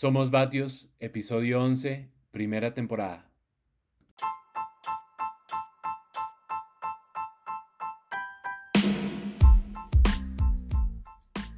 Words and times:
Somos 0.00 0.30
Batios, 0.30 0.88
episodio 1.00 1.60
11, 1.60 2.08
primera 2.30 2.72
temporada. 2.72 3.28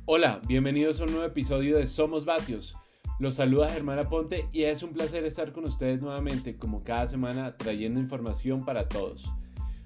Hola, 0.06 0.40
bienvenidos 0.48 0.98
a 0.98 1.04
un 1.04 1.11
nuevo 1.11 1.26
episodio 1.26 1.76
de 1.76 1.87
Somos 1.87 2.24
Batios. 2.24 2.79
Los 3.18 3.34
saluda 3.34 3.68
Germana 3.68 4.08
Ponte 4.08 4.48
y 4.52 4.62
es 4.62 4.82
un 4.82 4.95
placer 4.95 5.27
estar 5.27 5.52
con 5.52 5.66
ustedes 5.66 6.00
nuevamente, 6.00 6.57
como 6.57 6.82
cada 6.82 7.07
semana, 7.09 7.59
trayendo 7.59 8.00
información 8.00 8.64
para 8.64 8.88
todos. 8.88 9.30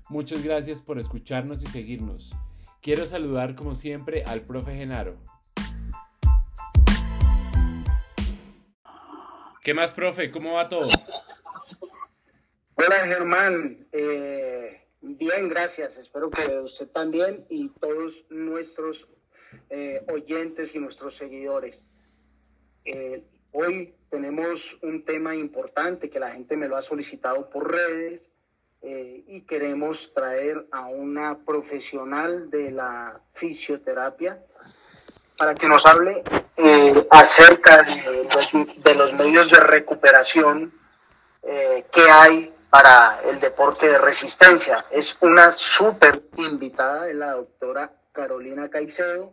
Muchas 0.09 0.45
gracias 0.45 0.81
por 0.81 1.01
escucharnos 1.01 1.65
y 1.65 1.67
seguirnos. 1.67 2.33
Quiero 2.81 3.05
saludar 3.09 3.57
como 3.57 3.75
siempre 3.75 4.23
al 4.23 4.43
profe 4.43 4.77
Genaro. 4.77 5.34
¿Qué 9.65 9.73
más, 9.73 9.95
profe? 9.95 10.31
¿Cómo 10.31 10.53
va 10.53 10.69
todo? 10.69 10.87
Hola, 12.75 12.97
Germán. 13.07 13.89
Eh, 13.93 14.79
bien, 15.01 15.49
gracias. 15.49 15.97
Espero 15.97 16.29
que 16.29 16.59
usted 16.59 16.87
también 16.89 17.47
y 17.49 17.71
todos 17.71 18.13
nuestros 18.29 19.09
eh, 19.71 20.05
oyentes 20.13 20.75
y 20.75 20.79
nuestros 20.79 21.17
seguidores. 21.17 21.89
Eh, 22.85 23.25
hoy 23.53 23.95
tenemos 24.11 24.77
un 24.83 25.03
tema 25.03 25.35
importante 25.35 26.11
que 26.11 26.21
la 26.21 26.33
gente 26.33 26.59
me 26.59 26.69
lo 26.69 26.77
ha 26.77 26.83
solicitado 26.83 27.49
por 27.49 27.73
redes 27.73 28.29
eh, 28.83 29.25
y 29.27 29.47
queremos 29.47 30.13
traer 30.13 30.67
a 30.73 30.89
una 30.89 31.39
profesional 31.39 32.51
de 32.51 32.71
la 32.71 33.23
fisioterapia 33.33 34.45
para 35.39 35.55
que 35.55 35.67
nos 35.69 35.87
hable 35.87 36.23
acerca 37.11 37.83
de 37.83 38.29
los, 38.33 38.53
de 38.53 39.13
medios 39.13 39.51
de 39.51 39.61
recuperación 39.61 40.73
que 41.43 42.11
hay 42.11 42.53
para 42.71 43.21
el 43.25 43.39
deporte 43.41 43.87
de 43.89 43.99
resistencia. 43.99 44.87
Es 44.91 45.17
una 45.21 45.53
súper 45.53 46.23
invitada, 46.37 47.09
es 47.09 47.17
la 47.17 47.33
doctora 47.33 47.93
Carolina 48.13 48.69
Caicedo 48.69 49.33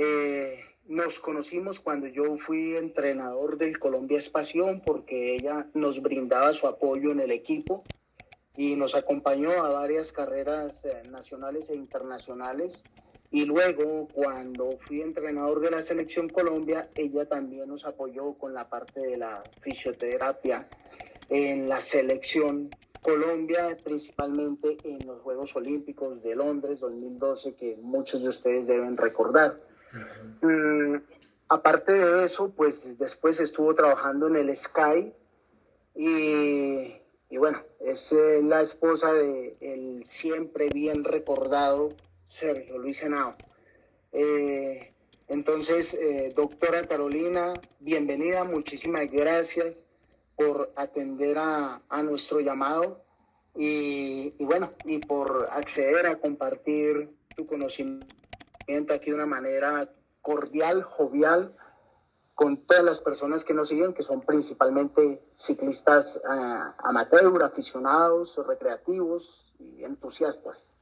eh, 0.00 0.60
nos 0.86 1.18
conocimos 1.18 1.80
cuando 1.80 2.06
yo 2.06 2.36
fui 2.36 2.76
entrenador 2.76 3.58
del 3.58 3.80
Colombia 3.80 4.18
Espación 4.18 4.80
porque 4.86 5.34
ella 5.34 5.66
nos 5.74 6.00
brindaba 6.00 6.52
su 6.52 6.68
apoyo 6.68 7.10
en 7.10 7.18
el 7.18 7.32
equipo 7.32 7.82
y 8.56 8.76
nos 8.76 8.94
acompañó 8.94 9.50
a 9.50 9.70
varias 9.70 10.12
carreras 10.12 10.84
eh, 10.84 11.02
nacionales 11.10 11.68
e 11.68 11.76
internacionales. 11.76 12.80
Y 13.30 13.44
luego, 13.44 14.08
cuando 14.14 14.70
fui 14.86 15.02
entrenador 15.02 15.60
de 15.60 15.70
la 15.70 15.82
Selección 15.82 16.28
Colombia, 16.28 16.88
ella 16.96 17.26
también 17.26 17.68
nos 17.68 17.84
apoyó 17.84 18.32
con 18.34 18.54
la 18.54 18.68
parte 18.68 19.00
de 19.00 19.16
la 19.18 19.42
fisioterapia 19.60 20.66
en 21.28 21.68
la 21.68 21.80
Selección 21.80 22.70
Colombia, 23.02 23.76
principalmente 23.84 24.76
en 24.84 25.06
los 25.06 25.20
Juegos 25.20 25.54
Olímpicos 25.56 26.22
de 26.22 26.34
Londres 26.34 26.80
2012, 26.80 27.54
que 27.54 27.76
muchos 27.80 28.22
de 28.22 28.28
ustedes 28.28 28.66
deben 28.66 28.96
recordar. 28.96 29.60
Mm, 30.40 30.96
aparte 31.48 31.92
de 31.92 32.24
eso, 32.24 32.50
pues 32.50 32.98
después 32.98 33.40
estuvo 33.40 33.74
trabajando 33.74 34.26
en 34.26 34.36
el 34.36 34.56
Sky 34.56 35.12
y, 35.94 37.36
bueno, 37.36 37.62
es 37.80 38.12
eh, 38.12 38.40
la 38.42 38.62
esposa 38.62 39.12
de 39.12 39.56
el 39.60 40.04
siempre 40.04 40.68
bien 40.68 41.04
recordado 41.04 41.90
Sergio 42.28 42.78
Luis 42.78 42.98
Senao. 42.98 43.34
Eh, 44.12 44.92
entonces, 45.28 45.94
eh, 45.94 46.32
doctora 46.34 46.82
Carolina, 46.82 47.52
bienvenida, 47.80 48.44
muchísimas 48.44 49.10
gracias 49.10 49.84
por 50.36 50.72
atender 50.76 51.36
a, 51.38 51.82
nuestro 52.02 52.40
llamado 52.40 53.02
y, 53.54 54.30
bueno, 54.44 54.72
y 54.84 54.98
por 54.98 55.48
acceder 55.50 56.06
a 56.06 56.18
compartir 56.18 57.10
tu 57.36 57.46
conocimiento 57.46 58.94
aquí 58.94 59.10
de 59.10 59.14
una 59.14 59.26
manera 59.26 59.90
cordial, 60.22 60.82
jovial, 60.82 61.54
con 62.34 62.58
todas 62.58 62.84
las 62.84 63.00
personas 63.00 63.44
que 63.44 63.52
nos 63.52 63.68
siguen, 63.68 63.94
que 63.94 64.02
son 64.02 64.20
principalmente 64.20 65.20
ciclistas 65.32 66.20
uh, 66.24 66.72
amateur, 66.86 67.42
aficionados, 67.42 68.38
recreativos 68.46 69.52
y 69.58 69.82
entusiastas. 69.82 70.72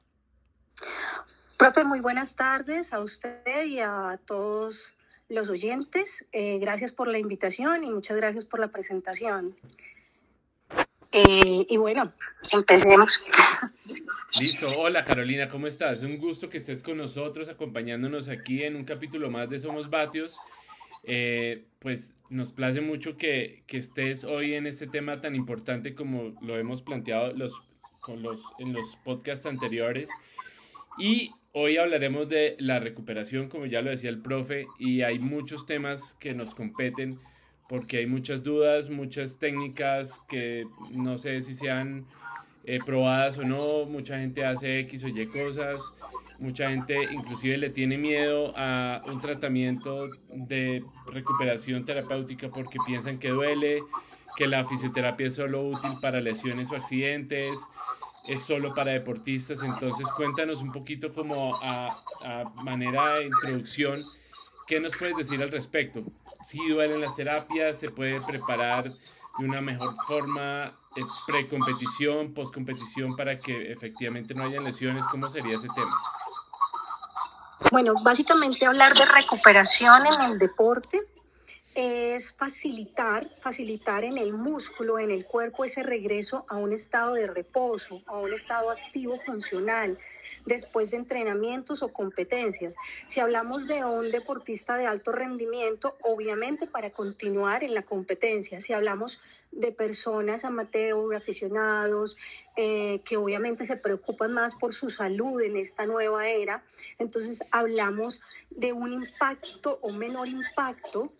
Profe, 1.56 1.84
muy 1.84 2.00
buenas 2.00 2.37
tardes 2.37 2.93
a 2.93 3.00
usted 3.00 3.65
y 3.65 3.78
a 3.81 4.21
todos 4.27 4.94
los 5.31 5.49
oyentes. 5.49 6.27
Eh, 6.33 6.59
gracias 6.59 6.93
por 6.93 7.09
la 7.09 7.19
invitación 7.19 7.83
y 7.83 7.91
muchas 7.91 8.17
gracias 8.19 8.44
por 8.44 8.61
la 8.61 8.69
presentación. 8.69 9.56
Eh, 11.12 11.66
y 11.69 11.77
bueno, 11.78 12.12
empecemos. 12.53 13.25
Listo, 14.39 14.69
hola 14.78 15.03
Carolina, 15.03 15.49
¿cómo 15.49 15.66
estás? 15.66 16.03
Un 16.03 16.19
gusto 16.19 16.50
que 16.50 16.59
estés 16.59 16.83
con 16.83 16.99
nosotros, 16.99 17.49
acompañándonos 17.49 18.28
aquí 18.28 18.62
en 18.62 18.77
un 18.77 18.84
capítulo 18.84 19.31
más 19.31 19.49
de 19.49 19.59
Somos 19.59 19.89
Batios. 19.89 20.39
Eh, 21.05 21.65
pues 21.78 22.12
nos 22.28 22.53
place 22.53 22.83
mucho 22.83 23.16
que, 23.16 23.62
que, 23.66 23.78
estés 23.78 24.25
hoy 24.25 24.55
en 24.55 24.66
este 24.66 24.87
tema 24.87 25.22
tan 25.22 25.34
importante 25.34 25.95
como 25.95 26.34
lo 26.43 26.59
hemos 26.59 26.83
planteado 26.83 27.33
los, 27.33 27.62
con 28.00 28.22
los, 28.22 28.43
en 28.59 28.75
los 28.75 28.97
podcasts 28.97 29.47
anteriores. 29.47 30.11
Y 30.99 31.33
hoy 31.59 31.78
hablaremos 31.78 32.28
de 32.28 32.55
la 32.59 32.81
recuperación, 32.81 33.49
como 33.49 33.65
ya 33.65 33.81
lo 33.81 33.91
decía 33.91 34.11
el 34.11 34.21
profe, 34.21 34.67
y 34.78 35.00
hay 35.00 35.19
muchos 35.19 35.65
temas 35.65 36.15
que 36.21 36.34
nos 36.34 36.55
competen 36.55 37.19
porque 37.67 37.97
hay 37.97 38.06
muchas 38.06 38.43
dudas, 38.43 38.91
muchas 38.91 39.39
técnicas 39.39 40.21
que 40.28 40.66
no 40.91 41.16
sé 41.16 41.41
si 41.41 41.55
sean 41.55 42.05
eh, 42.65 42.78
probadas 42.84 43.39
o 43.39 43.45
no, 43.45 43.87
mucha 43.87 44.19
gente 44.19 44.45
hace 44.45 44.81
X 44.81 45.05
o 45.05 45.09
Y 45.09 45.27
cosas, 45.28 45.81
mucha 46.39 46.69
gente 46.69 47.03
inclusive 47.11 47.56
le 47.56 47.71
tiene 47.71 47.97
miedo 47.97 48.53
a 48.55 49.03
un 49.06 49.22
tratamiento 49.22 50.11
de 50.28 50.84
recuperación 51.11 51.87
terapéutica 51.87 52.50
porque 52.50 52.78
piensan 52.87 53.19
que 53.19 53.31
duele, 53.31 53.83
que 54.37 54.47
la 54.47 54.66
fisioterapia 54.66 55.28
es 55.28 55.34
solo 55.37 55.66
útil 55.69 55.93
para 56.03 56.21
lesiones 56.21 56.71
o 56.71 56.77
accidentes, 56.77 57.59
es 58.26 58.42
solo 58.42 58.75
para 58.75 58.92
deportistas, 58.92 59.60
entonces 59.62 60.10
cuéntanos 60.16 60.62
un 60.62 60.72
poquito 60.72 61.12
como 61.12 61.56
a, 61.62 62.03
a 62.22 62.44
manera 62.62 63.14
de 63.14 63.26
introducción, 63.26 64.04
¿qué 64.66 64.81
nos 64.81 64.97
puedes 64.97 65.16
decir 65.16 65.42
al 65.42 65.50
respecto? 65.50 66.03
Si 66.44 66.59
duelen 66.69 67.00
las 67.00 67.15
terapias, 67.15 67.78
se 67.78 67.91
puede 67.91 68.20
preparar 68.20 68.92
de 69.38 69.44
una 69.44 69.60
mejor 69.60 69.94
forma 70.06 70.72
eh, 70.97 71.03
pre-competición, 71.26 72.32
post-competición 72.32 73.16
para 73.16 73.38
que 73.38 73.70
efectivamente 73.70 74.34
no 74.34 74.44
haya 74.44 74.60
lesiones? 74.60 75.04
¿Cómo 75.10 75.28
sería 75.28 75.56
ese 75.56 75.69
tema? 75.75 75.94
Bueno, 77.70 77.94
básicamente 78.03 78.65
hablar 78.65 78.94
de 78.94 79.04
recuperación 79.04 80.06
en 80.06 80.22
el 80.22 80.38
deporte 80.38 81.03
es 81.76 82.32
facilitar, 82.32 83.28
facilitar 83.41 84.03
en 84.03 84.16
el 84.16 84.32
músculo, 84.32 84.98
en 84.98 85.10
el 85.10 85.26
cuerpo 85.26 85.62
ese 85.62 85.82
regreso 85.82 86.47
a 86.48 86.56
un 86.56 86.72
estado 86.72 87.12
de 87.12 87.26
reposo, 87.26 88.03
a 88.06 88.16
un 88.16 88.32
estado 88.32 88.70
activo 88.70 89.20
funcional, 89.26 89.98
después 90.47 90.91
de 90.91 90.97
entrenamientos 90.97 91.82
o 91.82 91.92
competencias. 91.92 92.75
Si 93.09 93.20
hablamos 93.20 93.66
de 93.66 93.84
un 93.84 94.10
deportista 94.10 94.78
de 94.78 94.86
alto 94.86 95.12
rendimiento, 95.12 95.98
obviamente 96.03 96.66
para 96.66 96.91
continuar 96.91 97.62
en 97.62 97.75
la 97.75 97.82
competencia. 97.82 98.62
Si 98.62 98.72
hablamos 98.72 99.20
de 99.53 99.70
personas 99.70 100.47
amateur, 100.47 101.15
aficionados, 101.15 102.16
eh, 102.56 103.03
que 103.04 103.19
obviamente 103.19 103.66
se 103.66 103.76
preocupan 103.76 104.32
más 104.32 104.54
por 104.54 104.72
su 104.72 104.88
salud 104.88 105.42
en 105.42 105.59
esta 105.59 105.84
nueva 105.84 106.26
era, 106.26 106.65
entonces 106.98 107.44
hablamos 107.50 108.22
de 108.48 108.72
un 108.72 108.94
impacto 108.94 109.78
o 109.82 109.92
menor 109.92 110.28
impacto 110.28 111.12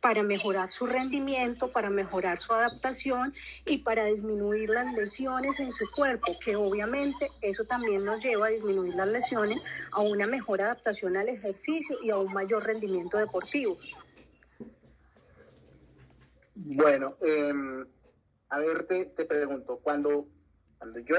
para 0.00 0.22
mejorar 0.22 0.70
su 0.70 0.86
rendimiento, 0.86 1.70
para 1.70 1.90
mejorar 1.90 2.38
su 2.38 2.52
adaptación 2.52 3.34
y 3.66 3.78
para 3.78 4.06
disminuir 4.06 4.70
las 4.70 4.92
lesiones 4.94 5.60
en 5.60 5.70
su 5.70 5.90
cuerpo, 5.90 6.32
que 6.42 6.56
obviamente 6.56 7.28
eso 7.40 7.64
también 7.64 8.04
nos 8.04 8.22
lleva 8.22 8.46
a 8.46 8.50
disminuir 8.50 8.94
las 8.94 9.08
lesiones, 9.08 9.62
a 9.92 10.00
una 10.00 10.26
mejor 10.26 10.62
adaptación 10.62 11.16
al 11.16 11.28
ejercicio 11.28 11.98
y 12.02 12.10
a 12.10 12.16
un 12.16 12.32
mayor 12.32 12.64
rendimiento 12.64 13.18
deportivo. 13.18 13.76
Bueno, 16.54 17.16
em, 17.20 17.86
a 18.48 18.58
ver, 18.58 18.86
te, 18.86 19.24
pregunto, 19.24 19.80
cuando, 19.82 20.26
cuando 20.78 20.98
yo 21.00 21.16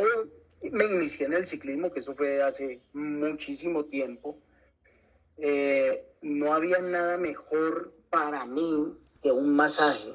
me 0.72 0.86
inicié 0.86 1.25
en 1.25 1.34
el 1.34 1.48
ciclismo, 1.48 1.92
que 1.92 2.00
eso 2.00 2.16
fue 2.16 2.42
hace 2.42 2.81
muchísimo 2.94 3.86
tiempo, 3.86 4.40
eh, 5.38 6.06
no 6.22 6.54
había 6.54 6.80
nada 6.80 7.18
mejor 7.18 7.94
para 8.13 8.45
mí 8.45 8.94
que 9.24 9.31
un 9.31 9.56
masaje. 9.56 10.13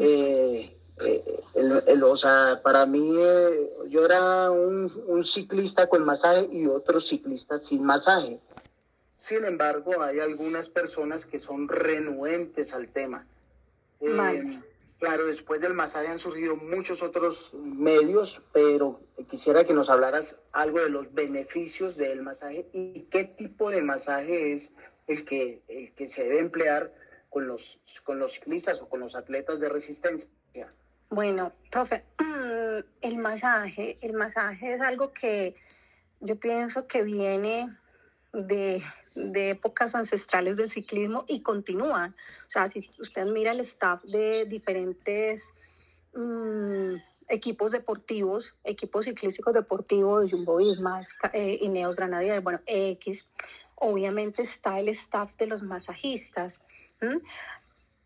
Eh, 0.00 0.76
eh, 1.06 2.02
o 2.02 2.16
sea, 2.16 2.60
para 2.62 2.84
mí 2.86 3.14
eh, 3.16 3.70
yo 3.88 4.04
era 4.04 4.50
un, 4.50 5.22
ciclista 5.22 5.86
con 5.86 6.04
masaje 6.04 6.48
y 6.50 6.66
otro 6.66 6.98
ciclista 6.98 7.56
sin 7.56 7.84
masaje. 7.84 8.40
Sin 9.16 9.44
embargo, 9.44 10.02
hay 10.02 10.18
algunas 10.18 10.68
personas 10.68 11.24
que 11.24 11.38
son 11.38 11.68
renuentes 11.68 12.72
al 12.72 12.88
tema. 12.88 13.24
Eh, 14.00 14.60
claro, 14.98 15.26
después 15.26 15.60
del 15.60 15.74
masaje 15.74 16.08
han 16.08 16.18
surgido 16.18 16.56
muchos 16.56 17.00
otros 17.00 17.54
medios, 17.54 18.42
pero 18.52 19.00
quisiera 19.30 19.64
que 19.64 19.74
nos 19.74 19.88
hablaras 19.88 20.36
algo 20.52 20.80
de 20.80 20.90
los 20.90 21.14
beneficios 21.14 21.96
del 21.96 22.22
masaje 22.22 22.66
y 22.72 23.02
qué 23.10 23.24
tipo 23.24 23.70
de 23.70 23.82
masaje 23.82 24.52
es 24.52 24.72
el 25.06 25.24
que, 25.24 25.62
el 25.68 25.92
que 25.92 26.08
se 26.08 26.24
debe 26.24 26.40
emplear 26.40 26.92
con 27.30 27.46
los, 27.46 27.80
con 28.04 28.18
los 28.18 28.32
ciclistas 28.32 28.80
o 28.80 28.88
con 28.88 29.00
los 29.00 29.14
atletas 29.14 29.60
de 29.60 29.68
resistencia. 29.68 30.28
Bueno, 31.08 31.52
profe, 31.70 32.04
el 33.00 33.16
masaje, 33.16 33.98
el 34.02 34.12
masaje 34.12 34.74
es 34.74 34.80
algo 34.80 35.12
que 35.12 35.54
yo 36.20 36.36
pienso 36.36 36.86
que 36.86 37.02
viene 37.02 37.68
de, 38.32 38.82
épocas 39.14 39.94
ancestrales 39.94 40.56
del 40.56 40.70
ciclismo 40.70 41.24
y 41.26 41.42
continúa. 41.42 42.14
O 42.46 42.50
sea, 42.50 42.68
si 42.68 42.88
usted 42.98 43.26
mira 43.26 43.52
el 43.52 43.60
staff 43.60 44.02
de 44.04 44.44
diferentes 44.46 45.54
mm, 46.14 46.94
equipos 47.28 47.72
deportivos, 47.72 48.56
equipos 48.64 49.06
ciclísticos 49.06 49.54
deportivos, 49.54 50.30
Jumbo 50.30 50.56
Visma, 50.58 51.00
eh, 51.32 51.58
Ineos 51.60 51.96
Granadier, 51.96 52.40
bueno, 52.40 52.60
X, 52.66 53.28
obviamente 53.76 54.42
está 54.42 54.78
el 54.78 54.88
staff 54.90 55.34
de 55.36 55.46
los 55.46 55.62
masajistas. 55.62 56.60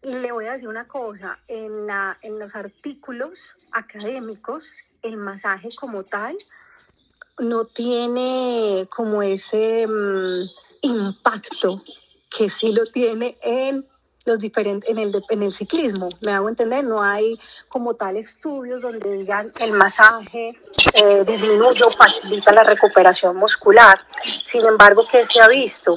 Le 0.03 0.33
voy 0.33 0.47
a 0.47 0.53
decir 0.53 0.69
una 0.69 0.87
cosa, 0.87 1.39
en, 1.49 1.87
la, 1.87 2.19
en 2.23 2.39
los 2.39 2.55
artículos 2.55 3.57
académicos, 3.73 4.73
el 5.03 5.17
masaje 5.17 5.69
como 5.75 6.05
tal 6.05 6.37
no 7.39 7.65
tiene 7.65 8.87
como 8.91 9.23
ese 9.23 9.87
mm, 9.87 10.45
impacto 10.83 11.83
que 12.31 12.49
sí 12.49 12.73
lo 12.73 12.87
tiene 12.87 13.39
en 13.43 13.87
los 14.25 14.39
diferentes 14.39 14.89
en 14.89 14.99
el, 14.99 15.23
en 15.29 15.43
el 15.43 15.53
ciclismo, 15.53 16.09
me 16.23 16.33
hago 16.33 16.49
entender, 16.49 16.83
no 16.83 17.03
hay 17.03 17.39
como 17.69 17.95
tal 17.95 18.17
estudios 18.17 18.81
donde 18.81 19.13
digan 19.19 19.53
el 19.61 19.73
masaje 19.73 20.59
eh, 20.95 21.25
disminuye 21.27 21.85
o 21.85 21.91
facilita 21.91 22.53
la 22.53 22.65
recuperación 22.65 23.37
muscular. 23.37 23.99
Sin 24.45 24.65
embargo, 24.65 25.07
¿qué 25.11 25.25
se 25.27 25.41
ha 25.43 25.49
visto? 25.49 25.97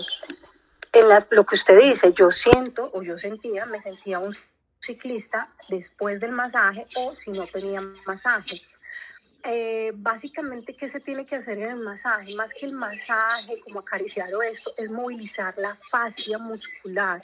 Lo 1.30 1.46
que 1.46 1.56
usted 1.56 1.80
dice, 1.80 2.14
yo 2.14 2.32
siento 2.32 2.90
o 2.94 3.02
yo 3.02 3.18
sentía, 3.18 3.66
me 3.66 3.80
sentía 3.80 4.20
un 4.20 4.36
ciclista 4.80 5.54
después 5.70 6.20
del 6.20 6.32
masaje 6.32 6.86
o 6.96 7.14
si 7.14 7.32
no 7.32 7.46
tenía 7.48 7.82
masaje. 8.06 8.62
Eh, 9.44 9.92
básicamente, 9.96 10.76
¿qué 10.76 10.88
se 10.90 11.00
tiene 11.00 11.26
que 11.26 11.36
hacer 11.36 11.58
en 11.60 11.70
el 11.72 11.78
masaje? 11.78 12.36
Más 12.36 12.54
que 12.54 12.66
el 12.66 12.74
masaje, 12.74 13.60
como 13.62 13.80
acariciar 13.80 14.34
o 14.34 14.42
esto, 14.42 14.74
es 14.78 14.90
movilizar 14.90 15.58
la 15.58 15.76
fascia 15.76 16.38
muscular. 16.38 17.22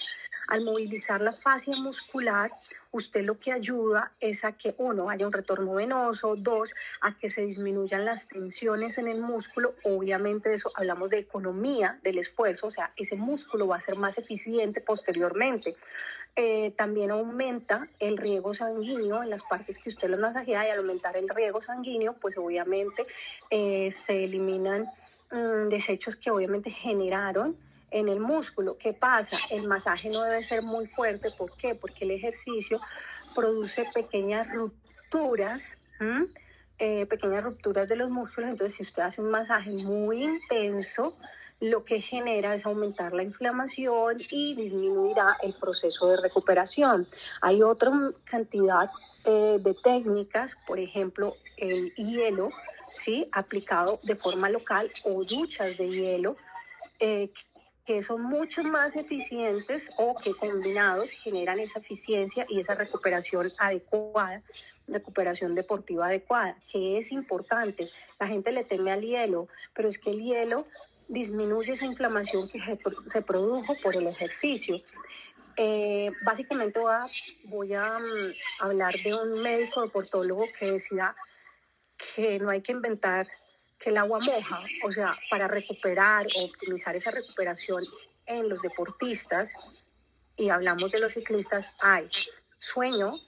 Al 0.47 0.63
movilizar 0.63 1.21
la 1.21 1.31
fascia 1.31 1.75
muscular, 1.77 2.51
usted 2.91 3.23
lo 3.23 3.39
que 3.39 3.51
ayuda 3.51 4.11
es 4.19 4.43
a 4.43 4.53
que, 4.53 4.75
uno, 4.77 5.09
haya 5.09 5.25
un 5.25 5.33
retorno 5.33 5.73
venoso, 5.73 6.35
dos, 6.35 6.73
a 7.01 7.15
que 7.15 7.31
se 7.31 7.41
disminuyan 7.41 8.05
las 8.05 8.27
tensiones 8.27 8.97
en 8.97 9.07
el 9.07 9.21
músculo. 9.21 9.75
Obviamente 9.83 10.49
de 10.49 10.55
eso 10.55 10.71
hablamos 10.75 11.09
de 11.09 11.19
economía 11.19 11.99
del 12.03 12.19
esfuerzo, 12.19 12.67
o 12.67 12.71
sea, 12.71 12.91
ese 12.95 13.15
músculo 13.15 13.67
va 13.67 13.77
a 13.77 13.81
ser 13.81 13.97
más 13.97 14.17
eficiente 14.17 14.81
posteriormente. 14.81 15.75
Eh, 16.35 16.73
también 16.75 17.11
aumenta 17.11 17.87
el 17.99 18.17
riego 18.17 18.53
sanguíneo 18.53 19.21
en 19.21 19.29
las 19.29 19.43
partes 19.43 19.77
que 19.77 19.89
usted 19.89 20.09
lo 20.09 20.17
masajea 20.17 20.67
y 20.67 20.71
al 20.71 20.79
aumentar 20.79 21.15
el 21.15 21.29
riego 21.29 21.61
sanguíneo, 21.61 22.13
pues 22.13 22.37
obviamente 22.37 23.05
eh, 23.49 23.91
se 23.91 24.23
eliminan 24.23 24.87
mm, 25.31 25.69
desechos 25.69 26.15
que 26.15 26.31
obviamente 26.31 26.71
generaron 26.71 27.55
en 27.93 28.09
el 28.09 28.19
músculo. 28.19 28.77
¿Qué 28.77 28.91
pasa? 28.91 29.37
El 29.51 29.67
masaje 29.67 30.09
no 30.09 30.23
debe 30.23 30.43
ser 30.43 30.63
muy 30.63 30.87
fuerte. 30.87 31.29
¿Por 31.37 31.55
qué? 31.55 31.75
Porque 31.75 32.03
el 32.03 32.11
ejercicio 32.11 32.81
produce 33.33 33.85
pequeñas 33.93 34.51
rupturas, 34.51 35.77
eh, 36.79 37.05
pequeñas 37.05 37.43
rupturas 37.43 37.87
de 37.87 37.95
los 37.95 38.09
músculos. 38.09 38.49
Entonces, 38.49 38.75
si 38.75 38.83
usted 38.83 39.03
hace 39.03 39.21
un 39.21 39.29
masaje 39.29 39.71
muy 39.71 40.23
intenso, 40.23 41.13
lo 41.59 41.85
que 41.85 42.01
genera 42.01 42.55
es 42.55 42.65
aumentar 42.65 43.13
la 43.13 43.23
inflamación 43.23 44.17
y 44.29 44.55
disminuirá 44.55 45.37
el 45.43 45.53
proceso 45.53 46.07
de 46.07 46.17
recuperación. 46.17 47.07
Hay 47.41 47.61
otra 47.61 47.91
cantidad 48.25 48.89
eh, 49.23 49.59
de 49.61 49.73
técnicas, 49.75 50.57
por 50.67 50.79
ejemplo, 50.79 51.35
el 51.57 51.93
hielo, 51.93 52.49
¿sí? 52.97 53.29
aplicado 53.31 53.99
de 54.03 54.15
forma 54.15 54.49
local 54.49 54.91
o 55.05 55.23
duchas 55.23 55.77
de 55.77 55.89
hielo, 55.89 56.35
eh, 56.99 57.31
que 57.85 58.01
son 58.01 58.21
mucho 58.21 58.63
más 58.63 58.95
eficientes 58.95 59.89
o 59.97 60.15
que 60.15 60.33
combinados 60.33 61.11
generan 61.11 61.59
esa 61.59 61.79
eficiencia 61.79 62.45
y 62.47 62.59
esa 62.59 62.75
recuperación 62.75 63.51
adecuada, 63.57 64.41
recuperación 64.87 65.53
deportiva 65.53 66.07
adecuada, 66.07 66.57
que 66.71 66.97
es 66.97 67.11
importante. 67.11 67.89
La 68.19 68.27
gente 68.27 68.51
le 68.51 68.63
teme 68.63 68.91
al 68.91 69.01
hielo, 69.01 69.49
pero 69.73 69.89
es 69.89 69.99
que 69.99 70.11
el 70.11 70.23
hielo 70.23 70.65
disminuye 71.09 71.73
esa 71.73 71.85
inflamación 71.85 72.47
que 72.47 72.59
se, 73.07 73.21
produjo 73.21 73.75
por 73.83 73.95
el 73.97 74.07
ejercicio. 74.07 74.79
Eh, 75.57 76.09
básicamente 76.25 76.79
voy 76.79 76.91
a, 76.91 77.07
voy 77.43 77.73
a 77.73 77.99
mm, 77.99 78.33
hablar 78.61 78.95
de 79.03 79.13
un 79.13 79.41
médico 79.41 79.81
deportólogo 79.81 80.45
que 80.57 80.71
decía 80.71 81.15
que 82.15 82.39
no 82.39 82.49
hay 82.49 82.61
que 82.61 82.71
inventar 82.71 83.27
que 83.83 83.89
el 83.89 83.97
agua 83.97 84.19
moja, 84.19 84.61
o 84.85 84.91
sea, 84.91 85.13
para 85.29 85.47
recuperar 85.47 86.25
o 86.37 86.45
optimizar 86.45 86.95
esa 86.95 87.11
recuperación 87.11 87.83
en 88.25 88.47
los 88.47 88.61
deportistas, 88.61 89.51
y 90.37 90.49
hablamos 90.49 90.89
de 90.91 90.99
los 90.99 91.13
ciclistas, 91.13 91.77
hay 91.81 92.07
sueño, 92.59 93.19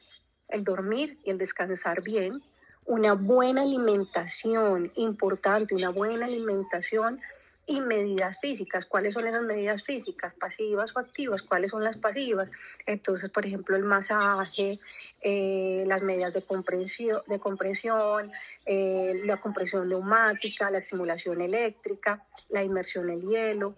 el 0.47 0.63
dormir 0.63 1.19
y 1.25 1.31
el 1.31 1.37
descansar 1.37 2.01
bien, 2.01 2.41
una 2.85 3.13
buena 3.13 3.63
alimentación, 3.63 4.91
importante, 4.95 5.75
una 5.75 5.89
buena 5.89 6.25
alimentación 6.25 7.19
y 7.67 7.81
medidas 7.81 8.37
físicas. 8.39 8.85
¿Cuáles 8.85 9.13
son 9.13 9.27
esas 9.27 9.41
medidas 9.41 9.83
físicas? 9.83 10.33
¿Pasivas 10.33 10.95
o 10.95 10.99
activas? 10.99 11.41
¿Cuáles 11.41 11.71
son 11.71 11.83
las 11.83 11.97
pasivas? 11.97 12.51
Entonces, 12.85 13.29
por 13.31 13.45
ejemplo, 13.45 13.75
el 13.75 13.83
masaje, 13.83 14.79
eh, 15.21 15.83
las 15.87 16.01
medidas 16.03 16.33
de 16.33 16.43
compresión, 16.43 17.21
de 17.27 17.39
compresión 17.39 18.31
eh, 18.65 19.21
la 19.25 19.37
compresión 19.37 19.89
neumática, 19.89 20.69
la 20.69 20.77
estimulación 20.77 21.41
eléctrica, 21.41 22.23
la 22.49 22.63
inmersión 22.63 23.09
en 23.09 23.29
hielo. 23.29 23.75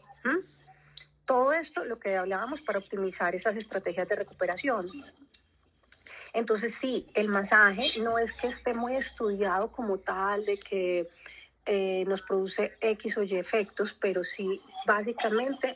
Todo 1.26 1.52
esto, 1.52 1.84
lo 1.84 2.00
que 2.00 2.16
hablábamos 2.16 2.62
para 2.62 2.80
optimizar 2.80 3.36
esas 3.36 3.56
estrategias 3.56 4.08
de 4.08 4.16
recuperación. 4.16 4.88
Entonces, 6.34 6.76
sí, 6.76 7.08
el 7.14 7.30
masaje 7.30 8.00
no 8.02 8.18
es 8.18 8.32
que 8.34 8.48
esté 8.48 8.74
muy 8.74 8.96
estudiado 8.96 9.72
como 9.72 9.98
tal, 9.98 10.46
de 10.46 10.58
que 10.58 11.10
eh, 11.68 12.06
nos 12.08 12.22
produce 12.22 12.78
X 12.80 13.18
o 13.18 13.24
Y 13.24 13.36
efectos, 13.36 13.94
pero 13.94 14.24
sí 14.24 14.62
básicamente 14.86 15.76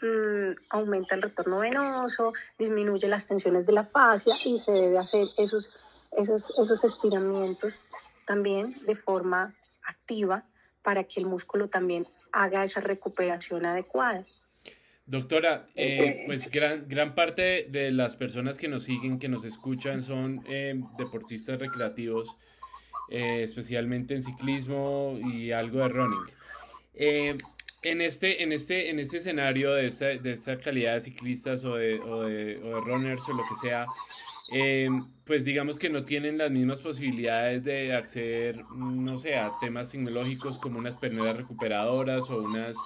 mm, 0.00 0.52
aumenta 0.70 1.16
el 1.16 1.22
retorno 1.22 1.58
venoso, 1.58 2.32
disminuye 2.58 3.08
las 3.08 3.26
tensiones 3.26 3.66
de 3.66 3.72
la 3.72 3.84
fascia 3.84 4.34
y 4.44 4.58
se 4.60 4.72
debe 4.72 4.98
hacer 4.98 5.26
esos, 5.38 5.72
esos, 6.16 6.50
esos 6.58 6.84
estiramientos 6.84 7.82
también 8.26 8.76
de 8.86 8.94
forma 8.94 9.54
activa 9.82 10.44
para 10.82 11.04
que 11.04 11.18
el 11.18 11.26
músculo 11.26 11.68
también 11.68 12.06
haga 12.32 12.64
esa 12.64 12.80
recuperación 12.80 13.66
adecuada. 13.66 14.24
Doctora, 15.06 15.66
eh, 15.74 16.22
pues 16.26 16.48
gran, 16.52 16.86
gran 16.86 17.16
parte 17.16 17.66
de 17.68 17.90
las 17.90 18.14
personas 18.14 18.56
que 18.56 18.68
nos 18.68 18.84
siguen, 18.84 19.18
que 19.18 19.28
nos 19.28 19.42
escuchan, 19.42 20.02
son 20.02 20.44
eh, 20.46 20.80
deportistas 20.96 21.58
recreativos 21.58 22.36
eh, 23.10 23.42
especialmente 23.42 24.14
en 24.14 24.22
ciclismo 24.22 25.18
y 25.20 25.50
algo 25.50 25.80
de 25.80 25.88
running. 25.88 26.26
Eh, 26.94 27.36
en, 27.82 28.00
este, 28.00 28.42
en, 28.42 28.52
este, 28.52 28.90
en 28.90 29.00
este 29.00 29.16
escenario 29.18 29.72
de 29.72 29.86
esta, 29.86 30.06
de 30.06 30.32
esta 30.32 30.58
calidad 30.58 30.94
de 30.94 31.00
ciclistas 31.00 31.64
o 31.64 31.74
de, 31.74 31.98
o 31.98 32.22
de, 32.22 32.60
runners 32.84 33.28
o 33.28 33.32
lo 33.32 33.42
que 33.48 33.56
sea, 33.60 33.86
eh, 34.52 34.88
pues 35.24 35.44
digamos 35.44 35.78
que 35.78 35.90
no 35.90 36.04
tienen 36.04 36.38
las 36.38 36.52
mismas 36.52 36.80
posibilidades 36.80 37.64
de 37.64 37.94
acceder, 37.94 38.64
no 38.74 39.18
sé, 39.18 39.36
a 39.36 39.52
temas 39.60 39.90
tecnológicos 39.90 40.58
como 40.58 40.78
unas 40.78 40.96
perneras 40.96 41.36
recuperadoras 41.36 42.30
o 42.30 42.42
unas 42.42 42.76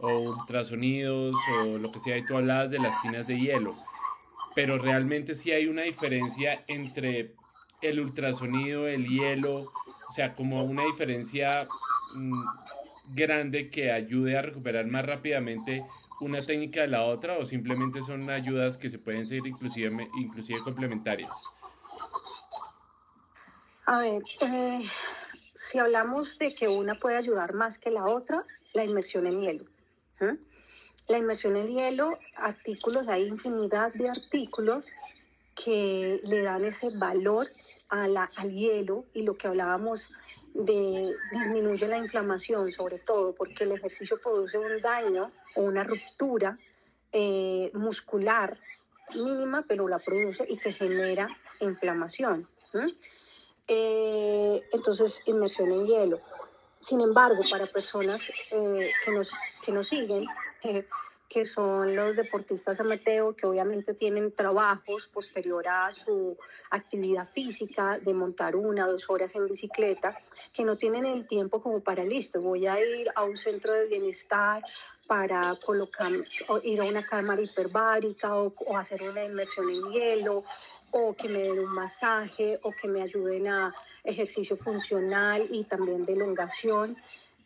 ultrasonidos 0.00 1.36
o 1.58 1.78
lo 1.78 1.92
que 1.92 2.00
sea, 2.00 2.16
y 2.16 2.24
tú 2.24 2.36
hablabas 2.36 2.70
de 2.70 2.78
las 2.78 3.00
tinas 3.02 3.26
de 3.26 3.38
hielo, 3.38 3.76
pero 4.54 4.78
realmente 4.78 5.34
sí 5.34 5.52
hay 5.52 5.66
una 5.66 5.82
diferencia 5.82 6.64
entre 6.66 7.34
el 7.82 8.00
ultrasonido, 8.00 8.86
el 8.86 9.06
hielo, 9.08 9.72
o 10.08 10.12
sea, 10.12 10.34
como 10.34 10.64
una 10.64 10.84
diferencia 10.84 11.68
mm, 12.14 12.44
grande 13.14 13.70
que 13.70 13.92
ayude 13.92 14.36
a 14.36 14.42
recuperar 14.42 14.86
más 14.86 15.04
rápidamente 15.04 15.84
una 16.20 16.44
técnica 16.44 16.82
de 16.82 16.88
la 16.88 17.04
otra 17.04 17.38
o 17.38 17.44
simplemente 17.44 18.02
son 18.02 18.28
ayudas 18.28 18.76
que 18.76 18.90
se 18.90 18.98
pueden 18.98 19.26
ser 19.26 19.46
inclusive, 19.46 20.08
inclusive 20.18 20.60
complementarias? 20.60 21.30
A 23.86 23.98
ver, 23.98 24.22
eh, 24.40 24.84
si 25.54 25.78
hablamos 25.78 26.38
de 26.38 26.54
que 26.54 26.68
una 26.68 26.94
puede 26.94 27.16
ayudar 27.16 27.54
más 27.54 27.78
que 27.78 27.90
la 27.90 28.04
otra, 28.04 28.44
la 28.74 28.84
inmersión 28.84 29.26
en 29.26 29.40
hielo. 29.40 29.64
La 31.08 31.18
inmersión 31.18 31.56
en 31.56 31.66
hielo, 31.68 32.18
artículos, 32.36 33.08
hay 33.08 33.26
infinidad 33.26 33.92
de 33.94 34.10
artículos 34.10 34.92
que 35.56 36.20
le 36.22 36.42
dan 36.42 36.64
ese 36.64 36.90
valor 36.90 37.48
a 37.90 38.08
la, 38.08 38.30
al 38.36 38.52
hielo 38.52 39.04
y 39.12 39.22
lo 39.22 39.34
que 39.34 39.48
hablábamos 39.48 40.10
de 40.54 41.14
disminuye 41.32 41.86
la 41.86 41.98
inflamación, 41.98 42.72
sobre 42.72 42.98
todo 42.98 43.34
porque 43.34 43.64
el 43.64 43.72
ejercicio 43.72 44.18
produce 44.20 44.58
un 44.58 44.80
daño 44.80 45.30
o 45.56 45.62
una 45.62 45.84
ruptura 45.84 46.58
eh, 47.12 47.70
muscular 47.74 48.58
mínima, 49.14 49.64
pero 49.66 49.88
la 49.88 49.98
produce 49.98 50.46
y 50.48 50.56
que 50.56 50.72
genera 50.72 51.28
inflamación. 51.60 52.48
Eh, 53.66 54.62
entonces, 54.72 55.22
inmersión 55.26 55.72
en 55.72 55.86
hielo. 55.86 56.20
Sin 56.78 57.00
embargo, 57.00 57.42
para 57.50 57.66
personas 57.66 58.22
eh, 58.52 58.90
que, 59.04 59.10
nos, 59.10 59.30
que 59.64 59.72
nos 59.72 59.88
siguen, 59.88 60.26
que 61.30 61.44
son 61.44 61.94
los 61.94 62.16
deportistas 62.16 62.80
amateur, 62.80 63.36
que 63.36 63.46
obviamente 63.46 63.94
tienen 63.94 64.32
trabajos 64.32 65.06
posterior 65.06 65.66
a 65.68 65.92
su 65.92 66.36
actividad 66.70 67.28
física 67.30 68.00
de 68.00 68.12
montar 68.12 68.56
una 68.56 68.88
o 68.88 68.92
dos 68.92 69.08
horas 69.08 69.36
en 69.36 69.46
bicicleta, 69.46 70.18
que 70.52 70.64
no 70.64 70.76
tienen 70.76 71.06
el 71.06 71.28
tiempo 71.28 71.62
como 71.62 71.80
para 71.80 72.02
listo, 72.02 72.40
voy 72.40 72.66
a 72.66 72.84
ir 72.84 73.08
a 73.14 73.22
un 73.22 73.36
centro 73.36 73.72
de 73.72 73.86
bienestar 73.86 74.60
para 75.06 75.54
colocar, 75.64 76.10
ir 76.64 76.80
a 76.80 76.84
una 76.84 77.06
cámara 77.06 77.40
hiperbárica 77.40 78.36
o, 78.36 78.52
o 78.66 78.76
hacer 78.76 79.00
una 79.04 79.24
inmersión 79.24 79.70
en 79.70 79.92
hielo 79.92 80.44
o 80.90 81.14
que 81.14 81.28
me 81.28 81.38
den 81.38 81.60
un 81.60 81.72
masaje 81.72 82.58
o 82.64 82.72
que 82.72 82.88
me 82.88 83.02
ayuden 83.02 83.46
a 83.46 83.72
ejercicio 84.02 84.56
funcional 84.56 85.46
y 85.48 85.62
también 85.62 86.04
de 86.04 86.14
elongación. 86.14 86.96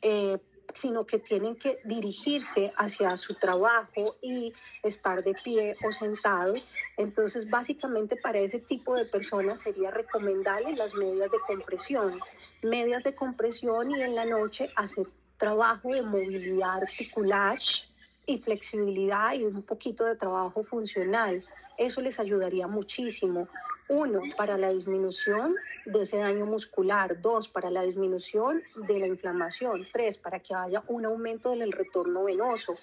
Eh, 0.00 0.38
sino 0.72 1.06
que 1.06 1.18
tienen 1.18 1.56
que 1.56 1.78
dirigirse 1.84 2.72
hacia 2.76 3.16
su 3.16 3.34
trabajo 3.34 4.16
y 4.22 4.52
estar 4.82 5.22
de 5.22 5.34
pie 5.34 5.76
o 5.84 5.92
sentado. 5.92 6.54
Entonces, 6.96 7.48
básicamente 7.48 8.16
para 8.16 8.38
ese 8.38 8.58
tipo 8.58 8.94
de 8.94 9.04
personas 9.04 9.60
sería 9.60 9.90
recomendable 9.90 10.74
las 10.74 10.94
medias 10.94 11.30
de 11.30 11.38
compresión, 11.46 12.18
medias 12.62 13.02
de 13.04 13.14
compresión 13.14 13.90
y 13.92 14.02
en 14.02 14.14
la 14.14 14.24
noche 14.24 14.70
hacer 14.76 15.06
trabajo 15.38 15.90
de 15.90 16.02
movilidad 16.02 16.82
articular 16.82 17.58
y 18.26 18.38
flexibilidad 18.38 19.34
y 19.34 19.44
un 19.44 19.62
poquito 19.62 20.04
de 20.04 20.16
trabajo 20.16 20.64
funcional. 20.64 21.44
Eso 21.76 22.00
les 22.00 22.18
ayudaría 22.18 22.66
muchísimo. 22.66 23.48
Uno, 23.88 24.22
para 24.36 24.56
la 24.56 24.70
disminución 24.70 25.54
de 25.84 26.02
ese 26.02 26.16
daño 26.16 26.46
muscular. 26.46 27.20
Dos, 27.20 27.48
para 27.48 27.70
la 27.70 27.82
disminución 27.82 28.62
de 28.74 28.98
la 28.98 29.06
inflamación. 29.06 29.86
Tres, 29.92 30.16
para 30.16 30.40
que 30.40 30.54
haya 30.54 30.82
un 30.88 31.04
aumento 31.04 31.50
del 31.50 31.70
retorno 31.70 32.24
venoso. 32.24 32.74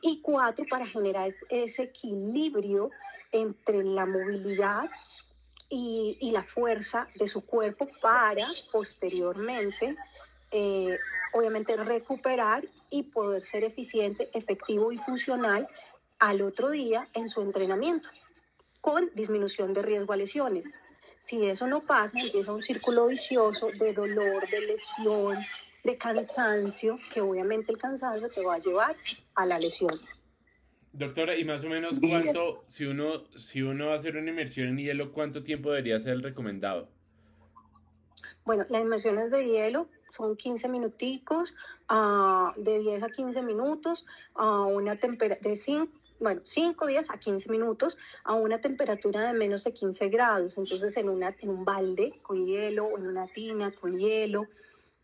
Y 0.00 0.20
cuatro, 0.22 0.64
para 0.70 0.86
generar 0.86 1.30
ese 1.50 1.82
equilibrio 1.82 2.90
entre 3.30 3.84
la 3.84 4.06
movilidad 4.06 4.88
y, 5.68 6.30
la 6.32 6.42
fuerza 6.42 7.08
de 7.14 7.26
su 7.26 7.44
cuerpo 7.44 7.88
para 8.00 8.46
posteriormente, 8.70 9.96
eh, 10.50 10.98
obviamente, 11.34 11.76
recuperar 11.76 12.64
y 12.90 13.04
poder 13.04 13.42
ser 13.44 13.64
eficiente, 13.64 14.30
efectivo 14.32 14.92
y 14.92 14.98
funcional 14.98 15.68
al 16.18 16.40
otro 16.42 16.70
día 16.70 17.08
en 17.14 17.28
su 17.28 17.42
entrenamiento 17.42 18.10
con 18.82 19.10
disminución 19.14 19.72
de 19.72 19.80
riesgo 19.80 20.12
a 20.12 20.16
lesiones. 20.16 20.66
Si 21.20 21.46
eso 21.46 21.66
no 21.68 21.80
pasa, 21.80 22.18
empieza 22.18 22.52
un 22.52 22.62
círculo 22.62 23.06
vicioso 23.06 23.70
de 23.78 23.94
dolor, 23.94 24.46
de 24.50 24.60
lesión, 24.60 25.38
de 25.84 25.96
cansancio, 25.96 26.96
que 27.14 27.20
obviamente 27.20 27.70
el 27.70 27.78
cansancio 27.78 28.28
te 28.28 28.44
va 28.44 28.56
a 28.56 28.58
llevar 28.58 28.96
a 29.36 29.46
la 29.46 29.58
lesión. 29.58 29.94
Doctora, 30.92 31.36
y 31.36 31.44
más 31.44 31.64
o 31.64 31.68
menos 31.68 31.98
cuánto, 32.00 32.64
si 32.66 32.84
uno, 32.84 33.24
si 33.38 33.62
uno 33.62 33.86
va 33.86 33.92
a 33.92 33.96
hacer 33.96 34.16
una 34.16 34.30
inmersión 34.30 34.68
en 34.68 34.78
hielo, 34.78 35.12
¿cuánto 35.12 35.44
tiempo 35.44 35.70
debería 35.70 35.98
ser 36.00 36.14
el 36.14 36.22
recomendado? 36.22 36.88
Bueno, 38.44 38.66
las 38.68 38.82
inmersiones 38.82 39.30
de 39.30 39.46
hielo 39.46 39.88
son 40.10 40.36
15 40.36 40.68
minuticos, 40.68 41.54
uh, 41.88 42.60
de 42.60 42.80
10 42.80 43.04
a 43.04 43.08
15 43.08 43.42
minutos, 43.42 44.04
a 44.34 44.62
una 44.62 44.96
temperatura 44.96 45.50
de 45.50 45.56
5 45.56 46.01
bueno, 46.22 46.40
5 46.44 46.86
días 46.86 47.10
a 47.10 47.18
15 47.18 47.50
minutos 47.50 47.98
a 48.24 48.34
una 48.34 48.60
temperatura 48.60 49.26
de 49.26 49.32
menos 49.32 49.64
de 49.64 49.74
15 49.74 50.08
grados. 50.08 50.56
Entonces, 50.56 50.96
en, 50.96 51.08
una, 51.08 51.34
en 51.40 51.50
un 51.50 51.64
balde 51.64 52.20
con 52.22 52.46
hielo 52.46 52.86
o 52.86 52.96
en 52.96 53.08
una 53.08 53.26
tina 53.26 53.72
con 53.72 53.98
hielo. 53.98 54.46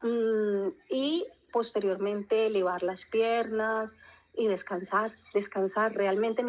Mm, 0.03 0.69
y 0.89 1.27
posteriormente 1.53 2.47
elevar 2.47 2.85
las 2.85 3.05
piernas 3.05 3.97
y 4.35 4.47
descansar, 4.47 5.13
descansar. 5.35 5.95
Realmente, 5.95 6.45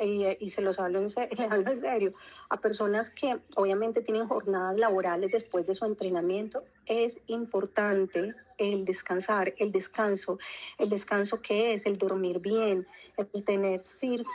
mire, 0.00 0.36
y 0.40 0.50
se 0.50 0.62
los 0.62 0.78
hablo 0.78 1.00
en, 1.00 1.08
hablo 1.52 1.70
en 1.70 1.80
serio, 1.80 2.14
a 2.48 2.60
personas 2.60 3.10
que 3.10 3.38
obviamente 3.56 4.02
tienen 4.02 4.26
jornadas 4.26 4.78
laborales 4.78 5.32
después 5.32 5.66
de 5.66 5.74
su 5.74 5.84
entrenamiento, 5.84 6.64
es 6.86 7.18
importante 7.26 8.34
el 8.58 8.84
descansar, 8.84 9.54
el 9.58 9.72
descanso, 9.72 10.38
el 10.78 10.88
descanso 10.88 11.40
que 11.40 11.74
es 11.74 11.86
el 11.86 11.98
dormir 11.98 12.38
bien, 12.38 12.86
el 13.16 13.44
tener 13.44 13.80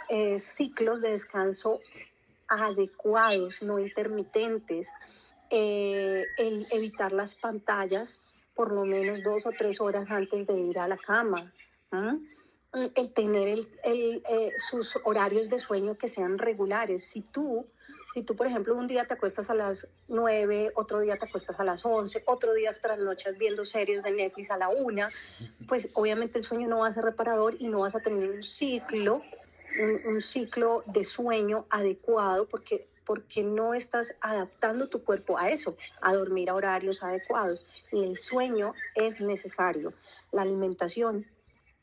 eh, 0.10 0.40
ciclos 0.40 1.02
de 1.02 1.12
descanso 1.12 1.80
adecuados, 2.48 3.62
no 3.62 3.80
intermitentes, 3.80 4.90
eh, 5.50 6.26
el 6.38 6.68
evitar 6.72 7.14
las 7.14 7.36
pantallas 7.36 8.22
por 8.54 8.72
lo 8.74 8.86
menos 8.86 9.24
dos 9.24 9.46
o 9.46 9.52
tres 9.52 9.80
horas 9.80 10.10
antes 10.10 10.48
de 10.48 10.60
ir 10.60 10.80
a 10.80 10.88
la 10.88 10.98
cama 10.98 11.54
el 12.74 13.14
tener 13.14 13.48
el, 13.48 13.68
el, 13.84 14.24
eh, 14.30 14.52
sus 14.70 14.98
horarios 15.04 15.50
de 15.50 15.60
sueño 15.60 15.98
que 15.98 16.10
sean 16.10 16.38
regulares. 16.38 17.04
Si 17.04 17.22
tú, 17.22 17.66
si 18.14 18.24
tú, 18.24 18.36
por 18.36 18.48
ejemplo, 18.48 18.76
un 18.76 18.88
día 18.88 19.06
te 19.06 19.14
acuestas 19.14 19.50
a 19.50 19.54
las 19.54 19.88
9, 20.08 20.74
otro 20.76 21.00
día 21.00 21.18
te 21.18 21.26
acuestas 21.26 21.60
a 21.60 21.64
las 21.64 21.86
11, 21.86 22.24
otro 22.26 22.54
día 22.54 22.72
noches 23.00 23.38
viendo 23.38 23.64
series 23.66 24.04
de 24.04 24.12
Netflix 24.12 24.52
a 24.52 24.58
la 24.58 24.70
1, 24.70 25.08
pues 25.68 25.90
obviamente 25.94 26.38
el 26.38 26.44
sueño 26.44 26.68
no 26.68 26.80
va 26.80 26.88
a 26.88 26.94
ser 26.94 27.04
reparador 27.04 27.56
y 27.60 27.68
no 27.68 27.82
vas 27.82 27.96
a 27.96 28.00
tener 28.00 28.30
un 28.30 28.44
ciclo, 28.44 29.22
un, 29.80 30.14
un 30.14 30.22
ciclo 30.22 30.84
de 30.88 31.04
sueño 31.04 31.66
adecuado 31.70 32.48
porque 32.48 32.88
porque 33.06 33.42
no 33.42 33.74
estás 33.74 34.16
adaptando 34.20 34.90
tu 34.90 35.02
cuerpo 35.02 35.38
a 35.38 35.50
eso, 35.50 35.78
a 36.02 36.14
dormir 36.14 36.50
a 36.50 36.56
horarios 36.56 37.02
adecuados. 37.04 37.66
Y 37.90 38.04
el 38.04 38.18
sueño 38.18 38.74
es 38.96 39.22
necesario. 39.22 39.94
La 40.34 40.42
alimentación 40.42 41.26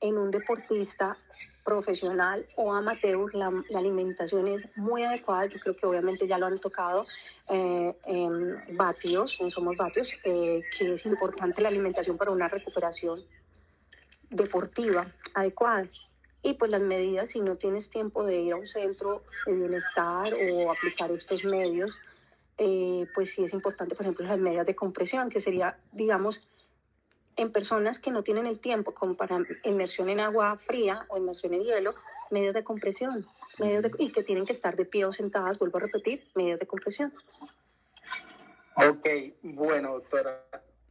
en 0.05 0.19
un 0.19 0.31
deportista 0.31 1.17
profesional 1.65 2.47
o 2.57 2.75
amateur, 2.75 3.35
la, 3.35 3.51
alimentación 3.75 4.47
es 4.49 4.69
muy 4.77 5.03
adecuada. 5.03 5.47
Yo 5.47 5.59
creo 5.59 5.77
que 5.77 5.87
obviamente 5.87 6.27
ya 6.27 6.37
lo 6.37 6.47
han 6.47 6.59
tocado 6.59 7.07
eh, 7.49 7.97
en 8.05 8.77
vatios, 8.77 9.39
en 9.41 9.51
Somos 9.51 9.77
Vatios, 9.77 10.13
eh, 10.25 10.63
que 10.77 10.93
es 10.93 11.07
importante 11.07 11.63
la 11.63 11.69
alimentación 11.69 12.19
para 12.19 12.31
una 12.33 12.49
recuperación 12.49 13.19
deportiva 14.29 15.07
adecuada. 15.33 15.89
Y 16.43 16.53
pues 16.53 16.71
las 16.71 16.83
medidas, 16.83 17.31
si 17.31 17.41
no 17.41 17.57
tienes 17.57 17.89
tiempo 17.89 18.25
de 18.25 18.43
ir 18.43 18.53
a 18.53 18.57
un 18.57 18.67
centro 18.67 19.23
de 19.47 19.55
bienestar 19.55 20.35
o 20.35 20.71
aplicar 20.71 21.11
estos 21.11 21.45
medios, 21.47 21.99
eh, 22.59 23.07
pues 23.15 23.33
sí 23.33 23.43
es 23.43 23.55
importante, 23.55 23.95
por 23.95 24.05
ejemplo, 24.05 24.27
las 24.27 24.39
medidas 24.39 24.67
de 24.67 24.75
compresión, 24.75 25.31
que 25.31 25.41
sería, 25.41 25.79
digamos, 25.93 26.43
en 27.37 27.53
personas 27.53 27.99
que 27.99 28.11
no 28.11 28.23
tienen 28.23 28.47
el 28.47 28.61
tiempo 28.61 28.95
como 28.95 29.17
para 29.17 29.39
inmersión 29.65 30.09
en 30.09 30.21
agua 30.21 30.57
fría 30.59 31.07
o 31.09 31.19
inmersión 31.19 31.55
en 31.55 31.63
hielo, 31.63 31.95
medios 32.31 32.55
de 32.55 32.65
compresión, 32.65 33.27
medios 33.59 33.85
y 33.99 34.11
que 34.11 34.23
tienen 34.23 34.45
que 34.45 34.53
estar 34.53 34.77
de 34.77 34.85
pie 34.85 35.05
o 35.05 35.13
sentadas, 35.13 35.59
vuelvo 35.59 35.79
a 35.79 35.83
repetir, 35.83 36.27
medios 36.35 36.59
de 36.61 36.67
compresión. 36.67 37.13
Ok, 38.77 39.09
bueno, 39.43 39.95
doctora. 39.95 40.45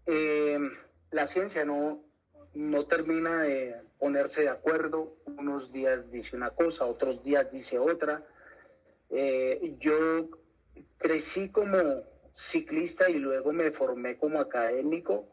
Eh, 0.05 0.59
la 1.11 1.27
ciencia 1.27 1.65
no, 1.65 2.01
no 2.53 2.85
termina 2.85 3.43
de 3.43 3.75
ponerse 3.99 4.41
de 4.41 4.49
acuerdo. 4.49 5.17
Unos 5.25 5.71
días 5.71 6.09
dice 6.11 6.35
una 6.35 6.51
cosa, 6.51 6.85
otros 6.85 7.23
días 7.23 7.51
dice 7.51 7.79
otra. 7.79 8.23
Eh, 9.09 9.75
yo 9.79 10.29
crecí 10.97 11.49
como 11.49 12.03
ciclista 12.35 13.09
y 13.09 13.15
luego 13.15 13.51
me 13.51 13.71
formé 13.71 14.17
como 14.17 14.39
académico 14.39 15.27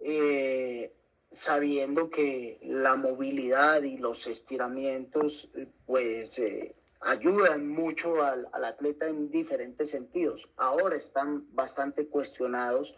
eh, 0.00 0.92
sabiendo 1.32 2.10
que 2.10 2.58
la 2.62 2.96
movilidad 2.96 3.82
y 3.82 3.98
los 3.98 4.26
estiramientos 4.26 5.50
pues 5.86 6.38
eh, 6.38 6.74
ayudan 7.00 7.68
mucho 7.68 8.22
al, 8.22 8.48
atleta 8.52 9.06
en 9.06 9.30
diferentes 9.30 9.90
sentidos. 9.90 10.48
Ahora 10.56 10.96
están 10.96 11.46
bastante 11.54 12.06
cuestionados, 12.06 12.94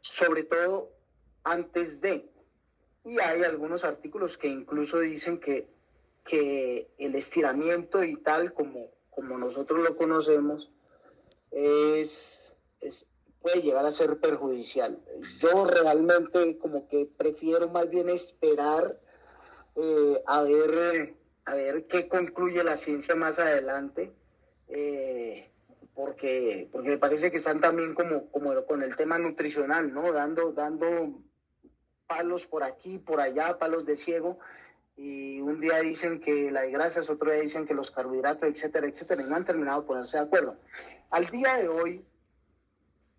sobre 0.00 0.44
todo 0.44 0.90
antes 1.44 2.00
de. 2.00 2.28
Y 3.04 3.20
hay 3.20 3.44
algunos 3.44 3.84
artículos 3.84 4.36
que 4.36 4.48
incluso 4.48 4.98
dicen 4.98 5.38
que, 5.38 5.68
que 6.24 6.88
el 6.98 7.14
estiramiento 7.14 8.02
y 8.02 8.16
tal 8.16 8.52
como, 8.52 8.90
como 9.10 9.38
nosotros 9.38 9.80
lo 9.80 9.96
conocemos 9.96 10.72
es 11.52 12.52
puede 13.40 13.62
llegar 13.62 13.84
a 13.86 13.90
ser 13.90 14.18
perjudicial. 14.18 14.98
Yo 15.40 15.66
realmente 15.66 16.58
como 16.58 16.88
que 16.88 17.08
prefiero 17.16 17.68
más 17.68 17.88
bien 17.88 18.08
esperar 18.08 18.98
eh, 19.76 20.22
a, 20.26 20.42
ver, 20.42 21.14
a 21.44 21.54
ver 21.54 21.86
qué 21.86 22.08
concluye 22.08 22.64
la 22.64 22.76
ciencia 22.76 23.14
más 23.14 23.38
adelante, 23.38 24.12
eh, 24.68 25.50
porque, 25.94 26.68
porque 26.72 26.88
me 26.88 26.98
parece 26.98 27.30
que 27.30 27.36
están 27.36 27.60
también 27.60 27.94
como, 27.94 28.30
como 28.30 28.64
con 28.64 28.82
el 28.82 28.96
tema 28.96 29.18
nutricional, 29.18 29.92
¿no? 29.92 30.12
Dando, 30.12 30.52
dando 30.52 31.20
palos 32.06 32.46
por 32.46 32.62
aquí, 32.62 32.98
por 32.98 33.20
allá, 33.20 33.58
palos 33.58 33.84
de 33.84 33.96
ciego, 33.96 34.38
y 34.96 35.40
un 35.40 35.60
día 35.60 35.80
dicen 35.80 36.20
que 36.20 36.50
la 36.50 36.62
de 36.62 36.70
grasas, 36.70 37.10
otro 37.10 37.30
día 37.30 37.42
dicen 37.42 37.66
que 37.66 37.74
los 37.74 37.90
carbohidratos, 37.90 38.48
etcétera, 38.48 38.88
etcétera, 38.88 39.22
y 39.22 39.26
no 39.26 39.36
han 39.36 39.44
terminado 39.44 39.82
de 39.82 39.86
ponerse 39.86 40.16
de 40.16 40.24
acuerdo. 40.24 40.56
Al 41.10 41.26
día 41.26 41.56
de 41.58 41.68
hoy, 41.68 42.04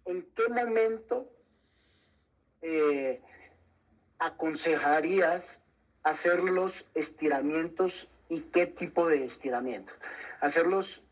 ¿en 0.07 0.27
qué 0.35 0.47
momento 0.49 1.29
eh, 2.61 3.21
aconsejarías 4.17 5.61
hacer 6.03 6.41
los 6.43 6.85
estiramientos 6.95 8.09
y 8.29 8.41
qué 8.41 8.65
tipo 8.65 9.07
de 9.07 9.25
estiramientos? 9.25 9.95
Hacerlos 10.39 11.03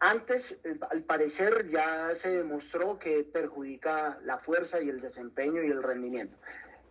antes, 0.00 0.50
eh, 0.64 0.78
al 0.90 1.02
parecer, 1.04 1.70
ya 1.70 2.14
se 2.16 2.30
demostró 2.38 2.98
que 2.98 3.22
perjudica 3.22 4.18
la 4.24 4.38
fuerza 4.38 4.80
y 4.80 4.88
el 4.88 5.00
desempeño 5.00 5.62
y 5.62 5.70
el 5.70 5.82
rendimiento. 5.82 6.36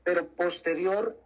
Pero 0.04 0.28
posterior, 0.28 1.20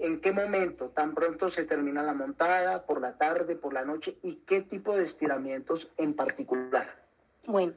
¿en 0.00 0.20
qué 0.20 0.32
momento? 0.32 0.88
¿Tan 0.88 1.14
pronto 1.14 1.48
se 1.48 1.64
termina 1.64 2.02
la 2.02 2.14
montada? 2.14 2.84
¿Por 2.84 3.00
la 3.00 3.16
tarde? 3.16 3.54
¿Por 3.54 3.74
la 3.74 3.84
noche? 3.84 4.16
¿Y 4.22 4.36
qué 4.46 4.62
tipo 4.62 4.96
de 4.96 5.04
estiramientos 5.04 5.92
en 5.98 6.14
particular? 6.14 7.00
Bueno, 7.46 7.74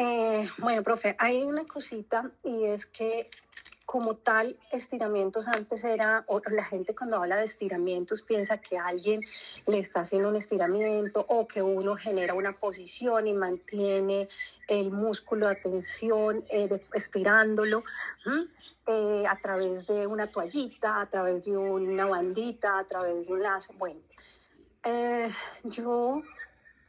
eh, 0.00 0.48
bueno, 0.56 0.82
profe, 0.82 1.14
hay 1.18 1.42
una 1.42 1.64
cosita 1.64 2.30
y 2.42 2.64
es 2.64 2.86
que 2.86 3.28
como 3.84 4.14
tal, 4.14 4.56
estiramientos 4.72 5.46
antes 5.46 5.82
era, 5.84 6.24
la 6.50 6.64
gente 6.64 6.94
cuando 6.94 7.16
habla 7.16 7.36
de 7.36 7.44
estiramientos 7.44 8.22
piensa 8.22 8.58
que 8.58 8.78
alguien 8.78 9.20
le 9.66 9.78
está 9.80 10.00
haciendo 10.00 10.28
un 10.28 10.36
estiramiento 10.36 11.26
o 11.28 11.46
que 11.46 11.60
uno 11.60 11.96
genera 11.96 12.32
una 12.34 12.52
posición 12.52 13.26
y 13.26 13.34
mantiene 13.34 14.28
el 14.68 14.90
músculo 14.90 15.48
de 15.48 15.56
tensión 15.56 16.44
eh, 16.50 16.80
estirándolo 16.94 17.82
eh, 18.86 19.24
a 19.28 19.36
través 19.36 19.86
de 19.88 20.06
una 20.06 20.28
toallita, 20.28 21.00
a 21.00 21.06
través 21.06 21.44
de 21.44 21.56
una 21.56 22.06
bandita, 22.06 22.78
a 22.78 22.84
través 22.84 23.26
de 23.26 23.32
un 23.34 23.42
lazo. 23.42 23.72
Bueno, 23.76 24.00
eh, 24.84 25.28
yo 25.64 26.22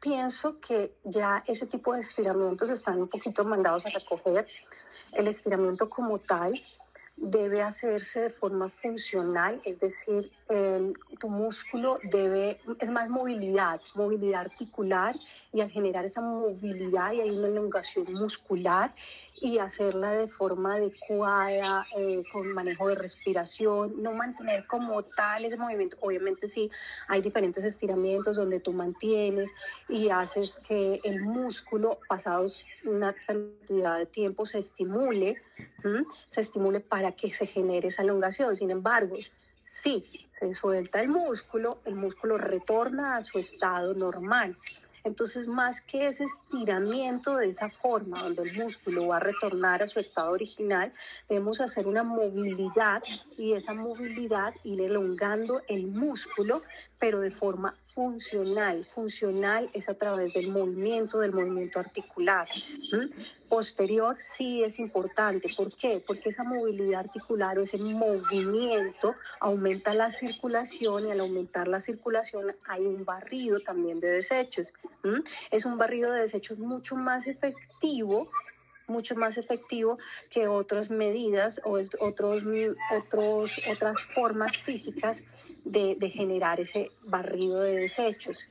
pienso 0.01 0.59
que 0.59 0.97
ya 1.05 1.43
ese 1.47 1.67
tipo 1.67 1.93
de 1.93 2.01
estiramientos 2.01 2.69
están 2.69 2.99
un 2.99 3.07
poquito 3.07 3.45
mandados 3.45 3.85
a 3.85 3.89
recoger. 3.89 4.47
El 5.13 5.27
estiramiento 5.27 5.89
como 5.89 6.17
tal 6.19 6.59
debe 7.15 7.61
hacerse 7.61 8.21
de 8.21 8.29
forma 8.31 8.69
funcional, 8.69 9.61
es 9.63 9.79
decir, 9.79 10.31
tu 11.19 11.29
músculo 11.29 11.99
debe, 12.03 12.59
es 12.79 12.89
más 12.89 13.09
movilidad, 13.09 13.81
movilidad 13.95 14.41
articular 14.41 15.15
y 15.53 15.61
al 15.61 15.69
generar 15.69 16.05
esa 16.05 16.21
movilidad 16.21 17.13
y 17.13 17.21
hay 17.21 17.29
una 17.29 17.47
elongación 17.47 18.11
muscular 18.13 18.93
y 19.39 19.57
hacerla 19.57 20.11
de 20.11 20.27
forma 20.27 20.75
adecuada, 20.75 21.85
eh, 21.97 22.23
con 22.31 22.53
manejo 22.53 22.87
de 22.87 22.95
respiración, 22.95 24.01
no 24.01 24.13
mantener 24.13 24.67
como 24.67 25.03
tal 25.03 25.45
ese 25.45 25.57
movimiento. 25.57 25.97
Obviamente 26.01 26.47
sí, 26.47 26.69
hay 27.07 27.21
diferentes 27.21 27.63
estiramientos 27.63 28.37
donde 28.37 28.59
tú 28.59 28.73
mantienes 28.73 29.51
y 29.89 30.09
haces 30.09 30.59
que 30.59 31.01
el 31.03 31.21
músculo, 31.21 31.99
pasados 32.07 32.63
una 32.85 33.13
cantidad 33.25 33.97
de 33.97 34.05
tiempo, 34.05 34.45
se 34.45 34.59
estimule, 34.59 35.41
se 36.27 36.41
estimule 36.41 36.79
para 36.79 37.11
que 37.13 37.31
se 37.31 37.45
genere 37.45 37.87
esa 37.87 38.03
elongación. 38.03 38.55
Sin 38.55 38.69
embargo, 38.69 39.15
Sí, 39.63 40.29
se 40.33 40.53
suelta 40.53 41.01
el 41.01 41.09
músculo, 41.09 41.81
el 41.85 41.95
músculo 41.95 42.37
retorna 42.37 43.15
a 43.15 43.21
su 43.21 43.39
estado 43.39 43.93
normal. 43.93 44.57
Entonces, 45.03 45.47
más 45.47 45.81
que 45.81 46.07
ese 46.07 46.25
estiramiento 46.25 47.37
de 47.37 47.49
esa 47.49 47.69
forma, 47.69 48.21
donde 48.21 48.43
el 48.43 48.57
músculo 48.57 49.07
va 49.07 49.17
a 49.17 49.19
retornar 49.19 49.81
a 49.81 49.87
su 49.87 49.99
estado 49.99 50.31
original, 50.31 50.93
debemos 51.27 51.59
hacer 51.59 51.87
una 51.87 52.03
movilidad 52.03 53.01
y 53.37 53.53
esa 53.53 53.73
movilidad 53.73 54.53
ir 54.63 54.81
elongando 54.81 55.61
el 55.67 55.87
músculo, 55.87 56.61
pero 56.99 57.19
de 57.19 57.31
forma 57.31 57.75
funcional. 57.93 58.85
Funcional 58.85 59.69
es 59.73 59.89
a 59.89 59.93
través 59.93 60.33
del 60.33 60.49
movimiento, 60.49 61.19
del 61.19 61.33
movimiento 61.33 61.79
articular. 61.79 62.47
Posterior 63.49 64.15
sí 64.19 64.63
es 64.63 64.79
importante. 64.79 65.49
¿Por 65.55 65.75
qué? 65.75 66.03
Porque 66.05 66.29
esa 66.29 66.43
movilidad 66.43 67.01
articular 67.01 67.57
o 67.59 67.63
ese 67.63 67.77
movimiento 67.77 69.15
aumenta 69.39 69.93
la 69.93 70.09
circulación 70.09 71.07
y 71.07 71.11
al 71.11 71.19
aumentar 71.19 71.67
la 71.67 71.79
circulación 71.79 72.55
hay 72.67 72.85
un 72.85 73.03
barrido 73.03 73.59
también 73.59 73.99
de 73.99 74.09
desechos. 74.09 74.73
Es 75.49 75.65
un 75.65 75.77
barrido 75.77 76.11
de 76.11 76.21
desechos 76.21 76.59
mucho 76.59 76.95
más 76.95 77.27
efectivo 77.27 78.29
mucho 78.87 79.15
más 79.15 79.37
efectivo 79.37 79.97
que 80.29 80.47
otras 80.47 80.89
medidas 80.89 81.61
o 81.63 81.79
otros, 81.99 82.43
otros, 82.91 83.61
otras 83.69 83.99
formas 84.13 84.57
físicas 84.57 85.23
de, 85.63 85.97
generar 86.09 86.59
ese 86.59 86.89
barrido 87.03 87.61
de 87.61 87.77
desechos. 87.77 88.49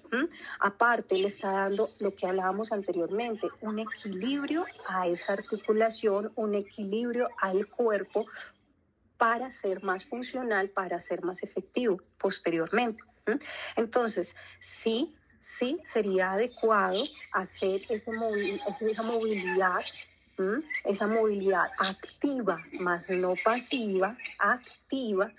Aparte, 0.59 1.17
le 1.17 1.27
está 1.27 1.53
dando 1.53 1.91
lo 1.99 2.15
que 2.15 2.27
hablábamos 2.27 2.73
anteriormente, 2.73 3.49
un 3.61 3.79
equilibrio 3.79 4.65
a 4.87 5.07
esa 5.07 5.35
articulación, 5.35 6.33
un 6.37 6.55
equilibrio 6.55 7.29
al 7.39 7.67
cuerpo 7.67 8.27
para 9.17 9.51
ser 9.51 9.83
más 9.83 10.07
funcional, 10.07 10.71
para 10.71 10.99
ser 10.99 11.23
más 11.23 11.43
efectivo 11.43 12.01
posteriormente. 12.17 13.03
Entonces, 13.77 14.35
sí, 14.59 15.15
sí 15.41 15.79
sería 15.85 16.33
adecuado 16.33 17.03
hacer 17.33 17.83
ese 17.91 18.11
esa 18.89 19.03
movilidad 19.03 19.83
esa 20.85 21.07
movilidad 21.07 21.71
activa, 21.79 22.63
más 22.79 23.09
no 23.11 23.35
pasiva, 23.45 24.17
activa, 24.39 25.33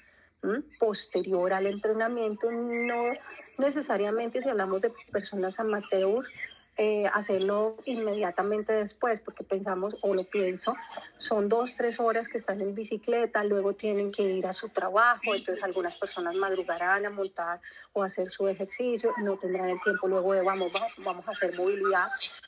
posterior 0.80 1.54
al 1.54 1.68
entrenamiento, 1.68 2.52
no 2.52 3.12
necesariamente 3.58 4.42
si 4.42 4.50
hablamos 4.50 4.82
de 4.82 4.92
personas 5.12 5.60
amateur, 5.60 6.26
eh, 6.78 7.06
hacerlo 7.14 7.78
inmediatamente 7.86 8.72
después, 8.74 9.20
porque 9.20 9.44
pensamos, 9.44 9.96
o 10.02 10.16
lo 10.16 10.24
pienso, 10.24 10.74
son 11.18 11.50
dos, 11.50 11.76
tres 11.76 12.00
horas 12.00 12.30
que 12.30 12.38
están 12.38 12.62
en 12.62 12.74
bicicleta, 12.74 13.44
luego 13.44 13.74
tienen 13.74 14.12
que 14.12 14.24
ir 14.24 14.48
a 14.48 14.54
su 14.54 14.70
trabajo, 14.70 15.36
entonces 15.36 15.64
algunas 15.64 15.96
personas 15.96 16.36
madrugarán 16.38 17.06
a 17.06 17.10
montar 17.10 17.60
o 17.92 18.02
hacer 18.04 18.30
su 18.30 18.48
ejercicio, 18.48 19.14
no 19.18 19.38
tendrán 19.38 19.70
el 19.70 19.82
tiempo 19.82 20.08
luego 20.08 20.34
de 20.34 20.42
vamos, 20.42 20.72
vamos 21.00 21.28
a 21.28 21.32
hacer 21.32 21.54
movilidad, 21.56 22.08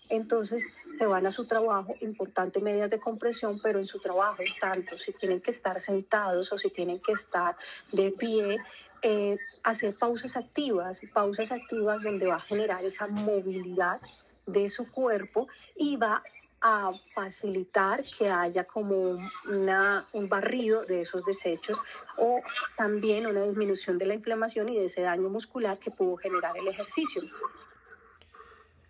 entonces 0.10 0.74
se 0.94 1.06
van 1.08 1.26
a 1.26 1.32
su 1.32 1.46
trabajo, 1.46 1.96
importante 2.02 2.60
medidas 2.60 2.90
de 2.90 3.00
compresión, 3.00 3.60
pero 3.62 3.80
en 3.80 3.88
su 3.88 4.00
trabajo, 4.00 4.44
tanto 4.60 4.98
si 4.98 5.12
tienen 5.12 5.42
que 5.42 5.52
estar 5.52 5.80
sentados 5.80 6.52
o 6.54 6.58
si 6.58 6.70
tienen 6.70 7.00
que 7.00 7.14
estar 7.14 7.56
de 7.92 8.12
pie, 8.12 8.60
eh, 9.02 9.38
hacer 9.64 9.96
pausas 9.96 10.38
activas, 10.38 11.02
pausas 11.14 11.52
activas 11.52 12.02
donde 12.04 12.28
va 12.28 12.36
a 12.36 12.40
generar 12.40 12.86
esa 12.86 13.08
movilidad 13.08 14.00
de 14.46 14.70
su 14.70 14.90
cuerpo 14.90 15.48
y 15.76 15.98
va 15.98 16.22
a 16.62 16.92
facilitar 17.14 18.06
que 18.18 18.30
haya 18.30 18.64
como 18.64 19.20
una, 19.50 20.08
un 20.14 20.30
barrido 20.30 20.86
de 20.86 21.02
esos 21.02 21.26
desechos 21.26 21.78
o 22.18 22.40
también 22.78 23.28
una 23.28 23.44
disminución 23.44 23.98
de 23.98 24.06
la 24.06 24.14
inflamación 24.14 24.70
y 24.70 24.78
de 24.78 24.86
ese 24.86 25.02
daño 25.02 25.30
muscular 25.30 25.78
que 25.80 25.92
pudo 25.92 26.16
generar 26.16 26.56
el 26.58 26.68
ejercicio. 26.68 27.22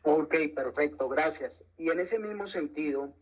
Ok, 0.04 0.36
perfecto, 0.54 1.08
gracias. 1.08 1.64
Y 1.78 1.90
en 1.90 2.02
ese 2.02 2.20
mismo 2.20 2.46
sentido, 2.46 3.14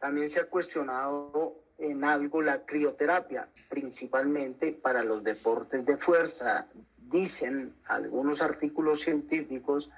también 0.00 0.30
se 0.30 0.40
ha 0.40 0.46
cuestionado 0.46 1.62
en 1.76 2.02
algo 2.02 2.40
la 2.40 2.64
crioterapia, 2.64 3.48
principalmente 3.68 4.72
para 4.72 5.04
los 5.04 5.22
deportes 5.22 5.84
de 5.84 5.98
fuerza. 5.98 6.66
Dicen 6.96 7.74
algunos 7.84 8.40
artículos 8.40 9.02
científicos 9.02 9.90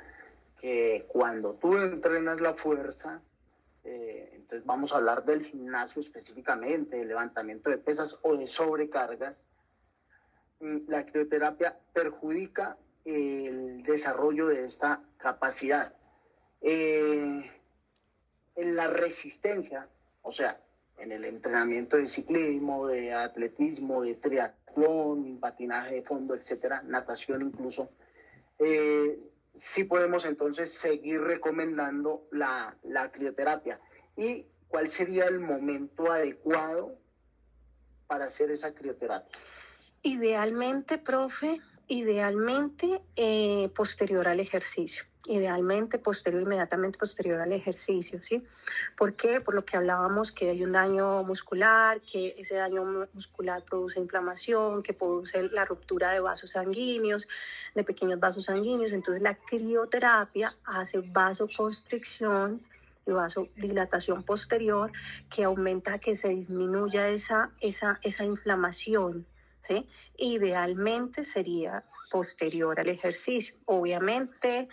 que 0.61 1.07
cuando 1.09 1.55
tú 1.55 1.79
entrenas 1.79 2.41
la 2.41 2.55
fuerza, 2.55 3.23
eh, 3.85 4.33
entonces 4.35 4.67
vamos 4.67 4.93
a 4.93 4.97
hablar 4.97 5.25
del 5.25 5.45
gimnasio 5.45 6.03
específicamente, 6.03 6.97
de 6.97 7.05
levantamiento 7.05 7.71
de 7.71 7.79
pesas 7.79 8.19
o 8.23 8.37
de 8.37 8.49
sobrecargas, 8.49 9.45
mm, 10.59 10.89
la 10.89 11.07
crioterapia 11.07 11.79
perjudica 11.93 12.77
el 13.05 13.85
desarrollo 13.85 14.49
de 14.49 14.65
esta 14.65 15.03
capacidad. 15.17 15.95
Eh, 16.61 17.51
en 18.57 18.77
la 18.77 18.87
resistencia, 18.89 19.89
o 20.23 20.33
sea, 20.33 20.61
en 20.99 21.13
el 21.13 21.25
entrenamiento 21.25 21.97
de 21.97 22.07
ciclismo, 22.07 22.87
de 22.87 23.15
atletismo, 23.15 24.03
de 24.03 24.17
triatlón, 24.17 25.41
patinaje 25.41 25.95
de 25.95 26.03
fondo, 26.03 26.35
etcétera, 26.35 26.83
natación 26.83 27.43
incluso, 27.43 27.91
eh, 28.59 29.19
sí 29.57 29.85
podemos 29.85 30.25
entonces 30.25 30.75
seguir 30.75 31.21
recomendando 31.23 32.29
la, 32.31 32.77
la 32.83 33.11
crioterapia. 33.11 33.81
¿Y 34.17 34.47
cuál 34.69 34.91
sería 34.91 35.25
el 35.25 35.41
momento 35.41 36.13
adecuado 36.13 36.99
para 38.07 38.27
hacer 38.27 38.51
esa 38.51 38.75
crioterapia? 38.75 39.39
Idealmente, 40.03 40.99
profe, 40.99 41.61
idealmente 41.91 43.03
eh, 43.17 43.69
posterior 43.75 44.27
al 44.27 44.41
ejercicio 44.41 45.05
idealmente 45.29 45.99
posterior, 45.99 46.43
inmediatamente 46.43 46.99
posterior 46.99 47.41
al 47.41 47.53
ejercicio, 47.53 48.23
¿sí? 48.23 48.43
¿Por 48.97 49.15
qué? 49.15 49.41
Por 49.41 49.55
lo 49.55 49.65
que 49.65 49.77
hablábamos 49.77 50.33
que 50.33 50.51
hay 50.51 50.65
un 50.65 50.73
daño 50.73 51.23
muscular, 51.25 52.01
que 52.01 52.35
ese 52.39 52.57
daño 52.57 53.07
muscular 53.13 53.63
produce 53.63 54.01
inflamación, 54.01 54.83
que 54.83 54.95
produce 54.95 55.43
la 55.51 55.65
ruptura 55.65 56.11
de 56.11 56.21
vasos 56.21 56.53
sanguíneos, 56.53 57.29
de 57.75 57.85
pequeños 57.85 58.19
vasos 58.19 58.45
sanguíneos, 58.45 58.93
entonces 58.93 59.23
la 59.23 59.35
crioterapia 59.35 60.57
hace 60.65 60.99
vasoconstricción 60.99 62.63
y 63.07 63.13
vasodilatación 63.13 64.23
posterior 64.23 64.91
que 65.29 65.45
aumenta 65.45 65.99
que 65.99 66.17
se 66.17 66.29
disminuya 66.29 67.09
esa, 67.09 67.51
esa, 67.61 67.99
esa 68.03 68.25
inflamación, 68.25 69.27
¿sí? 69.67 69.87
Idealmente 70.17 71.25
sería 71.25 71.85
posterior 72.11 72.79
al 72.81 72.89
ejercicio. 72.89 73.57
Obviamente, 73.67 74.69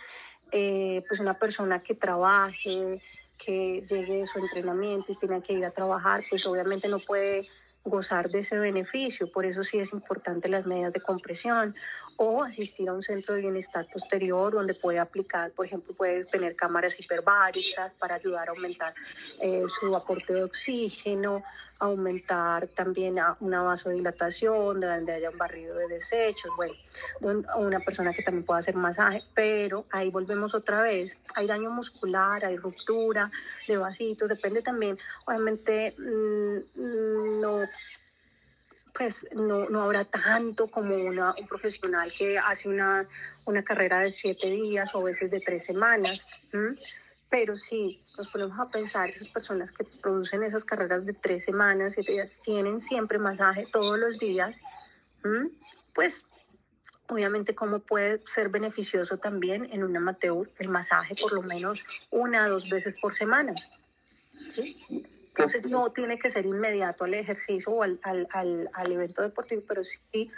eh, 0.50 1.02
pues 1.08 1.20
una 1.20 1.38
persona 1.38 1.82
que 1.82 1.94
trabaje, 1.94 3.00
que 3.38 3.84
llegue 3.88 4.16
de 4.16 4.26
su 4.26 4.38
entrenamiento 4.38 5.12
y 5.12 5.16
tiene 5.16 5.42
que 5.42 5.52
ir 5.52 5.64
a 5.64 5.70
trabajar, 5.70 6.24
pues 6.28 6.44
obviamente 6.46 6.88
no 6.88 6.98
puede 6.98 7.46
gozar 7.84 8.28
de 8.28 8.40
ese 8.40 8.58
beneficio. 8.58 9.30
Por 9.30 9.46
eso 9.46 9.62
sí 9.62 9.78
es 9.78 9.92
importante 9.92 10.48
las 10.48 10.66
medidas 10.66 10.92
de 10.92 11.00
compresión 11.00 11.74
o 12.20 12.42
asistir 12.42 12.88
a 12.88 12.92
un 12.92 13.02
centro 13.02 13.36
de 13.36 13.42
bienestar 13.42 13.86
posterior 13.86 14.52
donde 14.52 14.74
puede 14.74 14.98
aplicar, 14.98 15.52
por 15.52 15.66
ejemplo, 15.66 15.94
puede 15.94 16.24
tener 16.24 16.56
cámaras 16.56 16.98
hiperbáricas 16.98 17.92
para 17.92 18.16
ayudar 18.16 18.48
a 18.48 18.50
aumentar 18.50 18.92
eh, 19.40 19.62
su 19.68 19.94
aporte 19.94 20.34
de 20.34 20.42
oxígeno, 20.42 21.44
aumentar 21.78 22.66
también 22.68 23.20
a 23.20 23.36
una 23.38 23.62
vasodilatación, 23.62 24.80
donde 24.80 25.12
haya 25.12 25.30
un 25.30 25.38
barrido 25.38 25.76
de 25.76 25.86
desechos, 25.86 26.50
bueno, 26.56 26.74
una 27.56 27.78
persona 27.78 28.12
que 28.12 28.22
también 28.22 28.44
pueda 28.44 28.58
hacer 28.58 28.74
masaje, 28.74 29.22
pero 29.32 29.86
ahí 29.92 30.10
volvemos 30.10 30.56
otra 30.56 30.82
vez, 30.82 31.16
hay 31.36 31.46
daño 31.46 31.70
muscular, 31.70 32.44
hay 32.44 32.56
ruptura 32.56 33.30
de 33.68 33.76
vasitos, 33.76 34.28
depende 34.28 34.60
también, 34.60 34.98
obviamente, 35.24 35.94
mm, 35.96 36.80
mm, 36.80 37.40
no 37.40 37.60
pues 38.98 39.28
no, 39.32 39.68
no 39.68 39.82
habrá 39.82 40.04
tanto 40.04 40.66
como 40.66 40.96
una, 40.96 41.32
un 41.38 41.46
profesional 41.46 42.12
que 42.12 42.36
hace 42.36 42.68
una, 42.68 43.06
una 43.44 43.62
carrera 43.62 44.00
de 44.00 44.10
siete 44.10 44.50
días 44.50 44.92
o 44.92 44.98
a 44.98 45.04
veces 45.04 45.30
de 45.30 45.38
tres 45.38 45.64
semanas. 45.64 46.26
Pero 47.30 47.54
sí, 47.54 48.02
nos 48.16 48.26
ponemos 48.28 48.58
a 48.58 48.68
pensar, 48.68 49.08
esas 49.08 49.28
personas 49.28 49.70
que 49.70 49.84
producen 49.84 50.42
esas 50.42 50.64
carreras 50.64 51.06
de 51.06 51.12
tres 51.12 51.44
semanas, 51.44 51.94
siete 51.94 52.12
días, 52.12 52.40
tienen 52.44 52.80
siempre 52.80 53.18
masaje 53.18 53.66
todos 53.70 53.96
los 53.98 54.18
días, 54.18 54.62
pues 55.94 56.26
obviamente 57.06 57.54
cómo 57.54 57.78
puede 57.78 58.20
ser 58.26 58.48
beneficioso 58.48 59.18
también 59.18 59.68
en 59.72 59.84
un 59.84 59.96
amateur 59.96 60.50
el 60.58 60.68
masaje 60.68 61.14
por 61.14 61.32
lo 61.32 61.42
menos 61.42 61.84
una 62.10 62.46
o 62.46 62.50
dos 62.50 62.68
veces 62.68 62.98
por 63.00 63.14
semana. 63.14 63.54
¿sí? 64.52 64.76
Entonces 65.38 65.66
no 65.66 65.92
tiene 65.92 66.18
que 66.18 66.30
ser 66.30 66.46
inmediato 66.46 67.04
al 67.04 67.14
ejercicio 67.14 67.70
o 67.70 67.84
al, 67.84 68.00
al, 68.02 68.68
al, 68.72 68.92
evento 68.92 69.22
deportivo, 69.22 69.62
pero 69.68 69.84
sí 69.84 70.32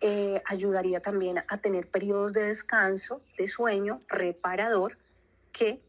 eh, 0.00 0.42
ayudaría 0.46 1.00
también 1.00 1.44
a 1.46 1.58
tener 1.58 1.86
periodos 1.86 2.32
de 2.32 2.44
descanso, 2.44 3.20
de 3.36 3.46
sueño 3.46 4.00
reparador, 4.08 4.96
que 5.52 5.82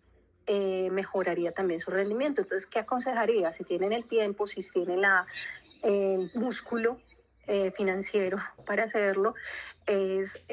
eh, 0.45 0.89
mejoraría 0.91 1.53
también 1.53 1.79
su 1.79 1.89
rendimiento. 1.89 2.41
Entonces, 2.41 2.67
¿qué 2.67 2.79
aconsejaría? 2.79 3.53
Si 3.53 3.63
tienen 3.63 3.93
el 3.93 4.05
tiempo, 4.05 4.45
si 4.45 4.61
tienen 4.61 5.01
la, 5.01 5.25
el 5.81 6.29
músculo 6.33 6.99
eh, 7.47 7.71
financiero 7.71 8.39
para 8.65 8.83
hacerlo, 8.83 9.35
es 9.85 10.43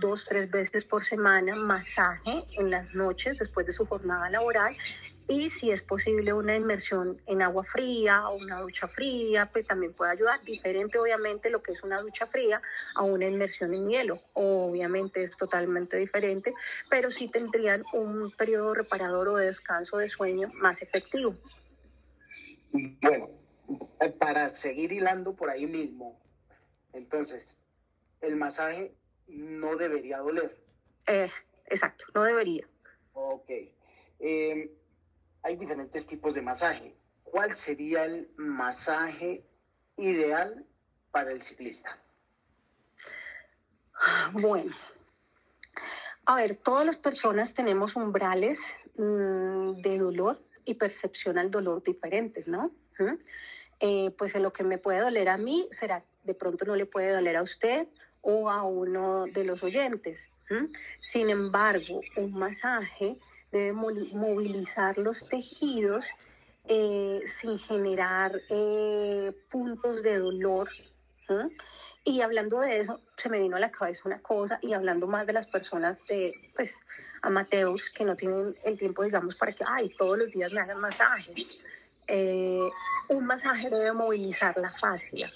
dos, 0.00 0.24
tres 0.24 0.50
veces 0.50 0.86
por 0.86 1.04
semana 1.04 1.54
masaje 1.54 2.46
en 2.58 2.70
las 2.70 2.94
noches 2.94 3.38
después 3.38 3.66
de 3.66 3.72
su 3.72 3.84
jornada 3.86 4.30
laboral 4.30 4.74
y 5.28 5.50
si 5.50 5.70
es 5.70 5.82
posible 5.82 6.32
una 6.32 6.56
inmersión 6.56 7.20
en 7.26 7.42
agua 7.42 7.64
fría 7.64 8.28
o 8.28 8.36
una 8.36 8.60
ducha 8.60 8.88
fría, 8.88 9.48
pues 9.52 9.66
también 9.66 9.92
puede 9.92 10.12
ayudar. 10.12 10.42
Diferente 10.42 10.98
obviamente 10.98 11.50
lo 11.50 11.62
que 11.62 11.72
es 11.72 11.82
una 11.82 12.00
ducha 12.00 12.26
fría 12.26 12.60
a 12.94 13.02
una 13.02 13.26
inmersión 13.26 13.72
en 13.74 13.88
hielo. 13.88 14.20
Obviamente 14.34 15.22
es 15.22 15.36
totalmente 15.36 15.96
diferente, 15.96 16.54
pero 16.90 17.10
sí 17.10 17.28
tendrían 17.28 17.84
un 17.92 18.30
periodo 18.32 18.74
reparador 18.74 19.28
o 19.28 19.36
de 19.36 19.46
descanso 19.46 19.98
de 19.98 20.08
sueño 20.08 20.50
más 20.54 20.82
efectivo. 20.82 21.36
Bueno, 23.00 23.30
para 24.18 24.50
seguir 24.50 24.92
hilando 24.92 25.34
por 25.34 25.50
ahí 25.50 25.66
mismo, 25.66 26.20
entonces, 26.92 27.56
el 28.20 28.36
masaje 28.36 28.94
no 29.28 29.76
debería 29.76 30.18
doler. 30.18 30.56
Eh, 31.06 31.30
exacto, 31.66 32.04
no 32.14 32.22
debería. 32.24 32.66
Ok. 33.14 33.50
Eh, 34.20 34.70
hay 35.42 35.56
diferentes 35.56 36.06
tipos 36.06 36.34
de 36.34 36.42
masaje. 36.42 36.94
¿Cuál 37.24 37.56
sería 37.56 38.04
el 38.04 38.30
masaje 38.36 39.44
ideal 39.96 40.64
para 41.10 41.32
el 41.32 41.42
ciclista? 41.42 41.98
Bueno, 44.32 44.72
a 46.24 46.36
ver, 46.36 46.56
todas 46.56 46.84
las 46.84 46.96
personas 46.96 47.54
tenemos 47.54 47.96
umbrales 47.96 48.74
mm, 48.96 49.80
de 49.80 49.98
dolor 49.98 50.42
y 50.64 50.74
percepción 50.74 51.38
al 51.38 51.50
dolor 51.50 51.82
diferentes, 51.82 52.48
¿no? 52.48 52.70
Eh, 53.80 54.10
pues 54.16 54.34
en 54.34 54.42
lo 54.42 54.52
que 54.52 54.62
me 54.62 54.78
puede 54.78 55.00
doler 55.00 55.28
a 55.28 55.36
mí, 55.36 55.68
será 55.70 56.04
de 56.22 56.34
pronto 56.34 56.64
no 56.64 56.76
le 56.76 56.86
puede 56.86 57.10
doler 57.10 57.36
a 57.36 57.42
usted 57.42 57.88
o 58.20 58.48
a 58.50 58.62
uno 58.62 59.24
de 59.26 59.44
los 59.44 59.62
oyentes. 59.62 60.30
Sin 61.00 61.30
embargo, 61.30 62.00
un 62.16 62.32
masaje 62.34 63.18
debe 63.52 63.72
movilizar 63.72 64.98
los 64.98 65.28
tejidos 65.28 66.06
eh, 66.68 67.20
sin 67.40 67.58
generar 67.58 68.40
eh, 68.48 69.32
puntos 69.50 70.02
de 70.02 70.18
dolor. 70.18 70.68
Y 72.04 72.20
hablando 72.20 72.60
de 72.60 72.80
eso, 72.80 73.00
se 73.16 73.28
me 73.28 73.38
vino 73.38 73.56
a 73.56 73.60
la 73.60 73.70
cabeza 73.70 74.02
una 74.04 74.20
cosa, 74.20 74.58
y 74.60 74.72
hablando 74.72 75.06
más 75.06 75.26
de 75.26 75.32
las 75.32 75.46
personas 75.46 76.04
de, 76.06 76.34
pues, 76.54 76.84
amateurs 77.22 77.90
que 77.90 78.04
no 78.04 78.16
tienen 78.16 78.54
el 78.64 78.76
tiempo, 78.76 79.04
digamos, 79.04 79.36
para 79.36 79.52
que, 79.52 79.64
ay, 79.66 79.94
todos 79.96 80.18
los 80.18 80.30
días 80.30 80.52
me 80.52 80.60
hagan 80.60 80.80
masaje. 80.80 81.32
Eh, 82.06 82.68
un 83.08 83.26
masaje 83.26 83.70
debe 83.70 83.92
movilizar 83.92 84.56
la 84.58 84.70
fascia. 84.70 85.28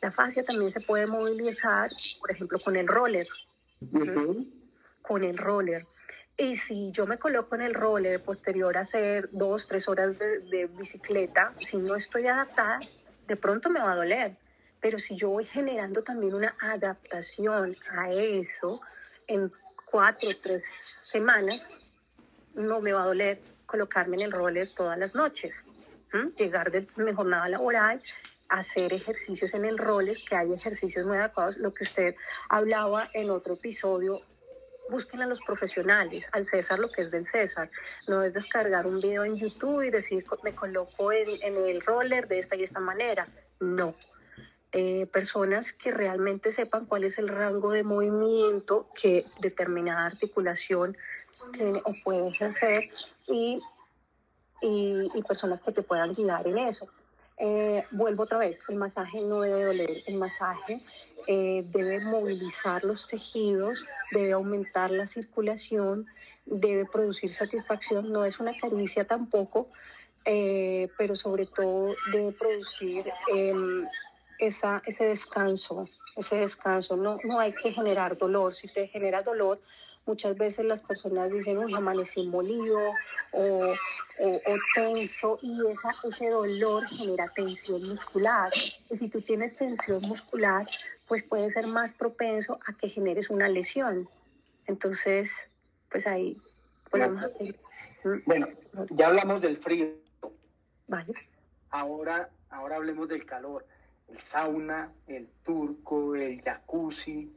La 0.00 0.12
fascia 0.12 0.44
también 0.44 0.70
se 0.70 0.80
puede 0.80 1.06
movilizar, 1.06 1.90
por 2.20 2.30
ejemplo, 2.30 2.60
con 2.60 2.76
el 2.76 2.86
roller. 2.86 3.26
Con 5.02 5.24
el 5.24 5.38
roller. 5.38 5.86
Y 6.36 6.56
si 6.56 6.90
yo 6.92 7.06
me 7.06 7.18
coloco 7.18 7.54
en 7.54 7.62
el 7.62 7.74
roller 7.74 8.22
posterior 8.22 8.76
a 8.76 8.80
hacer 8.80 9.28
dos, 9.32 9.66
tres 9.66 9.88
horas 9.88 10.18
de, 10.18 10.66
bicicleta, 10.66 11.54
si 11.60 11.76
no 11.76 11.94
estoy 11.94 12.26
adaptada, 12.26 12.80
de 13.26 13.36
pronto 13.36 13.68
me 13.68 13.80
va 13.80 13.92
a 13.92 13.96
doler. 13.96 14.36
Pero 14.80 14.98
si 14.98 15.14
yo 15.16 15.30
voy 15.30 15.44
generando 15.44 16.02
también 16.02 16.34
una 16.34 16.56
adaptación 16.58 17.76
a 17.90 18.10
eso 18.10 18.80
en 19.26 19.52
cuatro 19.90 20.30
o 20.30 20.36
tres 20.40 20.64
semanas, 20.64 21.70
no 22.54 22.80
me 22.80 22.92
va 22.92 23.02
a 23.02 23.06
doler 23.06 23.40
colocarme 23.66 24.16
en 24.16 24.22
el 24.22 24.32
roller 24.32 24.68
todas 24.74 24.98
las 24.98 25.14
noches. 25.14 25.64
Llegar 26.36 26.70
de 26.70 26.86
mi 26.96 27.12
jornada 27.12 27.48
laboral, 27.48 28.02
hacer 28.48 28.92
ejercicios 28.92 29.54
en 29.54 29.64
el 29.64 29.78
roller, 29.78 30.16
que 30.28 30.34
hay 30.34 30.52
ejercicios 30.52 31.06
muy 31.06 31.18
adecuados, 31.18 31.56
lo 31.58 31.72
que 31.72 31.84
usted 31.84 32.14
hablaba 32.48 33.10
en 33.14 33.30
otro 33.30 33.54
episodio 33.54 34.22
busquen 34.92 35.22
a 35.22 35.26
los 35.26 35.40
profesionales, 35.40 36.28
al 36.32 36.44
César 36.44 36.78
lo 36.78 36.90
que 36.90 37.02
es 37.02 37.10
del 37.10 37.24
César. 37.24 37.70
No 38.06 38.22
es 38.22 38.34
descargar 38.34 38.86
un 38.86 39.00
video 39.00 39.24
en 39.24 39.36
YouTube 39.36 39.82
y 39.82 39.90
decir, 39.90 40.24
me 40.44 40.54
coloco 40.54 41.10
en, 41.12 41.56
el 41.56 41.80
roller 41.80 42.28
de 42.28 42.38
esta 42.38 42.54
y 42.54 42.62
esta 42.62 42.78
manera. 42.78 43.26
No. 43.58 43.94
Eh, 44.70 45.06
personas 45.06 45.72
que 45.72 45.90
realmente 45.90 46.52
sepan 46.52 46.86
cuál 46.86 47.04
es 47.04 47.18
el 47.18 47.28
rango 47.28 47.72
de 47.72 47.82
movimiento 47.82 48.88
que 48.94 49.26
determinada 49.40 50.06
articulación 50.06 50.96
tiene 51.52 51.82
o 51.84 51.92
puede 52.04 52.28
ejercer 52.28 52.88
y, 53.26 53.60
y, 54.62 55.10
y 55.14 55.22
personas 55.22 55.60
que 55.60 55.72
te 55.72 55.82
puedan 55.82 56.14
guiar 56.14 56.46
en 56.46 56.58
eso. 56.58 56.88
Eh, 57.44 57.82
vuelvo 57.90 58.22
otra 58.22 58.38
vez, 58.38 58.60
el 58.68 58.76
masaje 58.76 59.20
no 59.22 59.40
debe 59.40 59.64
doler, 59.64 59.90
el 60.06 60.16
masaje 60.16 60.76
eh, 61.26 61.64
debe 61.66 61.98
movilizar 61.98 62.84
los 62.84 63.08
tejidos, 63.08 63.84
debe 64.12 64.30
aumentar 64.30 64.92
la 64.92 65.08
circulación, 65.08 66.06
debe 66.46 66.84
producir 66.84 67.32
satisfacción, 67.32 68.12
no 68.12 68.24
es 68.24 68.38
una 68.38 68.56
caricia 68.56 69.08
tampoco, 69.08 69.66
eh, 70.24 70.88
pero 70.96 71.16
sobre 71.16 71.46
todo 71.46 71.96
debe 72.12 72.30
producir 72.30 73.12
em, 73.34 73.88
esa, 74.38 74.80
ese 74.86 75.06
descanso, 75.06 75.88
ese 76.16 76.36
descanso. 76.36 76.96
No, 76.96 77.18
no 77.24 77.40
hay 77.40 77.52
que 77.54 77.72
generar 77.72 78.16
dolor, 78.16 78.54
si 78.54 78.68
te 78.68 78.86
genera 78.86 79.20
dolor, 79.22 79.60
Muchas 80.04 80.36
veces 80.36 80.64
las 80.64 80.82
personas 80.82 81.32
dicen, 81.32 81.58
uy, 81.58 81.72
amanecí 81.74 82.26
molido 82.26 82.78
o, 83.30 83.74
o, 84.18 84.56
tenso 84.74 85.38
y 85.40 85.60
esa, 85.70 85.90
ese 86.08 86.28
dolor 86.28 86.84
genera 86.88 87.28
tensión 87.28 87.80
muscular. 87.88 88.52
Y 88.90 88.96
si 88.96 89.08
tú 89.08 89.20
tienes 89.20 89.56
tensión 89.56 90.02
muscular, 90.02 90.66
pues 91.06 91.22
puede 91.22 91.50
ser 91.50 91.68
más 91.68 91.92
propenso 91.92 92.58
a 92.66 92.72
que 92.72 92.88
generes 92.88 93.30
una 93.30 93.48
lesión. 93.48 94.08
Entonces, 94.66 95.48
pues 95.88 96.06
ahí 96.06 96.36
podemos... 96.90 97.26
Bueno, 98.26 98.48
ya 98.90 99.06
hablamos 99.06 99.40
del 99.40 99.58
frío. 99.58 99.86
Vale. 100.88 101.14
Ahora, 101.70 102.28
ahora 102.50 102.76
hablemos 102.76 103.08
del 103.08 103.24
calor. 103.24 103.64
El 104.08 104.20
sauna, 104.20 104.92
el 105.06 105.28
turco, 105.44 106.14
el 106.16 106.42
jacuzzi, 106.42 107.32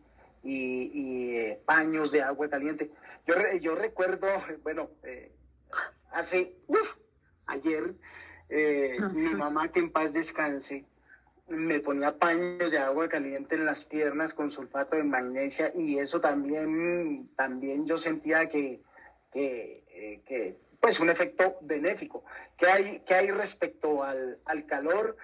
y, 0.46 1.36
eh, 1.36 1.62
paños 1.66 2.12
de 2.12 2.22
agua 2.22 2.50
caliente. 2.50 2.92
Yo, 3.26 3.36
yo 3.60 3.76
recuerdo, 3.76 4.28
bueno, 4.64 4.90
eh, 5.04 5.32
hace, 6.12 6.56
ayer, 7.48 7.94
eh, 8.50 8.98
mi 9.14 9.34
mamá, 9.34 9.72
que 9.72 9.80
en 9.80 9.92
paz 9.92 10.14
descanse, 10.14 10.86
me 11.48 11.80
ponía 11.80 12.18
paños 12.18 12.72
de 12.72 12.80
agua 12.80 13.08
caliente 13.08 13.56
en 13.56 13.66
las 13.66 13.84
piernas 13.84 14.34
con 14.34 14.52
sulfato 14.52 14.96
de 14.96 15.04
magnesia 15.04 15.72
y 15.76 16.00
eso 16.00 16.20
también, 16.20 17.30
también 17.36 17.86
yo 17.86 17.98
sentía 17.98 18.50
que, 18.50 18.82
que, 19.32 20.58
pues 20.80 21.00
un 21.00 21.10
efecto 21.10 21.58
benéfico. 21.62 22.24
¿Qué 22.58 22.68
hay, 22.68 23.00
qué 23.06 23.14
hay 23.14 23.32
respecto 23.32 24.04
al, 24.04 24.40
al 24.46 24.66
calor? 24.66 25.18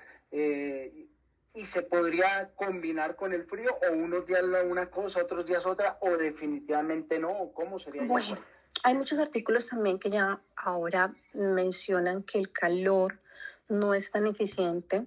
Y 1.54 1.66
se 1.66 1.82
podría 1.82 2.52
combinar 2.56 3.16
con 3.16 3.34
el 3.34 3.44
frío 3.44 3.78
o 3.88 3.94
unos 3.94 4.26
días 4.26 4.44
una 4.66 4.90
cosa, 4.90 5.22
otros 5.22 5.46
días 5.46 5.66
otra 5.66 5.98
o 6.02 6.12
definitivamente 6.12 7.20
no? 7.20 7.52
¿Cómo 7.54 7.80
sería? 7.80 8.04
Bueno, 8.04 8.38
hay 8.84 8.94
muchos 8.94 9.20
artículos 9.20 9.68
también 9.68 10.00
que 10.00 10.10
ya 10.10 10.40
ahora 10.56 11.14
mencionan 11.34 12.24
que 12.24 12.40
el 12.40 12.52
calor 12.52 13.20
no 13.68 13.94
es 13.94 14.12
tan 14.12 14.28
eficiente. 14.28 15.06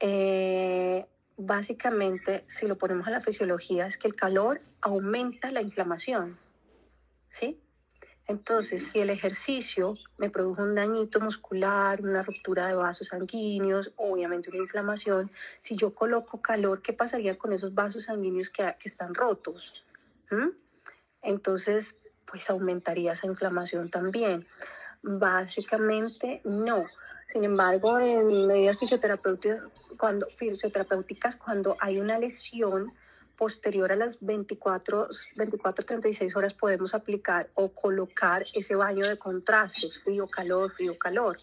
Eh, 0.00 1.06
básicamente, 1.36 2.44
si 2.48 2.66
lo 2.66 2.78
ponemos 2.78 3.06
a 3.08 3.10
la 3.10 3.20
fisiología, 3.20 3.86
es 3.86 3.98
que 3.98 4.08
el 4.08 4.14
calor 4.14 4.60
aumenta 4.80 5.50
la 5.50 5.62
inflamación. 5.62 6.38
¿Sí? 7.28 7.60
Entonces, 8.28 8.86
si 8.86 9.00
el 9.00 9.08
ejercicio 9.08 9.96
me 10.18 10.28
produjo 10.28 10.62
un 10.62 10.74
dañito 10.74 11.18
muscular, 11.18 12.02
una 12.02 12.22
ruptura 12.22 12.66
de 12.66 12.74
vasos 12.74 13.08
sanguíneos, 13.08 13.92
obviamente 13.96 14.50
una 14.50 14.58
inflamación, 14.58 15.30
si 15.60 15.76
yo 15.76 15.94
coloco 15.94 16.42
calor, 16.42 16.82
¿qué 16.82 16.92
pasaría 16.92 17.38
con 17.38 17.54
esos 17.54 17.74
vasos 17.74 18.04
sanguíneos 18.04 18.50
que, 18.50 18.76
están 18.84 19.14
rotos? 19.14 19.82
¿Mm? 20.30 20.50
Entonces, 21.22 22.00
pues 22.26 22.50
aumentaría 22.50 23.12
esa 23.12 23.26
inflamación 23.26 23.90
también. 23.90 24.46
Básicamente, 25.00 26.42
no. 26.44 26.84
Sin 27.26 27.44
embargo, 27.44 27.98
en 27.98 28.46
medidas 28.46 28.76
fisioterapéuticas, 28.76 29.62
cuando, 29.96 30.26
fisioterapéuticas, 30.36 31.36
cuando 31.36 31.78
hay 31.80 31.98
una 31.98 32.18
lesión, 32.18 32.92
posterior 33.38 33.92
a 33.92 33.96
las 33.96 34.18
24, 34.20 35.08
24, 35.36 35.84
36 35.84 36.36
horas 36.36 36.52
podemos 36.52 36.92
aplicar 36.92 37.48
o 37.54 37.70
colocar 37.70 38.44
ese 38.52 38.74
baño 38.74 39.06
de 39.06 39.16
contraste, 39.16 39.88
frío, 40.04 40.26
calor, 40.26 40.72
frío, 40.72 40.98
calor. 40.98 41.38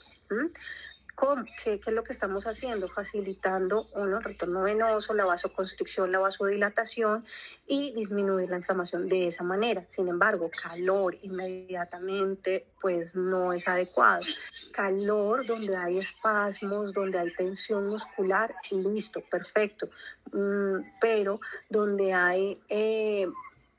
¿Qué, 1.63 1.79
es 1.85 1.93
lo 1.93 2.03
que 2.03 2.11
estamos 2.11 2.45
haciendo? 2.45 2.89
Facilitando 2.89 3.87
uno, 3.93 4.17
el 4.17 4.23
retorno 4.23 4.63
venoso, 4.63 5.13
la 5.13 5.25
vasoconstricción, 5.25 6.11
la 6.11 6.19
vasodilatación 6.19 7.25
y 7.65 7.93
disminuir 7.93 8.49
la 8.49 8.57
inflamación 8.57 9.07
de 9.07 9.27
esa 9.27 9.43
manera. 9.43 9.85
Sin 9.87 10.09
embargo, 10.09 10.51
calor 10.51 11.17
inmediatamente, 11.21 12.67
pues 12.81 13.15
no 13.15 13.53
es 13.53 13.65
adecuado. 13.67 14.25
Calor 14.73 15.45
donde 15.45 15.75
hay 15.77 15.99
espasmos, 15.99 16.93
donde 16.93 17.19
hay 17.19 17.33
tensión 17.33 17.87
muscular, 17.89 18.53
listo, 18.71 19.21
perfecto. 19.31 19.89
Mm, 20.33 20.79
pero 20.99 21.39
donde 21.69 22.13
hay... 22.13 22.61
Eh, 22.67 23.27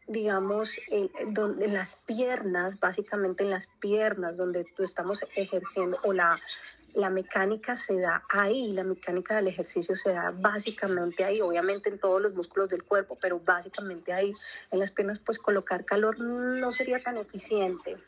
digamos, 0.09 0.79
donde, 1.31 1.65
en 1.65 1.75
las 1.75 1.97
piernas, 2.07 2.79
básicamente 2.79 3.43
en 3.43 3.51
las 3.51 3.67
piernas, 3.81 4.37
donde 4.37 4.65
tú 4.77 4.85
estamos 4.85 5.25
ejerciendo, 5.35 5.97
o 6.05 6.13
la, 6.13 6.39
la 6.97 7.11
mecánica 7.11 7.75
se 7.75 7.99
da 7.99 8.25
ahí, 8.31 8.73
la 8.73 8.83
mecánica 8.83 9.37
del 9.37 9.49
ejercicio 9.49 9.95
se 9.95 10.15
da 10.15 10.31
básicamente 10.31 11.25
ahí, 11.25 11.43
obviamente 11.43 11.91
en 11.91 11.99
todos 11.99 12.23
los 12.23 12.33
músculos 12.33 12.71
del 12.71 12.85
cuerpo, 12.85 13.19
pero 13.21 13.39
básicamente 13.39 14.15
ahí 14.15 14.33
en 14.71 14.79
las 14.79 14.93
piernas, 14.93 15.19
pues 15.19 15.39
colocar 15.39 15.85
calor 15.85 16.19
no 16.19 16.73
sería 16.73 16.99
tan 16.99 17.19
eficiente 17.19 17.99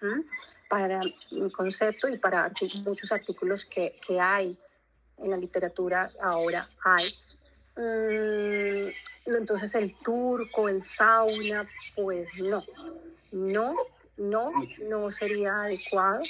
para 0.70 1.03
mi 1.31 1.51
concepto 1.51 2.09
y 2.09 2.16
para 2.16 2.51
muchos 2.83 3.12
artículos 3.12 3.66
que, 3.66 4.01
que, 4.07 4.18
hay 4.18 4.57
en 5.18 5.31
la 5.33 5.37
literatura 5.37 6.11
ahora 6.22 6.66
hay. 6.83 7.14
Mm, 7.77 9.37
entonces 9.37 9.74
el 9.74 9.98
turco, 9.98 10.66
el 10.66 10.81
sauna, 10.81 11.68
pues 11.94 12.31
no, 12.40 12.64
no, 13.33 13.74
no, 14.16 14.51
no 14.88 15.11
sería 15.11 15.64
adecuado. 15.64 16.22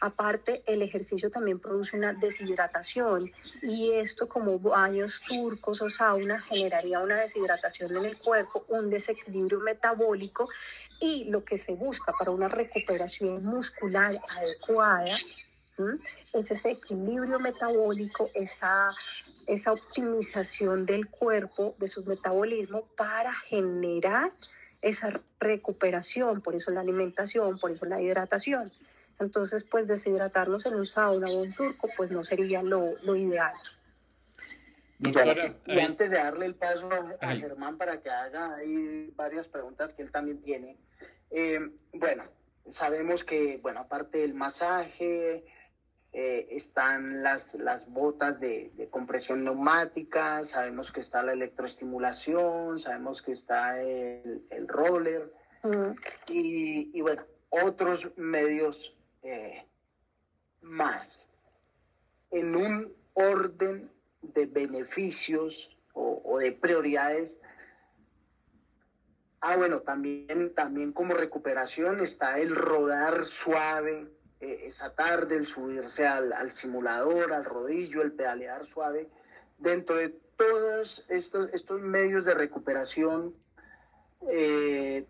Aparte, 0.00 0.62
el 0.66 0.82
ejercicio 0.82 1.30
también 1.30 1.58
produce 1.58 1.96
una 1.96 2.12
deshidratación 2.12 3.32
y 3.62 3.92
esto 3.92 4.28
como 4.28 4.58
baños 4.58 5.20
turcos 5.26 5.82
o 5.82 5.90
sauna 5.90 6.40
generaría 6.40 7.00
una 7.00 7.20
deshidratación 7.20 7.96
en 7.96 8.04
el 8.04 8.16
cuerpo, 8.16 8.64
un 8.68 8.90
desequilibrio 8.90 9.58
metabólico 9.58 10.48
y 11.00 11.24
lo 11.24 11.44
que 11.44 11.58
se 11.58 11.74
busca 11.74 12.12
para 12.12 12.30
una 12.30 12.48
recuperación 12.48 13.44
muscular 13.44 14.20
adecuada 14.28 15.16
es 16.32 16.50
ese 16.50 16.72
equilibrio 16.72 17.38
metabólico, 17.38 18.30
esa, 18.34 18.90
esa 19.46 19.72
optimización 19.72 20.86
del 20.86 21.08
cuerpo, 21.08 21.74
de 21.78 21.88
su 21.88 22.04
metabolismo 22.04 22.82
para 22.96 23.32
generar 23.32 24.32
esa 24.82 25.20
recuperación, 25.40 26.40
por 26.40 26.54
eso 26.54 26.70
la 26.70 26.80
alimentación, 26.80 27.58
por 27.58 27.70
eso 27.70 27.84
la 27.86 28.00
hidratación. 28.00 28.70
Entonces, 29.20 29.64
pues 29.64 29.88
deshidratarnos 29.88 30.64
en 30.66 30.74
un 30.74 30.86
sauna 30.86 31.28
o 31.28 31.42
un 31.42 31.52
turco, 31.52 31.88
pues 31.96 32.10
no 32.10 32.22
sería 32.24 32.62
lo, 32.62 32.96
lo 33.02 33.16
ideal. 33.16 33.54
y 34.98 35.78
antes 35.78 36.10
de 36.10 36.16
darle 36.16 36.46
el 36.46 36.54
paso 36.54 36.88
a 37.20 37.34
Germán 37.34 37.78
para 37.78 38.00
que 38.00 38.10
haga 38.10 38.56
ahí 38.56 39.12
varias 39.16 39.48
preguntas 39.48 39.94
que 39.94 40.02
él 40.02 40.10
también 40.10 40.40
tiene, 40.42 40.76
eh, 41.30 41.60
bueno, 41.92 42.24
sabemos 42.70 43.24
que, 43.24 43.58
bueno, 43.62 43.80
aparte 43.80 44.18
del 44.18 44.34
masaje, 44.34 45.44
eh, 46.12 46.48
están 46.50 47.22
las, 47.22 47.54
las 47.54 47.88
botas 47.88 48.40
de, 48.40 48.88
compresión 48.90 49.44
neumática, 49.44 50.42
sabemos 50.44 50.90
que 50.90 51.00
está 51.00 51.22
la 51.22 51.32
electroestimulación, 51.32 52.78
sabemos 52.78 53.20
que 53.20 53.32
está 53.32 53.80
el, 53.80 54.42
el 54.50 54.68
roller. 54.68 55.32
Y, 56.28 56.96
y, 56.96 57.00
bueno, 57.00 57.22
otros 57.50 58.08
medios 58.16 58.96
eh, 59.22 59.64
más 60.60 61.28
en 62.30 62.56
un 62.56 62.94
orden 63.14 63.90
de 64.22 64.46
beneficios 64.46 65.76
o, 65.92 66.38
de 66.38 66.52
prioridades. 66.52 67.36
Ah, 69.40 69.56
bueno, 69.56 69.80
también, 69.80 70.54
también 70.54 70.92
como 70.92 71.14
recuperación 71.14 72.00
está 72.00 72.38
el 72.38 72.54
rodar 72.54 73.24
suave, 73.24 74.08
eh, 74.40 74.64
esa 74.66 74.94
tarde, 74.94 75.36
el 75.36 75.46
subirse 75.46 76.06
al, 76.06 76.52
simulador, 76.52 77.32
al 77.32 77.44
rodillo, 77.44 78.02
el 78.02 78.12
pedalear 78.12 78.66
suave. 78.66 79.08
Dentro 79.58 79.96
de 79.96 80.10
todos 80.36 81.04
estos, 81.08 81.52
estos 81.52 81.80
medios 81.80 82.24
de 82.24 82.34
recuperación, 82.34 83.34
eh, 84.28 85.06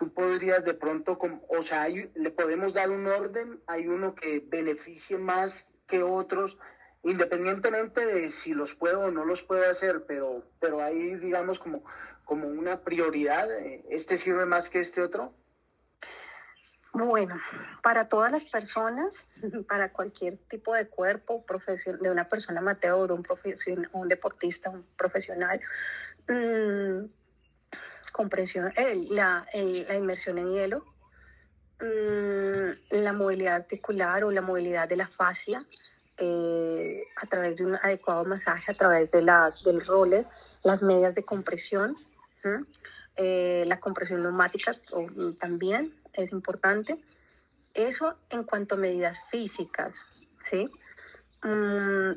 tú 0.00 0.10
podrías 0.14 0.64
de 0.64 0.72
pronto, 0.72 1.18
o 1.48 1.62
sea, 1.62 1.86
le 1.88 2.30
podemos 2.30 2.72
dar 2.72 2.88
un 2.88 3.06
orden, 3.06 3.60
hay 3.66 3.86
uno 3.86 4.14
que 4.14 4.42
beneficie 4.48 5.18
más 5.18 5.74
que 5.86 6.02
otros, 6.02 6.56
independientemente 7.02 8.06
de 8.06 8.30
si 8.30 8.54
los 8.54 8.74
puedo 8.74 9.00
o 9.02 9.10
no 9.10 9.26
los 9.26 9.42
puedo 9.42 9.70
hacer, 9.70 10.06
pero, 10.08 10.42
pero 10.58 10.82
hay, 10.82 11.16
digamos, 11.16 11.58
como, 11.58 11.84
como 12.24 12.48
una 12.48 12.80
prioridad, 12.80 13.52
eh, 13.52 13.84
¿este 13.90 14.16
sirve 14.16 14.46
más 14.46 14.70
que 14.70 14.80
este 14.80 15.02
otro? 15.02 15.34
Bueno, 16.94 17.36
para 17.82 18.08
todas 18.08 18.32
las 18.32 18.44
personas, 18.44 19.28
para 19.68 19.92
cualquier 19.92 20.38
tipo 20.48 20.72
de 20.72 20.88
cuerpo, 20.88 21.44
profesión, 21.44 22.00
de 22.00 22.10
una 22.10 22.26
persona 22.26 22.60
amateur, 22.60 23.12
un, 23.12 23.22
un 23.92 24.08
deportista, 24.08 24.70
un 24.70 24.86
profesional, 24.96 25.60
mmm, 26.26 27.04
compresión, 28.10 28.72
la, 29.10 29.46
la, 29.52 29.94
inmersión 29.94 30.38
en 30.38 30.52
hielo, 30.52 30.84
mm, 31.80 32.96
la 33.02 33.12
movilidad 33.12 33.56
articular 33.56 34.24
o 34.24 34.30
la 34.30 34.42
movilidad 34.42 34.88
de 34.88 34.96
la 34.96 35.08
fascia 35.08 35.64
eh, 36.18 37.04
a 37.16 37.26
través 37.26 37.56
de 37.56 37.64
un 37.64 37.76
adecuado 37.76 38.24
masaje, 38.24 38.72
a 38.72 38.74
través 38.74 39.10
de 39.10 39.22
las, 39.22 39.64
del 39.64 39.84
roller, 39.84 40.26
las 40.62 40.82
medias 40.82 41.14
de 41.14 41.24
compresión, 41.24 41.96
eh, 43.16 43.64
la 43.66 43.80
compresión 43.80 44.22
neumática 44.22 44.74
también 45.38 45.94
es 46.12 46.32
importante. 46.32 47.02
Eso 47.72 48.16
en 48.30 48.44
cuanto 48.44 48.74
a 48.74 48.78
medidas 48.78 49.18
físicas, 49.30 50.06
¿sí? 50.40 50.66
Mm, 51.42 52.12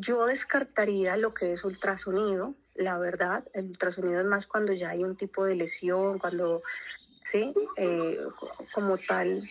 yo 0.00 0.26
descartaría 0.26 1.16
lo 1.16 1.32
que 1.32 1.52
es 1.52 1.64
ultrasonido, 1.64 2.54
la 2.80 2.98
verdad. 2.98 3.44
El 3.52 3.66
ultrasonido 3.66 4.20
es 4.20 4.26
más 4.26 4.46
cuando 4.46 4.72
ya 4.72 4.90
hay 4.90 5.04
un 5.04 5.16
tipo 5.16 5.44
de 5.44 5.54
lesión, 5.54 6.18
cuando, 6.18 6.62
¿sí? 7.22 7.54
Eh, 7.76 8.18
como 8.72 8.96
tal. 8.98 9.48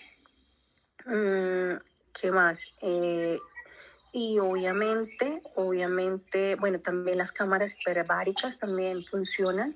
Mm, 1.05 1.77
¿Qué 2.19 2.31
más? 2.31 2.71
Eh, 2.81 3.39
y 4.11 4.39
obviamente, 4.39 5.43
obviamente, 5.55 6.55
bueno, 6.55 6.79
también 6.79 7.19
las 7.19 7.31
cámaras 7.31 7.77
hiperbáricas 7.79 8.57
también 8.57 9.03
funcionan 9.05 9.75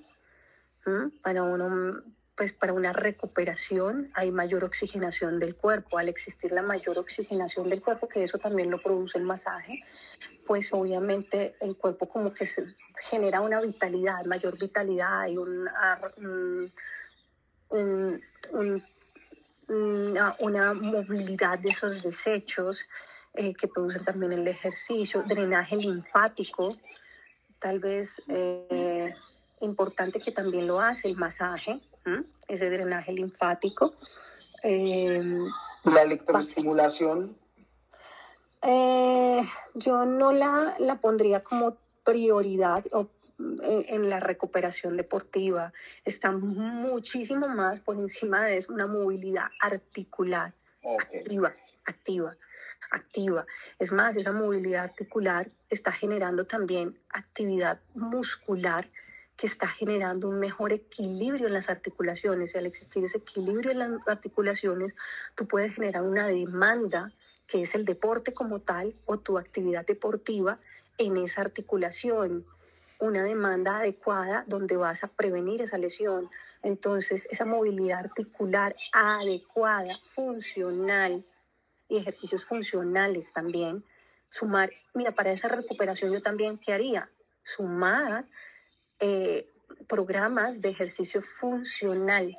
para 1.22 1.44
uno, 1.44 2.04
pues 2.36 2.52
para 2.52 2.74
una 2.74 2.94
recuperación 2.94 4.10
hay 4.16 4.32
mayor 4.32 4.64
oxigenación 4.64 5.40
del 5.40 5.56
cuerpo. 5.56 5.98
Al 5.98 6.10
existir 6.10 6.52
la 6.52 6.64
mayor 6.64 6.98
oxigenación 6.98 7.70
del 7.70 7.82
cuerpo, 7.82 8.08
que 8.08 8.24
eso 8.24 8.40
también 8.40 8.72
lo 8.72 8.82
produce 8.82 9.18
el 9.20 9.24
masaje, 9.24 9.84
pues 10.48 10.74
obviamente 10.74 11.56
el 11.62 11.78
cuerpo 11.78 12.10
como 12.10 12.34
que 12.34 12.48
se 12.48 12.76
genera 13.10 13.42
una 13.42 13.62
vitalidad, 13.62 14.26
mayor 14.26 14.58
vitalidad 14.58 15.28
y 15.28 15.38
un, 15.38 15.70
una, 19.70 20.36
una 20.40 20.74
movilidad 20.74 21.60
de 21.60 21.70
esos 21.70 22.02
desechos 22.02 22.88
eh, 23.36 23.54
que 23.54 23.68
producen 23.68 24.04
también 24.04 24.34
el 24.34 24.48
ejercicio, 24.48 25.24
drenaje 25.24 25.76
linfático, 25.76 26.78
tal 27.60 27.80
vez 27.80 28.22
eh, 28.28 29.14
importante 29.62 30.20
que 30.20 30.32
también 30.32 30.68
lo 30.68 30.80
hace 30.82 31.08
el 31.08 31.16
masaje, 31.16 31.80
ese 32.48 32.70
drenaje 32.70 33.12
linfático. 33.14 33.94
Em, 34.64 35.46
¿La 35.84 36.04
electroestimulación? 36.04 37.38
Eh, 38.62 39.44
yo 39.74 40.06
no 40.06 40.32
la, 40.32 40.76
la 40.80 41.02
pondría 41.02 41.44
como 41.44 41.78
prioridad 42.04 42.86
o 42.92 43.10
en 43.40 44.10
la 44.10 44.20
recuperación 44.20 44.96
deportiva. 44.96 45.74
Está 46.06 46.32
muchísimo 46.32 47.48
más 47.50 47.82
por 47.82 47.98
encima 47.98 48.46
de 48.46 48.58
eso, 48.58 48.72
una 48.72 48.88
movilidad 48.88 49.48
articular, 49.60 50.54
activa, 51.00 51.54
activa 51.86 52.36
activa. 52.94 53.46
Es 53.80 53.92
más, 53.92 54.16
esa 54.16 54.32
movilidad 54.32 54.84
articular 54.84 55.50
está 55.70 55.92
generando 55.92 56.46
también 56.46 56.98
actividad 57.10 57.80
muscular 57.96 58.88
está 59.48 59.68
generando 59.68 60.28
un 60.28 60.40
mejor 60.40 60.74
equilibrio 60.74 61.48
en 61.48 61.54
las 61.54 61.70
articulaciones. 61.70 62.54
Y 62.54 62.58
al 62.58 62.66
existir 62.66 63.04
ese 63.04 63.20
equilibrio 63.20 63.72
en 63.72 63.80
las 63.80 64.08
articulaciones, 64.08 64.96
tú 65.36 65.48
puedes 65.48 65.76
generar 65.76 66.04
una 66.04 66.28
demanda 66.28 67.12
que 67.48 67.62
es 67.62 67.76
el 67.76 67.86
deporte 67.86 68.34
como 68.34 68.60
tal 68.60 68.96
o 69.06 69.20
tu 69.20 69.38
actividad 69.38 69.86
deportiva 69.86 70.60
en 70.98 71.18
esa 71.18 71.42
articulación 71.42 72.46
una 73.00 73.24
demanda 73.24 73.80
adecuada 73.80 74.46
donde 74.48 74.78
vas 74.78 75.04
a 75.04 75.08
prevenir 75.08 75.62
esa 75.62 75.78
lesión. 75.78 76.30
Entonces, 76.62 77.28
esa 77.30 77.44
movilidad 77.44 78.00
articular 78.00 78.78
adecuada, 78.94 79.94
funcional, 80.08 81.26
y 81.94 81.98
ejercicios 81.98 82.46
funcionales 82.46 83.34
también. 83.34 83.84
Sumar, 84.30 84.72
mira, 84.94 85.12
para 85.12 85.32
esa 85.32 85.48
recuperación 85.48 86.12
yo 86.12 86.22
también, 86.22 86.58
¿qué 86.58 86.74
haría? 86.74 87.10
Sumar 87.44 88.26
eh, 89.06 89.50
programas 89.90 90.62
de 90.62 90.70
ejercicio 90.70 91.22
funcional 91.22 92.34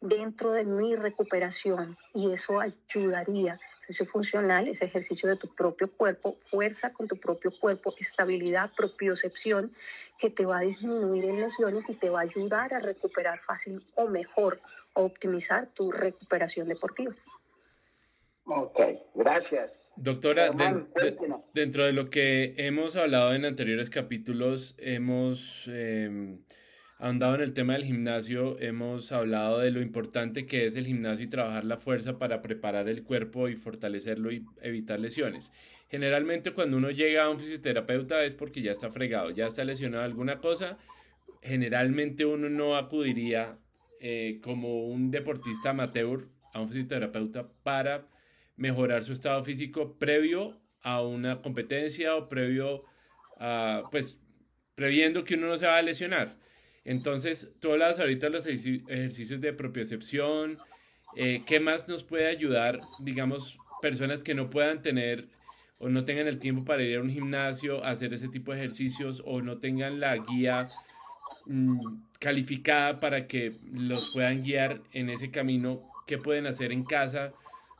dentro 0.00 0.52
de 0.52 0.64
mi 0.64 0.94
recuperación 0.94 1.98
y 2.14 2.30
eso 2.30 2.60
ayudaría. 2.60 3.58
Ejercicio 3.82 4.06
funcional 4.06 4.68
es 4.68 4.82
ejercicio 4.82 5.28
de 5.28 5.34
tu 5.34 5.52
propio 5.52 5.90
cuerpo, 5.90 6.36
fuerza 6.48 6.92
con 6.92 7.08
tu 7.08 7.16
propio 7.16 7.50
cuerpo, 7.50 7.92
estabilidad, 7.98 8.70
propiocepción, 8.76 9.74
que 10.16 10.30
te 10.30 10.46
va 10.46 10.58
a 10.58 10.60
disminuir 10.60 11.24
en 11.24 11.40
lesiones 11.40 11.90
y 11.90 11.94
te 11.94 12.08
va 12.08 12.20
a 12.20 12.22
ayudar 12.22 12.72
a 12.72 12.78
recuperar 12.78 13.40
fácil 13.40 13.82
o 13.96 14.06
mejor, 14.06 14.60
optimizar 14.92 15.66
tu 15.74 15.90
recuperación 15.90 16.68
deportiva. 16.68 17.16
Ok, 18.48 18.80
gracias. 19.16 19.92
Doctora, 19.96 20.52
dentro 21.52 21.84
de 21.84 21.92
lo 21.92 22.10
que 22.10 22.54
hemos 22.58 22.94
hablado 22.94 23.34
en 23.34 23.44
anteriores 23.44 23.90
capítulos, 23.90 24.76
hemos 24.78 25.68
eh, 25.68 26.38
ahondado 26.98 27.34
en 27.34 27.40
el 27.40 27.52
tema 27.52 27.72
del 27.72 27.84
gimnasio, 27.84 28.56
hemos 28.60 29.10
hablado 29.10 29.58
de 29.58 29.72
lo 29.72 29.80
importante 29.80 30.46
que 30.46 30.64
es 30.64 30.76
el 30.76 30.86
gimnasio 30.86 31.26
y 31.26 31.28
trabajar 31.28 31.64
la 31.64 31.76
fuerza 31.76 32.18
para 32.20 32.40
preparar 32.40 32.88
el 32.88 33.02
cuerpo 33.02 33.48
y 33.48 33.56
fortalecerlo 33.56 34.30
y 34.30 34.46
evitar 34.62 35.00
lesiones. 35.00 35.52
Generalmente 35.88 36.52
cuando 36.52 36.76
uno 36.76 36.92
llega 36.92 37.24
a 37.24 37.30
un 37.30 37.38
fisioterapeuta 37.38 38.22
es 38.22 38.34
porque 38.34 38.62
ya 38.62 38.70
está 38.70 38.90
fregado, 38.90 39.30
ya 39.30 39.46
está 39.46 39.64
lesionado 39.64 40.04
alguna 40.04 40.38
cosa. 40.38 40.78
Generalmente 41.42 42.24
uno 42.24 42.48
no 42.48 42.76
acudiría 42.76 43.58
eh, 44.00 44.38
como 44.40 44.86
un 44.86 45.10
deportista 45.10 45.70
amateur 45.70 46.28
a 46.52 46.60
un 46.60 46.68
fisioterapeuta 46.68 47.48
para 47.64 48.06
mejorar 48.56 49.04
su 49.04 49.12
estado 49.12 49.42
físico 49.44 49.96
previo 49.98 50.58
a 50.82 51.02
una 51.02 51.42
competencia 51.42 52.16
o 52.16 52.28
previo 52.28 52.84
a, 53.38 53.84
pues, 53.90 54.18
previendo 54.74 55.24
que 55.24 55.34
uno 55.34 55.48
no 55.48 55.56
se 55.56 55.66
va 55.66 55.78
a 55.78 55.82
lesionar. 55.82 56.36
Entonces, 56.84 57.52
tú 57.60 57.72
hablas 57.72 57.98
ahorita 57.98 58.28
los 58.28 58.46
ejercicios 58.46 59.40
de 59.40 59.52
propiocepción. 59.52 60.58
Eh, 61.16 61.42
¿Qué 61.44 61.58
más 61.58 61.88
nos 61.88 62.04
puede 62.04 62.28
ayudar, 62.28 62.80
digamos, 63.00 63.58
personas 63.82 64.22
que 64.22 64.34
no 64.34 64.50
puedan 64.50 64.82
tener 64.82 65.28
o 65.78 65.88
no 65.88 66.04
tengan 66.04 66.26
el 66.26 66.38
tiempo 66.38 66.64
para 66.64 66.82
ir 66.82 66.98
a 66.98 67.02
un 67.02 67.10
gimnasio 67.10 67.84
a 67.84 67.90
hacer 67.90 68.14
ese 68.14 68.28
tipo 68.28 68.52
de 68.52 68.58
ejercicios 68.58 69.22
o 69.26 69.42
no 69.42 69.58
tengan 69.58 70.00
la 70.00 70.16
guía 70.16 70.70
mm, 71.46 72.02
calificada 72.18 73.00
para 73.00 73.26
que 73.26 73.56
los 73.72 74.12
puedan 74.12 74.42
guiar 74.42 74.82
en 74.92 75.10
ese 75.10 75.30
camino? 75.30 75.82
¿Qué 76.06 76.18
pueden 76.18 76.46
hacer 76.46 76.70
en 76.70 76.84
casa? 76.84 77.32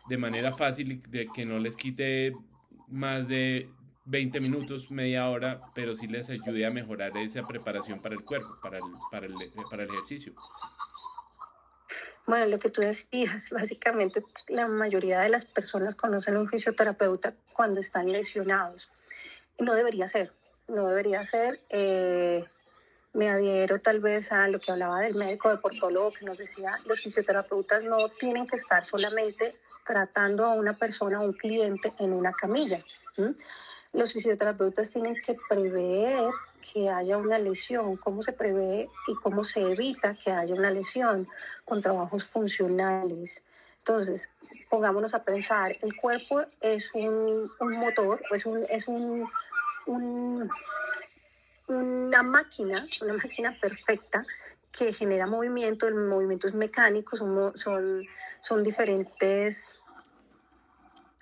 De 0.08 0.16
manera 0.16 0.52
fácil, 0.52 1.02
de 1.08 1.28
que 1.28 1.44
no 1.44 1.58
les 1.58 1.76
quite 1.76 2.34
más 2.88 3.28
de 3.28 3.68
20 4.06 4.40
minutos, 4.40 4.90
media 4.90 5.28
hora, 5.28 5.60
pero 5.74 5.94
sí 5.94 6.06
les 6.06 6.30
ayude 6.30 6.64
a 6.64 6.70
mejorar 6.70 7.16
esa 7.16 7.46
preparación 7.46 8.00
para 8.00 8.14
el 8.14 8.24
cuerpo, 8.24 8.54
para 8.62 8.78
el, 8.78 8.84
para 9.10 9.26
el, 9.26 9.34
para 9.68 9.82
el 9.82 9.90
ejercicio. 9.90 10.32
Bueno, 12.26 12.46
lo 12.46 12.58
que 12.58 12.70
tú 12.70 12.80
decías, 12.80 13.50
básicamente 13.52 14.22
la 14.48 14.68
mayoría 14.68 15.20
de 15.20 15.28
las 15.28 15.44
personas 15.44 15.94
conocen 15.94 16.36
un 16.36 16.48
fisioterapeuta 16.48 17.34
cuando 17.52 17.80
están 17.80 18.10
lesionados. 18.10 18.90
No 19.58 19.74
debería 19.74 20.08
ser, 20.08 20.32
no 20.68 20.88
debería 20.88 21.24
ser. 21.24 21.60
Eh, 21.70 22.44
me 23.12 23.30
adhiero 23.30 23.80
tal 23.80 24.00
vez 24.00 24.30
a 24.30 24.46
lo 24.48 24.60
que 24.60 24.70
hablaba 24.70 25.00
del 25.00 25.14
médico 25.14 25.48
deportólogo 25.48 26.12
que 26.12 26.26
nos 26.26 26.36
decía, 26.36 26.70
los 26.86 27.00
fisioterapeutas 27.00 27.82
no 27.82 28.10
tienen 28.10 28.46
que 28.46 28.56
estar 28.56 28.84
solamente 28.84 29.56
tratando 29.86 30.44
a 30.44 30.52
una 30.52 30.74
persona, 30.74 31.18
a 31.18 31.22
un 31.22 31.32
cliente 31.32 31.92
en 31.98 32.12
una 32.12 32.32
camilla. 32.32 32.84
Los 33.92 34.12
fisioterapeutas 34.12 34.90
tienen 34.90 35.14
que 35.22 35.36
prever 35.48 36.28
que 36.72 36.90
haya 36.90 37.16
una 37.16 37.38
lesión, 37.38 37.96
cómo 37.96 38.22
se 38.22 38.32
prevé 38.32 38.90
y 39.06 39.14
cómo 39.16 39.44
se 39.44 39.60
evita 39.60 40.14
que 40.14 40.32
haya 40.32 40.54
una 40.54 40.70
lesión 40.70 41.28
con 41.64 41.80
trabajos 41.80 42.24
funcionales. 42.24 43.46
Entonces, 43.78 44.30
pongámonos 44.68 45.14
a 45.14 45.22
pensar, 45.22 45.76
el 45.80 45.96
cuerpo 45.96 46.42
es 46.60 46.92
un, 46.94 47.50
motor, 47.60 48.20
es, 48.32 48.44
un, 48.44 48.66
es 48.68 48.88
un, 48.88 49.28
una 51.68 52.22
máquina, 52.22 52.86
una 53.00 53.14
máquina 53.14 53.56
perfecta 53.60 54.26
que 54.76 54.92
genera 54.92 55.26
movimiento, 55.26 55.88
el 55.88 55.94
movimiento 55.94 56.48
es 56.48 56.54
mecánico, 56.54 57.16
son, 57.16 57.52
son, 58.40 58.62
diferentes 58.62 59.76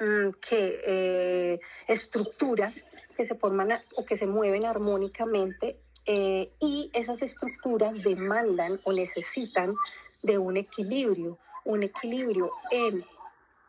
mm, 0.00 0.30
que, 0.40 0.80
eh, 0.86 1.60
estructuras 1.86 2.84
que 3.16 3.24
se 3.24 3.34
forman 3.36 3.80
o 3.96 4.04
que 4.04 4.16
se 4.16 4.26
mueven 4.26 4.66
armónicamente 4.66 5.78
eh, 6.04 6.52
y 6.60 6.90
esas 6.92 7.22
estructuras 7.22 8.02
demandan 8.02 8.80
o 8.84 8.92
necesitan 8.92 9.74
de 10.22 10.36
un 10.36 10.56
equilibrio, 10.56 11.38
un 11.64 11.82
equilibrio 11.82 12.50
en 12.70 13.04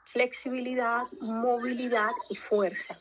flexibilidad, 0.04 1.04
movilidad 1.20 2.12
y 2.30 2.36
fuerza. 2.36 3.00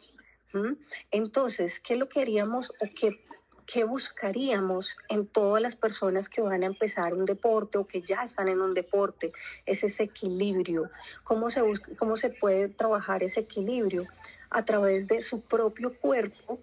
Entonces, 1.11 1.81
¿qué 1.81 1.97
lo 1.97 2.09
queríamos 2.09 2.71
o 2.71 2.87
qué 2.95 3.25
¿qué 3.67 3.85
buscaríamos 3.85 4.97
en 5.09 5.27
todas 5.27 5.63
las 5.63 5.77
personas 5.77 6.29
que 6.29 6.41
van 6.41 6.63
a 6.63 6.67
empezar 6.67 7.15
un 7.15 7.25
deporte 7.25 7.79
o 7.79 7.87
que 7.87 8.01
ya 8.01 8.25
están 8.25 8.49
en 8.49 8.61
un 8.61 8.75
deporte? 8.75 9.33
Es 9.67 9.85
ese 9.85 10.05
equilibrio. 10.05 10.91
¿Cómo 11.25 11.51
se, 11.51 11.63
cómo 11.99 12.17
se 12.17 12.31
puede 12.31 12.69
trabajar 12.69 13.23
ese 13.23 13.41
equilibrio? 13.41 14.07
A 14.51 14.65
través 14.65 15.09
de 15.09 15.21
su 15.21 15.41
propio 15.41 15.99
cuerpo, 15.99 16.61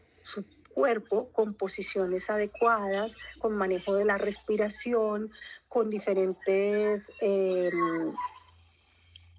cuerpo 0.73 1.29
con 1.33 1.53
posiciones 1.53 2.29
adecuadas, 2.29 3.17
con 3.39 3.55
manejo 3.55 3.95
de 3.95 4.05
la 4.05 4.17
respiración, 4.17 5.31
con 5.67 5.89
diferentes 5.89 7.11
em, 7.19 8.13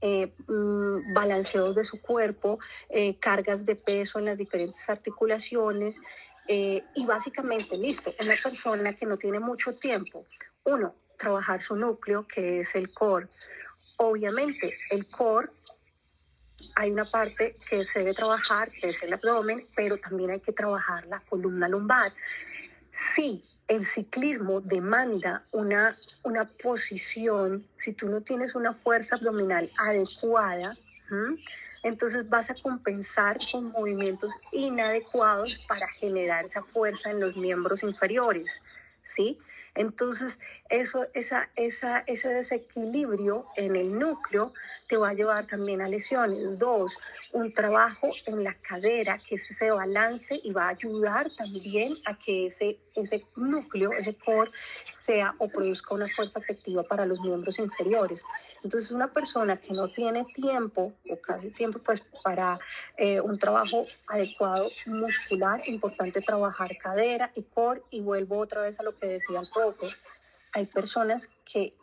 eh, 0.00 0.32
mm, 0.48 1.14
balanceos 1.14 1.74
de 1.76 1.84
su 1.84 2.00
cuerpo, 2.00 2.58
eh, 2.88 3.18
cargas 3.18 3.64
de 3.64 3.76
peso 3.76 4.18
en 4.18 4.26
las 4.26 4.36
diferentes 4.36 4.88
articulaciones. 4.90 6.00
Eh, 6.54 6.84
y 6.96 7.06
básicamente, 7.06 7.78
listo, 7.78 8.14
una 8.20 8.36
persona 8.36 8.94
que 8.94 9.06
no 9.06 9.16
tiene 9.16 9.40
mucho 9.40 9.74
tiempo, 9.78 10.26
uno, 10.64 10.94
trabajar 11.16 11.62
su 11.62 11.74
núcleo, 11.76 12.28
que 12.28 12.60
es 12.60 12.74
el 12.74 12.92
core. 12.92 13.28
Obviamente, 13.96 14.76
el 14.90 15.08
core 15.08 15.48
hay 16.74 16.90
una 16.90 17.06
parte 17.06 17.56
que 17.70 17.82
se 17.84 18.00
debe 18.00 18.12
trabajar, 18.12 18.70
que 18.70 18.88
es 18.88 19.02
el 19.02 19.14
abdomen, 19.14 19.66
pero 19.74 19.96
también 19.96 20.30
hay 20.32 20.40
que 20.40 20.52
trabajar 20.52 21.06
la 21.06 21.20
columna 21.20 21.68
lumbar. 21.68 22.12
Sí, 22.90 23.40
el 23.66 23.86
ciclismo 23.86 24.60
demanda 24.60 25.42
una, 25.52 25.96
una 26.22 26.44
posición, 26.44 27.66
si 27.78 27.94
tú 27.94 28.10
no 28.10 28.20
tienes 28.20 28.54
una 28.54 28.74
fuerza 28.74 29.16
abdominal 29.16 29.70
adecuada, 29.78 30.76
entonces 31.82 32.28
vas 32.28 32.50
a 32.50 32.54
compensar 32.54 33.38
con 33.50 33.72
movimientos 33.72 34.32
inadecuados 34.52 35.58
para 35.68 35.88
generar 35.88 36.44
esa 36.44 36.62
fuerza 36.62 37.10
en 37.10 37.20
los 37.20 37.36
miembros 37.36 37.82
inferiores, 37.82 38.60
¿sí? 39.02 39.38
Entonces, 39.74 40.38
eso, 40.68 41.06
esa, 41.14 41.48
esa, 41.56 42.00
ese 42.06 42.28
desequilibrio 42.28 43.46
en 43.56 43.76
el 43.76 43.98
núcleo 43.98 44.52
te 44.88 44.96
va 44.96 45.10
a 45.10 45.14
llevar 45.14 45.46
también 45.46 45.80
a 45.80 45.88
lesiones. 45.88 46.58
Dos, 46.58 46.98
un 47.32 47.52
trabajo 47.52 48.10
en 48.26 48.44
la 48.44 48.54
cadera, 48.54 49.18
que 49.18 49.36
ese 49.36 49.70
balance 49.70 50.40
y 50.42 50.52
va 50.52 50.66
a 50.66 50.70
ayudar 50.70 51.28
también 51.34 51.96
a 52.04 52.18
que 52.18 52.46
ese, 52.46 52.78
ese 52.94 53.24
núcleo, 53.36 53.92
ese 53.92 54.14
core, 54.14 54.50
sea 55.04 55.34
o 55.38 55.48
produzca 55.48 55.94
una 55.94 56.08
fuerza 56.08 56.38
efectiva 56.38 56.82
para 56.84 57.06
los 57.06 57.20
miembros 57.20 57.58
inferiores. 57.58 58.22
Entonces, 58.62 58.90
una 58.90 59.12
persona 59.12 59.56
que 59.56 59.72
no 59.72 59.88
tiene 59.88 60.24
tiempo 60.34 60.92
o 61.08 61.16
casi 61.20 61.50
tiempo 61.50 61.80
pues, 61.80 62.02
para 62.22 62.58
eh, 62.96 63.20
un 63.20 63.38
trabajo 63.38 63.86
adecuado 64.06 64.68
muscular, 64.86 65.60
importante 65.66 66.20
trabajar 66.20 66.76
cadera 66.78 67.32
y 67.34 67.42
core. 67.42 67.82
Y 67.90 68.00
vuelvo 68.00 68.38
otra 68.38 68.62
vez 68.62 68.78
a 68.78 68.82
lo 68.82 68.92
que 68.92 69.06
decía 69.06 69.40
el 69.40 69.50
Hay 70.52 70.66
personas 70.66 71.28
que 71.50 71.74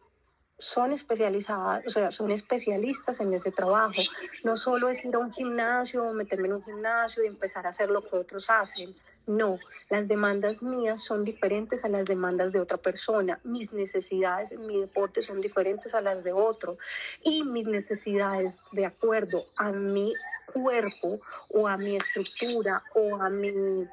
son 0.60 0.92
especializadas, 0.92 1.88
o 1.88 1.90
sea, 1.90 2.12
son 2.12 2.32
especialistas 2.32 3.22
en 3.22 3.34
ese 3.34 3.52
trabajo. 3.52 4.02
No 4.44 4.58
solo 4.58 4.90
es 4.90 5.04
ir 5.06 5.16
a 5.16 5.20
un 5.20 5.32
gimnasio, 5.32 6.12
meterme 6.14 6.50
en 6.50 6.56
un 6.56 6.64
gimnasio 6.64 7.24
y 7.24 7.28
empezar 7.28 7.66
a 7.66 7.70
hacer 7.70 7.90
lo 7.90 8.08
que 8.08 8.18
otros 8.18 8.50
hacen. 8.50 8.90
No, 9.26 9.58
las 9.90 10.08
demandas 10.08 10.62
mías 10.62 11.04
son 11.04 11.24
diferentes 11.24 11.86
a 11.86 11.90
las 11.90 12.06
demandas 12.06 12.52
de 12.52 12.60
otra 12.60 12.78
persona. 12.78 13.40
Mis 13.44 13.72
necesidades 13.72 14.52
en 14.52 14.68
mi 14.68 14.80
deporte 14.80 15.22
son 15.22 15.40
diferentes 15.40 15.96
a 15.96 16.02
las 16.02 16.24
de 16.24 16.34
otro. 16.34 16.78
Y 17.24 17.44
mis 17.44 17.68
necesidades 17.68 18.60
de 18.72 18.86
acuerdo 18.86 19.46
a 19.56 19.72
mi 19.72 20.14
cuerpo 20.52 21.22
o 21.50 21.68
a 21.68 21.78
mi 21.78 21.96
estructura 21.96 22.84
o 22.96 23.22
a 23.22 23.30
mi, 23.30 23.88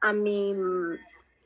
a 0.00 0.12
mi 0.12 0.54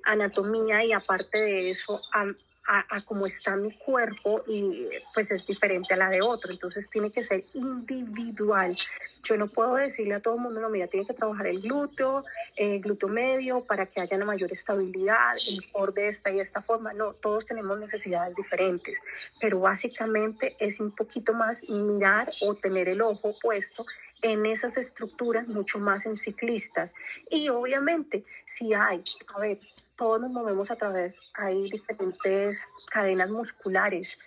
anatomía 0.04 0.84
y 0.84 0.92
aparte 0.92 1.42
de 1.42 1.70
eso 1.70 2.00
a, 2.12 2.26
a, 2.66 3.00
cómo 3.02 3.26
está 3.26 3.56
mi 3.56 3.72
cuerpo 3.72 4.42
y 4.46 4.88
pues 5.12 5.30
es 5.30 5.46
diferente 5.46 5.94
a 5.94 5.96
la 5.96 6.08
de 6.08 6.22
otro. 6.22 6.52
Entonces 6.52 6.88
tiene 6.88 7.10
que 7.10 7.22
ser 7.22 7.42
individual. 7.54 8.76
Yo 9.24 9.36
no 9.36 9.48
puedo 9.48 9.74
decirle 9.74 10.14
a 10.14 10.20
todo 10.20 10.36
el 10.36 10.40
mundo, 10.40 10.60
no, 10.60 10.70
mira, 10.70 10.86
tiene 10.86 11.06
que 11.06 11.12
trabajar 11.12 11.48
el 11.48 11.60
glúteo, 11.60 12.24
el 12.56 12.80
glúteo 12.80 13.08
medio 13.08 13.64
para 13.64 13.86
que 13.86 14.00
haya 14.00 14.16
una 14.16 14.24
mayor 14.24 14.52
estabilidad, 14.52 15.36
el 15.48 15.70
core 15.70 15.92
de 15.92 16.08
esta 16.08 16.30
y 16.30 16.38
esta 16.38 16.62
forma. 16.62 16.92
No, 16.92 17.12
todos 17.14 17.44
tenemos 17.44 17.78
necesidades 17.78 18.34
diferentes, 18.36 18.98
pero 19.40 19.60
básicamente 19.60 20.56
es 20.60 20.80
un 20.80 20.94
poquito 20.94 21.34
más 21.34 21.68
mirar 21.68 22.30
o 22.42 22.54
tener 22.54 22.88
el 22.88 23.02
ojo 23.02 23.34
puesto 23.42 23.84
en 24.22 24.46
esas 24.46 24.76
estructuras 24.76 25.48
mucho 25.48 25.78
más 25.78 26.06
en 26.06 26.16
ciclistas. 26.16 26.94
Y 27.30 27.48
obviamente, 27.48 28.24
si 28.46 28.74
hay, 28.74 29.02
a 29.34 29.40
ver, 29.40 29.58
todos 30.00 30.18
nos 30.18 30.30
movemos 30.30 30.70
a 30.70 30.76
través, 30.76 31.20
hay 31.34 31.68
diferentes 31.68 32.66
cadenas 32.90 33.28
musculares, 33.28 34.18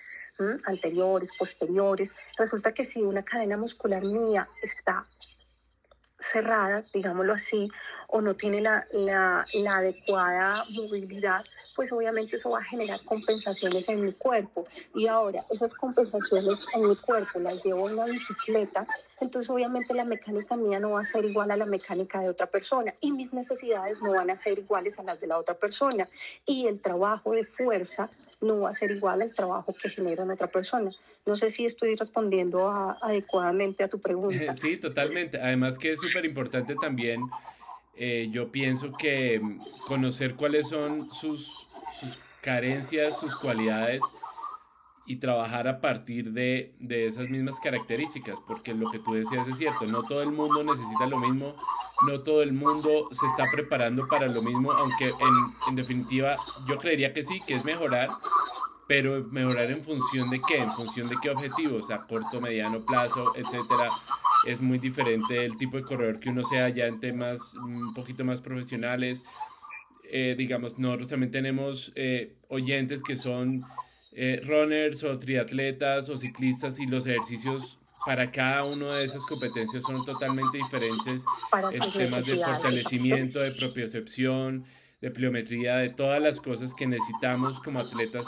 anteriores, 0.68 1.32
posteriores. 1.36 2.14
Resulta 2.38 2.76
que 2.76 2.84
si 2.84 3.02
una 3.02 3.26
cadena 3.26 3.58
muscular 3.58 4.04
mía 4.04 4.48
está 4.62 5.08
cerrada, 6.20 6.86
digámoslo 6.94 7.34
así, 7.34 7.72
o 8.08 8.22
no 8.22 8.36
tiene 8.36 8.62
la, 8.62 8.86
la, 8.92 9.46
la, 9.56 9.78
adecuada 9.78 10.64
movilidad, 10.70 11.44
pues 11.76 11.92
obviamente 11.92 12.38
eso 12.38 12.50
va 12.50 12.60
a 12.60 12.64
generar 12.64 13.04
compensaciones 13.04 13.88
en 13.90 14.06
mi 14.06 14.14
cuerpo. 14.14 14.66
Y 14.94 15.08
ahora, 15.08 15.46
esas 15.50 15.74
compensaciones 15.74 16.66
en 16.74 16.88
mi 16.88 16.96
cuerpo 16.96 17.40
las 17.40 17.64
llevo 17.64 17.90
en 17.90 17.96
la 17.96 18.06
bicicleta, 18.06 18.86
entonces 19.20 19.50
obviamente 19.50 19.94
la 19.94 20.04
mecánica 20.04 20.56
mía 20.56 20.80
no 20.80 20.92
va 20.92 21.02
a 21.02 21.04
ser 21.04 21.26
igual 21.26 21.50
a 21.52 21.58
la 21.58 21.66
mecánica 21.66 22.20
de 22.20 22.30
otra 22.30 22.48
persona 22.48 22.94
y 23.00 23.12
mis 23.12 23.34
necesidades 23.34 24.02
no 24.02 24.12
van 24.12 24.30
a 24.30 24.36
ser 24.36 24.60
iguales 24.60 25.00
a 25.00 25.04
las 25.04 25.20
de 25.20 25.28
la 25.28 25.38
otra 25.38 25.56
persona. 25.56 26.10
Y 26.46 26.68
el 26.68 26.82
trabajo 26.82 27.32
de 27.32 27.46
fuerza 27.46 28.10
no 28.42 28.62
va 28.62 28.70
a 28.70 28.74
ser 28.74 28.92
igual 28.92 29.22
al 29.22 29.34
trabajo 29.34 29.74
que 29.74 29.90
genera 29.90 30.24
en 30.24 30.32
otra 30.32 30.48
persona. 30.48 30.92
No 31.26 31.36
sé 31.38 31.50
si 31.50 31.66
estoy 31.66 31.96
respondiendo 31.96 32.70
adecuadamente 33.02 33.84
a 33.84 33.88
tu 33.88 34.00
pregunta. 34.00 34.54
Sí, 34.64 34.78
totalmente. 34.78 35.40
Además 35.40 35.78
que 35.78 35.92
es 35.92 36.00
súper 36.00 36.26
importante 36.26 36.76
también, 36.76 37.22
eh, 37.96 38.30
yo 38.32 38.52
pienso 38.52 38.94
que 38.94 39.42
conocer 39.88 40.36
cuáles 40.36 40.70
son 40.70 41.10
sus, 41.12 41.68
sus 42.00 42.18
carencias, 42.42 43.20
sus 43.20 43.36
cualidades 43.36 44.02
y 45.06 45.18
trabajar 45.18 45.68
a 45.68 45.82
partir 45.82 46.32
de, 46.32 46.74
de, 46.80 47.06
esas 47.06 47.30
mismas 47.30 47.60
características, 47.60 48.40
porque 48.48 48.74
lo 48.74 48.90
que 48.90 49.00
tú 49.00 49.14
decías 49.14 49.48
es 49.48 49.58
cierto, 49.58 49.86
no 49.86 50.04
todo 50.04 50.22
el 50.22 50.32
mundo 50.32 50.64
necesita 50.64 51.06
lo 51.08 51.18
mismo, 51.18 51.56
no 52.08 52.22
todo 52.22 52.42
el 52.42 52.54
mundo 52.54 53.10
se 53.12 53.26
está 53.28 53.46
preparando 53.52 54.08
para 54.08 54.28
lo 54.28 54.42
mismo, 54.42 54.72
aunque 54.72 55.10
en, 55.10 55.54
en 55.68 55.76
definitiva 55.76 56.38
yo 56.68 56.78
creería 56.78 57.14
que 57.14 57.24
sí, 57.24 57.42
que 57.46 57.56
es 57.56 57.66
mejorar, 57.66 58.10
pero 58.88 59.24
mejorar 59.30 59.72
en 59.72 59.82
función 59.82 60.30
de 60.30 60.42
qué, 60.42 60.58
en 60.58 60.72
función 60.74 61.08
de 61.10 61.18
qué 61.22 61.32
objetivos, 61.32 61.92
a 61.92 62.06
corto, 62.06 62.40
mediano 62.40 62.86
plazo, 62.86 63.34
etcétera. 63.36 63.90
Es 64.46 64.62
muy 64.62 64.78
diferente 64.78 65.46
el 65.46 65.58
tipo 65.58 65.78
de 65.78 65.84
corredor 65.84 66.20
que 66.20 66.30
uno 66.30 66.44
sea 66.44 66.70
ya 66.70 66.86
en 66.86 67.00
temas 67.00 67.54
un 67.56 67.94
poquito 67.94 68.26
más 68.26 68.42
profesionales. 68.42 69.24
Eh, 70.12 70.36
digamos, 70.38 70.78
nosotros 70.78 71.08
también 71.08 71.32
tenemos 71.32 71.92
eh, 71.96 72.36
oyentes 72.50 73.02
que 73.02 73.16
son 73.16 73.64
eh, 74.12 74.42
runners 74.44 75.04
o 75.04 75.18
triatletas 75.18 76.10
o 76.10 76.18
ciclistas 76.18 76.80
y 76.80 76.86
los 76.86 77.08
ejercicios 77.08 77.80
para 78.06 78.32
cada 78.32 78.66
una 78.66 78.96
de 78.96 79.06
esas 79.06 79.26
competencias 79.26 79.84
son 79.84 80.04
totalmente 80.06 80.58
diferentes 80.58 81.24
en 81.72 81.92
temas 81.94 82.26
de 82.26 82.36
fortalecimiento, 82.36 83.40
de 83.40 83.52
propiocepción, 83.52 84.66
de 85.04 85.12
pliometría, 85.12 85.76
de 85.76 85.90
todas 85.90 86.22
las 86.22 86.40
cosas 86.40 86.74
que 86.74 86.88
necesitamos 86.88 87.60
como 87.60 87.80
atletas 87.80 88.26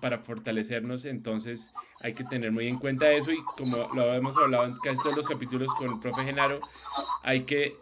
para 0.00 0.18
fortalecernos. 0.20 1.04
Entonces 1.04 1.74
hay 2.00 2.14
que 2.14 2.24
tener 2.24 2.52
muy 2.52 2.68
en 2.68 2.78
cuenta 2.78 3.12
eso 3.12 3.30
y 3.32 3.36
como 3.58 3.76
lo 3.94 4.14
hemos 4.14 4.34
hablado 4.38 4.64
en 4.64 4.76
casi 4.76 4.98
todos 5.02 5.14
los 5.14 5.26
capítulos 5.26 5.74
con 5.74 5.92
el 5.92 6.00
profe 6.00 6.24
Genaro, 6.24 6.60
hay 7.22 7.42
que 7.42 7.76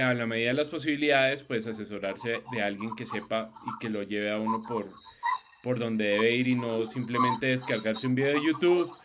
a 0.00 0.14
la 0.14 0.26
medida 0.26 0.48
de 0.48 0.54
las 0.54 0.68
posibilidades 0.68 1.42
pues 1.42 1.66
asesorarse 1.66 2.40
de 2.52 2.62
alguien 2.62 2.94
que 2.94 3.04
sepa 3.04 3.50
y 3.66 3.78
que 3.80 3.90
lo 3.90 4.04
lleve 4.04 4.30
a 4.30 4.38
uno 4.38 4.62
por, 4.62 4.86
por 5.64 5.80
donde 5.80 6.04
debe 6.04 6.36
ir 6.36 6.46
y 6.46 6.54
no 6.54 6.86
simplemente 6.86 7.48
descargarse 7.48 8.06
un 8.06 8.14
video 8.14 8.34
de 8.34 8.46
YouTube 8.46 8.96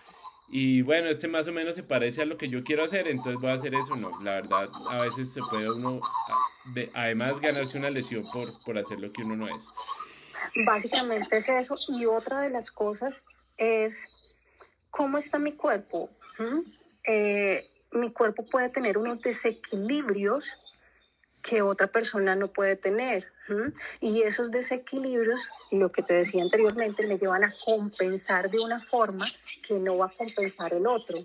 y 0.54 0.82
bueno, 0.82 1.08
este 1.08 1.30
más 1.30 1.48
o 1.48 1.54
menos 1.54 1.76
se 1.76 1.84
parece 1.84 2.22
a 2.22 2.26
lo 2.26 2.38
que 2.38 2.50
yo 2.50 2.62
quiero 2.62 2.84
hacer, 2.84 3.08
entonces 3.08 3.40
voy 3.40 3.52
a 3.52 3.54
hacer 3.54 3.74
eso. 3.74 3.96
No, 3.96 4.22
la 4.22 4.34
verdad, 4.34 4.70
a 4.90 5.00
veces 5.00 5.32
se 5.32 5.40
puede 5.50 5.72
uno, 5.72 6.02
además, 6.94 7.40
ganarse 7.40 7.78
una 7.78 7.90
lesión 7.90 8.30
por, 8.30 8.50
por 8.66 8.78
hacer 8.78 9.00
lo 9.00 9.14
que 9.14 9.24
uno 9.24 9.38
no 9.38 9.48
es. 9.48 9.66
Básicamente 10.66 11.38
es 11.38 11.48
eso. 11.48 11.78
Y 11.88 12.06
otra 12.06 12.42
de 12.42 12.50
las 12.50 12.70
cosas 12.70 13.24
es 13.56 14.10
cómo 14.90 15.18
está 15.18 15.40
mi 15.40 15.54
cuerpo. 15.54 16.10
Eh, 17.06 17.66
mi 17.94 18.12
cuerpo 18.12 18.46
puede 18.46 18.68
tener 18.68 18.98
unos 18.98 19.22
desequilibrios 19.22 20.58
que 21.42 21.62
otra 21.62 21.88
persona 21.88 22.36
no 22.36 22.50
puede 22.50 22.76
tener. 22.76 23.32
Y 24.00 24.22
esos 24.22 24.50
desequilibrios, 24.50 25.50
lo 25.72 25.92
que 25.92 26.04
te 26.04 26.14
decía 26.14 26.42
anteriormente, 26.42 27.06
me 27.06 27.18
llevan 27.18 27.44
a 27.44 27.54
compensar 27.66 28.50
de 28.50 28.60
una 28.60 28.80
forma 28.80 29.26
que 29.62 29.74
no 29.74 29.98
va 29.98 30.06
a 30.06 30.10
compensar 30.10 30.74
el 30.74 30.88
otro. 30.88 31.20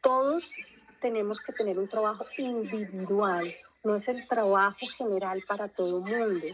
Todos 0.00 0.54
tenemos 1.00 1.40
que 1.40 1.52
tener 1.52 1.78
un 1.78 1.88
trabajo 1.88 2.26
individual, 2.38 3.54
no 3.82 3.94
es 3.94 4.08
el 4.08 4.26
trabajo 4.26 4.86
general 4.96 5.42
para 5.46 5.68
todo 5.68 5.98
el 5.98 6.16
mundo. 6.16 6.46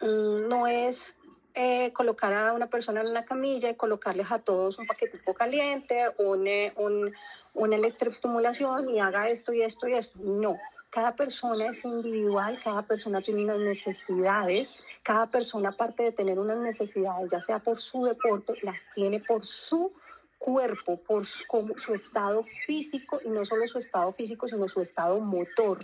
Mm, 0.00 0.48
no 0.48 0.66
es 0.66 1.14
eh, 1.54 1.92
colocar 1.92 2.32
a 2.32 2.52
una 2.54 2.68
persona 2.68 3.02
en 3.02 3.08
una 3.08 3.24
camilla 3.24 3.68
y 3.68 3.74
colocarles 3.74 4.30
a 4.30 4.38
todos 4.38 4.78
un 4.78 4.86
paquetico 4.86 5.34
caliente, 5.34 6.10
un, 6.18 6.48
un, 6.76 7.12
una 7.54 7.76
electroestimulación 7.76 8.88
y 8.90 9.00
haga 9.00 9.28
esto 9.28 9.52
y 9.52 9.62
esto 9.62 9.86
y 9.88 9.94
esto. 9.94 10.18
No, 10.20 10.58
Cada 10.92 11.16
persona 11.16 11.68
es 11.68 11.86
individual, 11.86 12.58
cada 12.62 12.82
persona 12.82 13.22
tiene 13.22 13.44
unas 13.44 13.60
necesidades, 13.60 14.74
cada 15.02 15.26
persona 15.26 15.70
aparte 15.70 16.02
de 16.02 16.12
tener 16.12 16.38
unas 16.38 16.58
necesidades, 16.58 17.30
ya 17.30 17.40
sea 17.40 17.60
por 17.60 17.78
su 17.78 18.04
deporte, 18.04 18.52
las 18.60 18.90
tiene 18.94 19.18
por 19.18 19.42
su 19.42 19.90
cuerpo, 20.36 21.00
por 21.00 21.24
su, 21.24 21.44
su 21.78 21.94
estado 21.94 22.44
físico 22.66 23.20
y 23.24 23.30
no 23.30 23.42
solo 23.42 23.66
su 23.66 23.78
estado 23.78 24.12
físico, 24.12 24.46
sino 24.46 24.68
su 24.68 24.82
estado 24.82 25.18
motor 25.18 25.82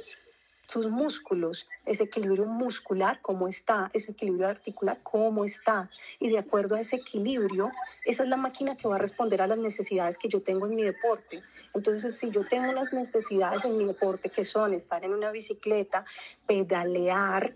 sus 0.68 0.90
músculos, 0.90 1.66
ese 1.86 2.04
equilibrio 2.04 2.44
muscular, 2.44 3.20
cómo 3.22 3.48
está, 3.48 3.90
ese 3.94 4.12
equilibrio 4.12 4.48
articular, 4.48 5.00
cómo 5.02 5.44
está. 5.44 5.88
Y 6.20 6.28
de 6.28 6.38
acuerdo 6.38 6.76
a 6.76 6.80
ese 6.80 6.96
equilibrio, 6.96 7.72
esa 8.04 8.22
es 8.22 8.28
la 8.28 8.36
máquina 8.36 8.76
que 8.76 8.86
va 8.86 8.96
a 8.96 8.98
responder 8.98 9.40
a 9.40 9.46
las 9.46 9.58
necesidades 9.58 10.18
que 10.18 10.28
yo 10.28 10.42
tengo 10.42 10.66
en 10.66 10.74
mi 10.74 10.82
deporte. 10.82 11.42
Entonces, 11.74 12.18
si 12.18 12.30
yo 12.30 12.46
tengo 12.46 12.70
unas 12.70 12.92
necesidades 12.92 13.64
en 13.64 13.78
mi 13.78 13.86
deporte 13.86 14.28
que 14.28 14.44
son 14.44 14.74
estar 14.74 15.02
en 15.04 15.14
una 15.14 15.30
bicicleta, 15.30 16.04
pedalear, 16.46 17.54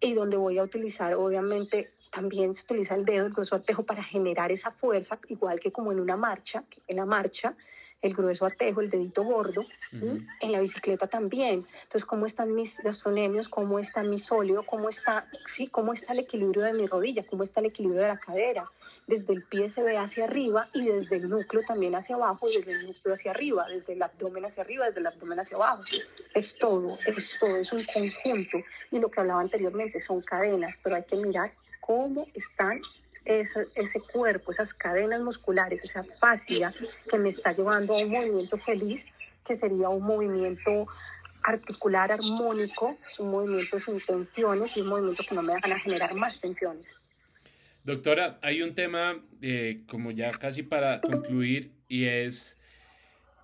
y 0.00 0.12
donde 0.12 0.36
voy 0.36 0.58
a 0.58 0.62
utilizar, 0.62 1.14
obviamente, 1.14 1.94
también 2.10 2.52
se 2.52 2.64
utiliza 2.64 2.94
el 2.94 3.06
dedo, 3.06 3.26
el 3.26 3.32
grueso 3.32 3.56
artejo 3.56 3.84
para 3.84 4.02
generar 4.02 4.52
esa 4.52 4.70
fuerza, 4.70 5.18
igual 5.28 5.58
que 5.58 5.72
como 5.72 5.90
en 5.90 6.00
una 6.00 6.16
marcha, 6.16 6.64
en 6.86 6.96
la 6.96 7.06
marcha, 7.06 7.56
el 8.04 8.14
grueso 8.14 8.44
atejo, 8.44 8.82
el 8.82 8.90
dedito 8.90 9.24
gordo, 9.24 9.64
en 9.90 10.52
la 10.52 10.60
bicicleta 10.60 11.06
también. 11.06 11.66
Entonces, 11.84 12.04
¿cómo 12.04 12.26
están 12.26 12.54
mis 12.54 12.78
gastronemios? 12.80 13.48
¿Cómo 13.48 13.78
está 13.78 14.02
mi 14.02 14.18
sólido? 14.18 14.62
¿Cómo 14.66 14.90
está, 14.90 15.26
sí, 15.46 15.68
cómo 15.68 15.94
está 15.94 16.12
el 16.12 16.18
equilibrio 16.18 16.64
de 16.64 16.74
mi 16.74 16.86
rodilla? 16.86 17.24
¿Cómo 17.26 17.42
está 17.42 17.60
el 17.60 17.66
equilibrio 17.66 18.02
de 18.02 18.08
la 18.08 18.18
cadera? 18.18 18.70
Desde 19.06 19.32
el 19.32 19.42
pie 19.44 19.70
se 19.70 19.82
ve 19.82 19.96
hacia 19.96 20.24
arriba 20.24 20.68
y 20.74 20.84
desde 20.84 21.16
el 21.16 21.30
núcleo 21.30 21.62
también 21.66 21.94
hacia 21.94 22.16
abajo, 22.16 22.46
desde 22.46 22.72
el 22.72 22.86
núcleo 22.88 23.14
hacia 23.14 23.30
arriba, 23.30 23.66
desde 23.70 23.94
el 23.94 24.02
abdomen 24.02 24.44
hacia 24.44 24.62
arriba, 24.62 24.84
desde 24.86 25.00
el 25.00 25.06
abdomen 25.06 25.40
hacia 25.40 25.56
abajo. 25.56 25.82
Es 26.34 26.58
todo, 26.58 26.98
es 27.06 27.36
todo, 27.40 27.56
es 27.56 27.72
un 27.72 27.86
conjunto. 27.86 28.58
Y 28.90 28.98
lo 28.98 29.10
que 29.10 29.20
hablaba 29.20 29.40
anteriormente 29.40 29.98
son 29.98 30.20
cadenas, 30.20 30.78
pero 30.82 30.96
hay 30.96 31.04
que 31.04 31.16
mirar 31.16 31.52
cómo 31.80 32.26
están 32.34 32.82
ese, 33.24 33.66
ese 33.74 34.00
cuerpo, 34.00 34.50
esas 34.50 34.74
cadenas 34.74 35.20
musculares, 35.20 35.82
esa 35.84 36.02
fascia 36.02 36.72
que 37.10 37.18
me 37.18 37.28
está 37.28 37.52
llevando 37.52 37.94
a 37.94 37.98
un 37.98 38.10
movimiento 38.10 38.56
feliz, 38.56 39.04
que 39.44 39.54
sería 39.54 39.88
un 39.88 40.02
movimiento 40.02 40.86
articular 41.42 42.10
armónico, 42.10 42.96
un 43.18 43.30
movimiento 43.30 43.78
sin 43.78 44.00
tensiones 44.00 44.76
y 44.76 44.80
un 44.80 44.88
movimiento 44.88 45.22
que 45.28 45.34
no 45.34 45.42
me 45.42 45.54
a 45.54 45.78
generar 45.78 46.14
más 46.14 46.40
tensiones. 46.40 46.96
Doctora, 47.84 48.38
hay 48.40 48.62
un 48.62 48.74
tema, 48.74 49.22
eh, 49.42 49.82
como 49.86 50.10
ya 50.10 50.30
casi 50.32 50.62
para 50.62 51.02
concluir, 51.02 51.72
y 51.86 52.06
es 52.06 52.58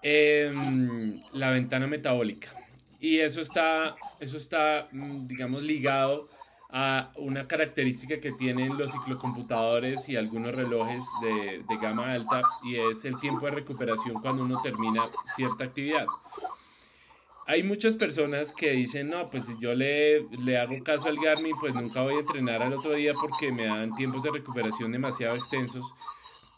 em, 0.02 1.20
la 1.32 1.50
ventana 1.50 1.86
metabólica. 1.86 2.48
Y 2.98 3.18
eso 3.18 3.42
está, 3.42 3.96
eso 4.18 4.38
está, 4.38 4.88
mm, 4.92 5.26
digamos, 5.26 5.62
ligado 5.62 6.30
a 6.72 7.10
una 7.16 7.48
característica 7.48 8.20
que 8.20 8.32
tienen 8.32 8.78
los 8.78 8.92
ciclocomputadores 8.92 10.08
y 10.08 10.16
algunos 10.16 10.54
relojes 10.54 11.04
de, 11.20 11.64
de, 11.68 11.76
gama 11.80 12.12
alta 12.12 12.42
y 12.62 12.76
es 12.76 13.04
el 13.04 13.18
tiempo 13.18 13.46
de 13.46 13.52
recuperación 13.52 14.20
cuando 14.20 14.44
uno 14.44 14.60
termina 14.62 15.10
cierta 15.34 15.64
actividad. 15.64 16.06
Hay 17.46 17.64
muchas 17.64 17.96
personas 17.96 18.52
que 18.52 18.70
dicen, 18.70 19.10
no, 19.10 19.28
pues 19.28 19.46
si 19.46 19.58
yo 19.58 19.74
le, 19.74 20.20
le 20.38 20.58
hago 20.58 20.80
caso 20.84 21.08
al 21.08 21.18
Garmin, 21.18 21.56
pues 21.58 21.74
nunca 21.74 22.02
voy 22.02 22.14
a 22.14 22.20
entrenar 22.20 22.62
al 22.62 22.72
otro 22.72 22.92
día 22.92 23.12
porque 23.14 23.50
me 23.50 23.66
dan 23.66 23.96
tiempos 23.96 24.22
de 24.22 24.30
recuperación 24.30 24.92
demasiado 24.92 25.34
extensos. 25.34 25.84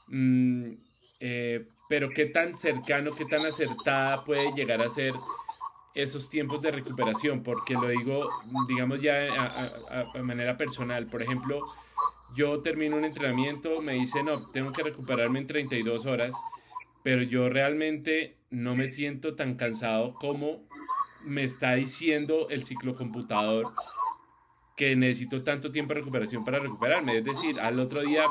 Mm, 0.09 0.73
eh, 1.21 1.67
pero 1.89 2.11
qué 2.11 2.27
tan 2.27 2.55
cercano, 2.55 3.13
qué 3.13 3.25
tan 3.25 3.47
acertada 3.47 4.25
puede 4.25 4.53
llegar 4.53 4.83
a 4.83 4.91
ser 4.91 5.15
esos 5.95 6.31
tiempos 6.31 6.63
de 6.63 6.71
recuperación, 6.71 7.43
porque 7.43 7.75
lo 7.75 7.89
digo, 7.89 8.29
digamos 8.69 9.01
ya 9.01 9.29
a, 10.15 10.23
manera 10.23 10.57
personal. 10.57 11.07
Por 11.07 11.23
ejemplo, 11.23 11.61
yo 12.35 12.61
termino 12.61 12.97
un 12.97 13.05
entrenamiento, 13.05 13.81
me 13.83 13.95
dice, 13.95 14.23
no, 14.23 14.49
tengo 14.51 14.73
que 14.73 14.83
recuperarme 14.83 15.41
en 15.41 15.47
32 15.47 16.07
horas, 16.07 16.35
pero 17.03 17.23
yo 17.23 17.49
realmente 17.49 18.37
no 18.51 18.75
me 18.75 18.89
siento 18.89 19.35
tan 19.35 19.55
cansado 19.55 20.15
como 20.15 20.63
me 21.25 21.45
está 21.45 21.75
diciendo 21.75 22.49
el 22.51 22.65
ciclocomputador 22.65 23.73
que 24.77 24.97
necesito 24.97 25.43
tanto 25.43 25.71
tiempo 25.71 25.95
de 25.95 26.01
recuperación 26.01 26.45
para 26.45 26.59
recuperarme. 26.59 27.19
Es 27.19 27.25
decir, 27.25 27.61
al 27.61 27.79
otro 27.79 28.03
día, 28.03 28.25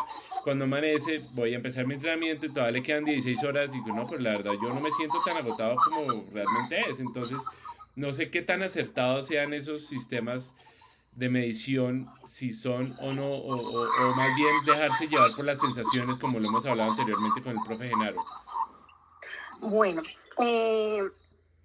cuando 0.44 0.66
amanece, 0.66 1.24
voy 1.34 1.54
a 1.54 1.58
empezar 1.58 1.86
mi 1.86 1.94
entrenamiento 1.94 2.46
y 2.46 2.50
todavía 2.50 2.80
le 2.80 2.84
quedan 2.84 3.06
16 3.06 3.44
horas. 3.44 3.72
Y 3.74 3.78
digo, 3.78 3.96
no, 3.96 4.08
pues 4.08 4.22
la 4.22 4.32
verdad, 4.32 4.54
yo 4.62 4.70
no 4.70 4.82
me 4.82 4.92
siento 4.92 5.22
tan 5.24 5.38
agotado 5.38 5.76
como 5.76 6.26
realmente 6.32 6.82
es. 6.90 7.00
Entonces, 7.00 7.42
no 7.96 8.14
sé 8.14 8.30
qué 8.32 8.42
tan 8.42 8.64
acertados 8.64 9.28
sean 9.28 9.54
esos 9.54 9.86
sistemas 9.86 10.56
de 11.16 11.30
medición, 11.30 12.10
si 12.26 12.54
son 12.54 12.96
o 13.00 13.12
no, 13.12 13.28
o, 13.28 13.84
o, 13.84 14.16
más 14.16 14.34
bien 14.36 14.50
dejarse 14.66 15.08
llevar 15.08 15.32
por 15.36 15.46
las 15.46 15.60
sensaciones, 15.60 16.18
como 16.18 16.40
lo 16.40 16.48
hemos 16.48 16.66
hablado 16.66 16.92
anteriormente 16.92 17.42
con 17.42 17.52
el 17.52 17.64
profe 17.66 17.90
Genaro. 17.90 18.24
Bueno, 19.60 20.02
eh, 20.42 21.04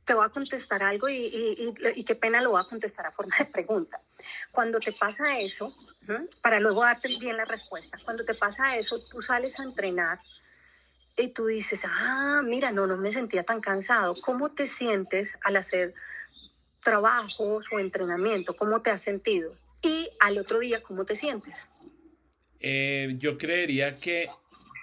te 0.07 0.15
voy 0.15 0.25
a 0.25 0.29
contestar 0.29 0.85
algo 0.85 1.09
y, 1.09 1.75
qué 2.07 2.15
pena 2.15 2.41
lo 2.41 2.53
voy 2.53 2.61
a 2.61 2.69
contestar 2.69 3.07
a 3.07 3.11
forma 3.11 3.37
de 3.39 3.47
pregunta. 3.47 4.01
Cuando 4.53 4.79
te 4.79 4.93
pasa 4.93 5.41
eso, 5.41 5.69
para 6.41 6.61
luego 6.61 6.83
darte 6.83 7.09
bien 7.19 7.37
la 7.37 7.45
respuesta, 7.45 7.99
cuando 8.05 8.25
te 8.25 8.35
pasa 8.35 8.77
eso, 8.77 9.05
tú 9.05 9.21
sales 9.21 9.59
a 9.59 9.65
entrenar 9.65 10.21
y 11.17 11.31
tú 11.31 11.47
dices, 11.47 11.83
ah, 11.85 12.41
mira, 12.45 12.71
no, 12.71 12.87
no 12.87 12.97
me 12.97 13.11
sentía 13.11 13.43
tan 13.43 13.61
cansado. 13.61 14.15
¿Cómo 14.23 14.53
te 14.53 14.69
sientes 14.69 15.37
al 15.43 15.57
hacer 15.57 15.93
trabajos 16.85 17.67
o 17.73 17.81
entrenamiento? 17.81 18.55
¿Cómo 18.55 18.83
te 18.83 18.91
has 18.91 19.01
sentido? 19.01 19.57
Y 19.83 20.09
al 20.21 20.39
otro 20.39 20.61
día, 20.61 20.83
¿cómo 20.85 21.05
te 21.05 21.17
sientes? 21.17 21.69
Eh, 22.61 23.17
yo 23.19 23.37
creería 23.37 23.99
que 23.99 24.29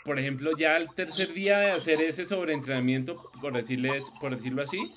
por 0.03 0.19
ejemplo, 0.19 0.51
ya 0.57 0.75
al 0.75 0.93
tercer 0.93 1.33
día 1.33 1.59
de 1.59 1.71
hacer 1.71 2.01
ese 2.01 2.25
sobreentrenamiento, 2.25 3.31
por, 3.39 3.53
decirles, 3.53 4.03
por 4.19 4.35
decirlo 4.35 4.61
así, 4.61 4.91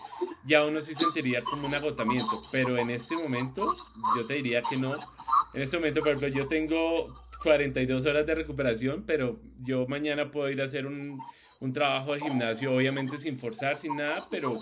ya 0.45 0.65
uno 0.65 0.81
sí 0.81 0.95
sentiría 0.95 1.43
como 1.43 1.67
un 1.67 1.75
agotamiento. 1.75 2.43
Pero 2.51 2.77
en 2.77 2.91
este 2.91 3.15
momento, 3.17 3.77
yo 4.17 4.27
te 4.27 4.35
diría 4.35 4.63
que 4.63 4.77
no. 4.77 4.95
En 5.55 5.63
este 5.63 5.77
momento, 5.77 6.01
por 6.01 6.09
ejemplo, 6.09 6.29
yo 6.29 6.49
tengo 6.49 7.15
42 7.43 8.05
horas 8.07 8.27
de 8.27 8.35
recuperación, 8.35 9.05
pero 9.07 9.39
yo 9.63 9.87
mañana 9.87 10.31
puedo 10.31 10.51
ir 10.51 10.61
a 10.61 10.65
hacer 10.65 10.87
un, 10.87 11.21
un 11.61 11.73
trabajo 11.73 12.15
de 12.15 12.21
gimnasio, 12.21 12.75
obviamente 12.75 13.17
sin 13.17 13.39
forzar, 13.39 13.79
sin 13.79 13.97
nada, 13.97 14.27
pero 14.31 14.59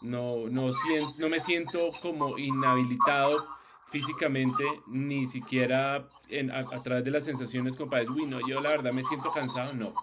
no, 0.00 0.48
no, 0.48 0.72
siento, 0.72 1.14
no 1.18 1.28
me 1.28 1.40
siento 1.40 1.90
como 2.00 2.38
inhabilitado 2.38 3.46
físicamente, 3.94 4.64
ni 4.88 5.24
siquiera 5.24 5.94
a, 5.94 6.82
través 6.82 7.04
de 7.04 7.12
las 7.12 7.24
sensaciones 7.24 7.76
como 7.76 7.90
para 7.90 8.02
uy, 8.10 8.26
no, 8.26 8.40
yo 8.44 8.60
la 8.60 8.70
verdad 8.70 8.92
me 8.92 9.04
siento 9.04 9.30
cansado, 9.30 9.72
no. 9.72 9.94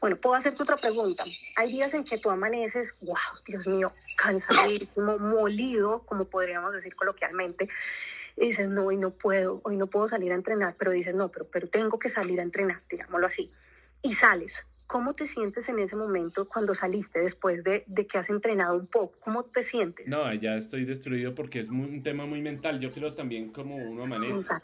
Bueno, 0.00 0.16
puedo 0.16 0.34
hacerte 0.36 0.62
otra 0.62 0.76
pregunta. 0.76 1.24
Hay 1.56 1.72
días 1.72 1.94
en 1.94 2.04
que 2.04 2.18
tú 2.18 2.30
amaneces, 2.30 2.98
wow, 3.00 3.16
Dios 3.46 3.66
mío, 3.66 3.94
cansadísimo, 4.18 5.18
molido, 5.18 6.02
como 6.04 6.26
podríamos 6.26 6.74
decir 6.74 6.94
coloquialmente, 6.94 7.70
y 8.36 8.48
dices, 8.48 8.68
no, 8.68 8.84
hoy 8.84 8.98
no 8.98 9.10
puedo, 9.10 9.62
hoy 9.64 9.78
no 9.78 9.86
puedo 9.86 10.06
salir 10.06 10.32
a 10.32 10.34
entrenar, 10.34 10.76
pero 10.78 10.90
dices, 10.90 11.14
no, 11.14 11.30
pero, 11.30 11.48
pero 11.48 11.68
tengo 11.70 11.98
que 11.98 12.10
salir 12.10 12.38
a 12.38 12.42
entrenar, 12.42 12.82
digámoslo 12.90 13.26
así. 13.26 13.50
Y 14.02 14.12
sales, 14.12 14.66
¿Cómo 14.86 15.14
te 15.14 15.26
sientes 15.26 15.68
en 15.68 15.78
ese 15.78 15.96
momento 15.96 16.46
cuando 16.46 16.74
saliste 16.74 17.20
después 17.20 17.64
de, 17.64 17.84
de, 17.86 18.06
que 18.06 18.18
has 18.18 18.28
entrenado 18.30 18.76
un 18.76 18.86
poco? 18.86 19.18
¿Cómo 19.20 19.44
te 19.44 19.62
sientes? 19.62 20.06
No, 20.08 20.32
ya 20.34 20.56
estoy 20.56 20.84
destruido 20.84 21.34
porque 21.34 21.60
es 21.60 21.68
un 21.68 22.02
tema 22.02 22.26
muy 22.26 22.42
mental. 22.42 22.80
Yo 22.80 22.92
creo 22.92 23.14
también 23.14 23.50
como 23.50 23.76
uno 23.76 24.04
amanece. 24.04 24.34
Mental. 24.34 24.62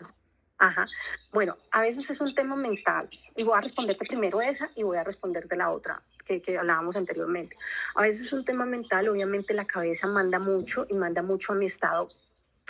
Ajá. 0.59 0.87
Bueno, 1.33 1.57
a 1.71 1.81
veces 1.81 2.11
es 2.11 2.21
un 2.21 2.35
tema 2.35 2.55
mental. 2.55 3.09
Y 3.35 3.43
voy 3.43 3.57
a 3.57 3.63
responderte 3.63 4.05
primero 4.05 4.43
esa 4.43 4.71
y 4.77 4.83
voy 4.83 4.99
a 4.99 5.05
responderte 5.05 5.57
la 5.57 5.71
otra 5.71 6.03
que, 6.25 6.43
que 6.43 6.59
hablábamos 6.59 6.97
anteriormente. 6.97 7.57
A 7.95 8.03
veces 8.03 8.27
es 8.27 8.33
un 8.35 8.45
tema 8.45 8.67
mental. 8.67 9.09
Obviamente 9.09 9.55
la 9.55 9.65
cabeza 9.65 10.07
manda 10.07 10.39
mucho 10.39 10.87
y 10.91 10.95
manda 10.95 11.23
mucho 11.23 11.55
a 11.55 11.57
mi 11.57 11.65
estado 11.65 12.11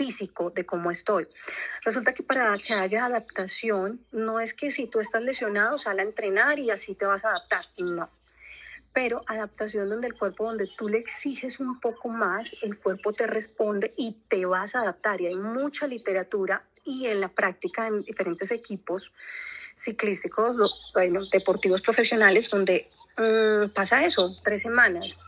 físico 0.01 0.49
de 0.49 0.65
cómo 0.65 0.91
estoy. 0.91 1.29
Resulta 1.85 2.15
que 2.15 2.23
para 2.23 2.57
que 2.57 2.73
haya 2.73 3.05
adaptación, 3.05 4.01
no 4.13 4.41
es 4.41 4.55
que 4.55 4.71
si 4.71 4.87
tú 4.87 4.99
estás 4.99 5.21
lesionado, 5.21 5.77
sal 5.77 5.99
a 5.99 6.03
entrenar 6.03 6.59
y 6.59 6.71
así 6.71 6.95
te 6.95 7.05
vas 7.05 7.27
a 7.27 7.29
adaptar, 7.33 7.67
no. 7.77 8.09
Pero 8.95 9.23
adaptación 9.27 9.91
donde 9.91 10.07
el 10.07 10.15
cuerpo, 10.15 10.47
donde 10.47 10.71
tú 10.79 10.89
le 10.89 10.97
exiges 10.97 11.61
un 11.61 11.79
poco 11.81 12.09
más, 12.09 12.57
el 12.63 12.79
cuerpo 12.79 13.13
te 13.13 13.27
responde 13.27 13.93
y 13.95 14.17
te 14.27 14.47
vas 14.47 14.75
a 14.75 14.81
adaptar. 14.81 15.21
Y 15.21 15.27
hay 15.27 15.37
mucha 15.37 15.87
literatura 15.87 16.65
y 16.83 17.07
en 17.07 17.21
la 17.21 17.29
práctica 17.29 17.87
en 17.87 18.03
diferentes 18.03 18.51
equipos 18.51 19.13
ciclísticos, 19.77 20.93
bueno, 20.95 21.21
deportivos 21.31 21.83
profesionales, 21.83 22.49
donde 22.49 22.89
mm, 23.19 23.69
pasa 23.75 24.03
eso, 24.07 24.35
tres 24.43 24.63
semanas, 24.63 25.19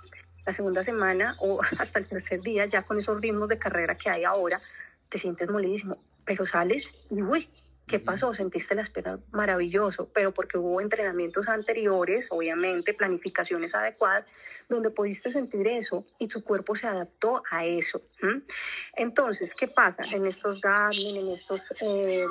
la 0.44 0.52
segunda 0.52 0.84
semana 0.84 1.36
o 1.40 1.60
hasta 1.78 1.98
el 1.98 2.06
tercer 2.06 2.40
día, 2.40 2.66
ya 2.66 2.82
con 2.82 2.98
esos 2.98 3.20
ritmos 3.20 3.48
de 3.48 3.58
carrera 3.58 3.96
que 3.96 4.10
hay 4.10 4.24
ahora, 4.24 4.60
te 5.08 5.18
sientes 5.18 5.48
molidísimo, 5.48 5.98
pero 6.24 6.46
sales 6.46 6.92
y 7.10 7.22
uy, 7.22 7.48
¿Qué 7.86 7.98
pasó? 7.98 8.32
Sentiste 8.32 8.74
las 8.74 8.90
piernas 8.90 9.20
maravilloso, 9.32 10.08
pero 10.14 10.32
porque 10.32 10.56
hubo 10.56 10.80
entrenamientos 10.80 11.48
anteriores, 11.48 12.28
obviamente, 12.30 12.94
planificaciones 12.94 13.74
adecuadas, 13.74 14.24
donde 14.68 14.90
pudiste 14.90 15.32
sentir 15.32 15.66
eso 15.68 16.04
y 16.18 16.28
tu 16.28 16.42
cuerpo 16.42 16.74
se 16.74 16.86
adaptó 16.86 17.42
a 17.50 17.66
eso. 17.66 18.00
Entonces, 18.96 19.54
¿qué 19.54 19.68
pasa 19.68 20.04
en 20.10 20.26
estos 20.26 20.60
Garmin, 20.60 21.16
en 21.16 21.28
estos, 21.32 21.74
em, 21.80 22.30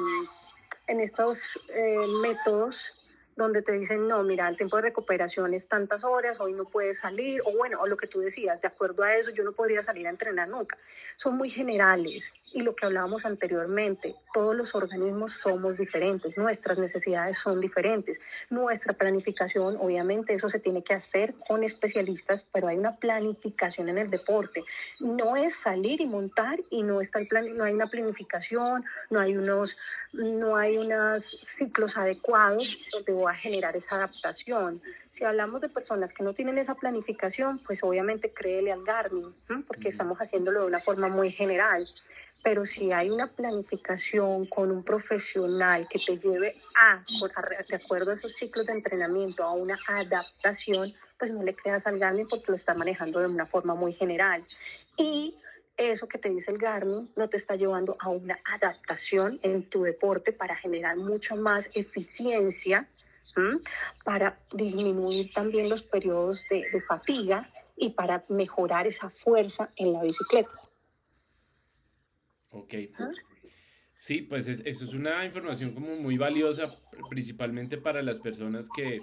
en 0.87 0.99
estos 1.01 1.59
eh, 1.75 2.07
métodos? 2.21 3.00
Donde 3.35 3.61
te 3.61 3.71
dicen, 3.73 4.07
no, 4.07 4.23
mira, 4.23 4.47
el 4.47 4.57
tiempo 4.57 4.77
de 4.77 4.83
recuperación 4.83 5.53
es 5.53 5.67
tantas 5.67 6.03
horas, 6.03 6.39
hoy 6.39 6.53
no 6.53 6.65
puedes 6.65 6.99
salir, 6.99 7.41
o 7.45 7.55
bueno, 7.57 7.81
o 7.81 7.87
lo 7.87 7.97
que 7.97 8.07
tú 8.07 8.19
decías, 8.19 8.61
de 8.61 8.67
acuerdo 8.67 9.03
a 9.03 9.15
eso, 9.15 9.31
yo 9.31 9.43
no 9.43 9.53
podría 9.53 9.81
salir 9.81 10.07
a 10.07 10.09
entrenar 10.09 10.49
nunca. 10.49 10.77
Son 11.15 11.35
muy 11.37 11.49
generales 11.49 12.33
y 12.53 12.61
lo 12.61 12.75
que 12.75 12.85
hablábamos 12.85 13.25
anteriormente, 13.25 14.15
todos 14.33 14.55
los 14.55 14.75
organismos 14.75 15.33
somos 15.33 15.77
diferentes, 15.77 16.37
nuestras 16.37 16.77
necesidades 16.77 17.37
son 17.37 17.59
diferentes, 17.59 18.21
nuestra 18.49 18.93
planificación, 18.93 19.77
obviamente 19.79 20.33
eso 20.33 20.49
se 20.49 20.59
tiene 20.59 20.83
que 20.83 20.93
hacer 20.93 21.33
con 21.47 21.63
especialistas, 21.63 22.47
pero 22.51 22.67
hay 22.67 22.77
una 22.77 22.95
planificación 22.97 23.89
en 23.89 23.97
el 23.97 24.09
deporte. 24.09 24.63
No 24.99 25.35
es 25.35 25.55
salir 25.55 26.01
y 26.01 26.05
montar 26.05 26.59
y 26.69 26.83
no 26.83 27.01
está 27.01 27.19
el 27.19 27.27
plan, 27.27 27.55
no 27.55 27.63
hay 27.63 27.73
una 27.73 27.87
planificación, 27.87 28.83
no 29.09 29.19
hay 29.19 29.35
unos, 29.37 29.77
no 30.13 30.57
hay 30.57 30.77
unos 30.77 31.39
ciclos 31.41 31.97
adecuados 31.97 32.79
donde 32.91 33.13
a 33.27 33.33
generar 33.33 33.75
esa 33.75 33.95
adaptación. 33.95 34.81
Si 35.09 35.23
hablamos 35.23 35.61
de 35.61 35.69
personas 35.69 36.13
que 36.13 36.23
no 36.23 36.33
tienen 36.33 36.57
esa 36.57 36.75
planificación, 36.75 37.59
pues 37.59 37.83
obviamente 37.83 38.33
créele 38.33 38.71
al 38.71 38.83
Garmin, 38.83 39.33
porque 39.67 39.89
estamos 39.89 40.17
haciéndolo 40.17 40.61
de 40.61 40.67
una 40.67 40.79
forma 40.79 41.07
muy 41.07 41.31
general. 41.31 41.87
Pero 42.43 42.65
si 42.65 42.91
hay 42.91 43.09
una 43.09 43.27
planificación 43.27 44.45
con 44.45 44.71
un 44.71 44.83
profesional 44.83 45.87
que 45.89 45.99
te 45.99 46.17
lleve 46.17 46.51
a, 46.75 47.03
de 47.67 47.75
acuerdo 47.75 48.11
a 48.11 48.15
esos 48.15 48.33
ciclos 48.33 48.65
de 48.65 48.73
entrenamiento, 48.73 49.43
a 49.43 49.51
una 49.51 49.77
adaptación, 49.87 50.93
pues 51.17 51.31
no 51.31 51.43
le 51.43 51.55
creas 51.55 51.85
al 51.87 51.99
Garmin 51.99 52.27
porque 52.27 52.51
lo 52.51 52.55
está 52.55 52.73
manejando 52.73 53.19
de 53.19 53.27
una 53.27 53.45
forma 53.45 53.75
muy 53.75 53.93
general. 53.93 54.45
Y 54.97 55.37
eso 55.77 56.07
que 56.07 56.17
te 56.17 56.29
dice 56.29 56.51
el 56.51 56.57
Garmin 56.57 57.11
no 57.15 57.29
te 57.29 57.37
está 57.37 57.55
llevando 57.55 57.97
a 57.99 58.09
una 58.09 58.39
adaptación 58.45 59.39
en 59.41 59.69
tu 59.69 59.83
deporte 59.83 60.31
para 60.31 60.55
generar 60.55 60.97
mucho 60.97 61.35
más 61.35 61.69
eficiencia 61.73 62.87
para 64.03 64.39
disminuir 64.53 65.31
también 65.33 65.69
los 65.69 65.83
periodos 65.83 66.45
de, 66.49 66.81
fatiga 66.87 67.49
y 67.75 67.91
para 67.91 68.25
mejorar 68.29 68.87
esa 68.87 69.09
fuerza 69.09 69.69
en 69.75 69.93
la 69.93 70.03
bicicleta. 70.03 70.55
Ok. 72.51 72.73
Sí, 73.93 74.23
pues 74.23 74.47
eso 74.47 74.85
es 74.85 74.93
una 74.93 75.25
información 75.25 75.73
como 75.73 75.95
muy 75.95 76.17
valiosa, 76.17 76.65
principalmente 77.09 77.77
para 77.77 78.01
las 78.01 78.19
personas 78.19 78.67
que, 78.75 78.99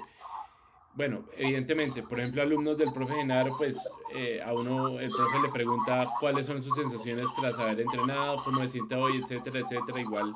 bueno, 0.94 1.24
evidentemente, 1.36 2.02
por 2.02 2.18
ejemplo, 2.18 2.42
alumnos 2.42 2.76
del 2.76 2.92
profe 2.92 3.14
Genaro, 3.14 3.56
pues 3.56 3.78
eh, 4.14 4.42
a 4.44 4.52
uno 4.52 4.98
el 4.98 5.10
profe 5.10 5.38
le 5.40 5.50
pregunta 5.50 6.08
cuáles 6.20 6.46
son 6.46 6.60
sus 6.60 6.74
sensaciones 6.74 7.28
tras 7.40 7.58
haber 7.58 7.80
entrenado, 7.80 8.42
cómo 8.44 8.60
se 8.62 8.68
siente 8.68 8.94
hoy, 8.96 9.22
etcétera, 9.22 9.60
etcétera. 9.60 10.00
Igual 10.00 10.34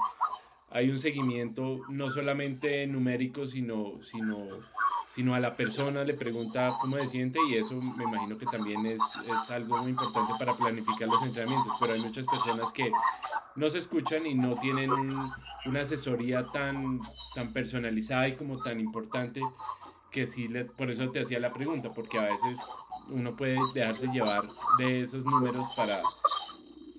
hay 0.72 0.90
un 0.90 0.98
seguimiento 0.98 1.80
no 1.88 2.10
solamente 2.10 2.86
numérico, 2.86 3.46
sino, 3.46 4.02
sino, 4.02 4.48
sino 5.06 5.34
a 5.34 5.40
la 5.40 5.56
persona 5.56 6.04
le 6.04 6.14
pregunta 6.14 6.70
cómo 6.80 6.98
se 6.98 7.06
siente 7.08 7.38
y 7.48 7.54
eso 7.54 7.74
me 7.80 8.04
imagino 8.04 8.38
que 8.38 8.46
también 8.46 8.86
es, 8.86 9.00
es 9.26 9.50
algo 9.50 9.78
muy 9.78 9.90
importante 9.90 10.32
para 10.38 10.54
planificar 10.54 11.08
los 11.08 11.22
entrenamientos, 11.22 11.72
pero 11.78 11.92
hay 11.94 12.00
muchas 12.00 12.26
personas 12.26 12.72
que 12.72 12.90
no 13.56 13.68
se 13.68 13.78
escuchan 13.78 14.26
y 14.26 14.34
no 14.34 14.56
tienen 14.56 14.90
una 15.66 15.80
asesoría 15.80 16.44
tan, 16.44 17.00
tan 17.34 17.52
personalizada 17.52 18.28
y 18.28 18.36
como 18.36 18.58
tan 18.58 18.80
importante 18.80 19.40
que 20.10 20.26
sí, 20.26 20.48
le, 20.48 20.64
por 20.64 20.90
eso 20.90 21.10
te 21.10 21.20
hacía 21.20 21.40
la 21.40 21.52
pregunta, 21.52 21.92
porque 21.92 22.18
a 22.18 22.24
veces 22.24 22.58
uno 23.08 23.34
puede 23.34 23.58
dejarse 23.74 24.06
llevar 24.08 24.42
de 24.78 25.02
esos 25.02 25.24
números 25.24 25.68
para, 25.74 26.02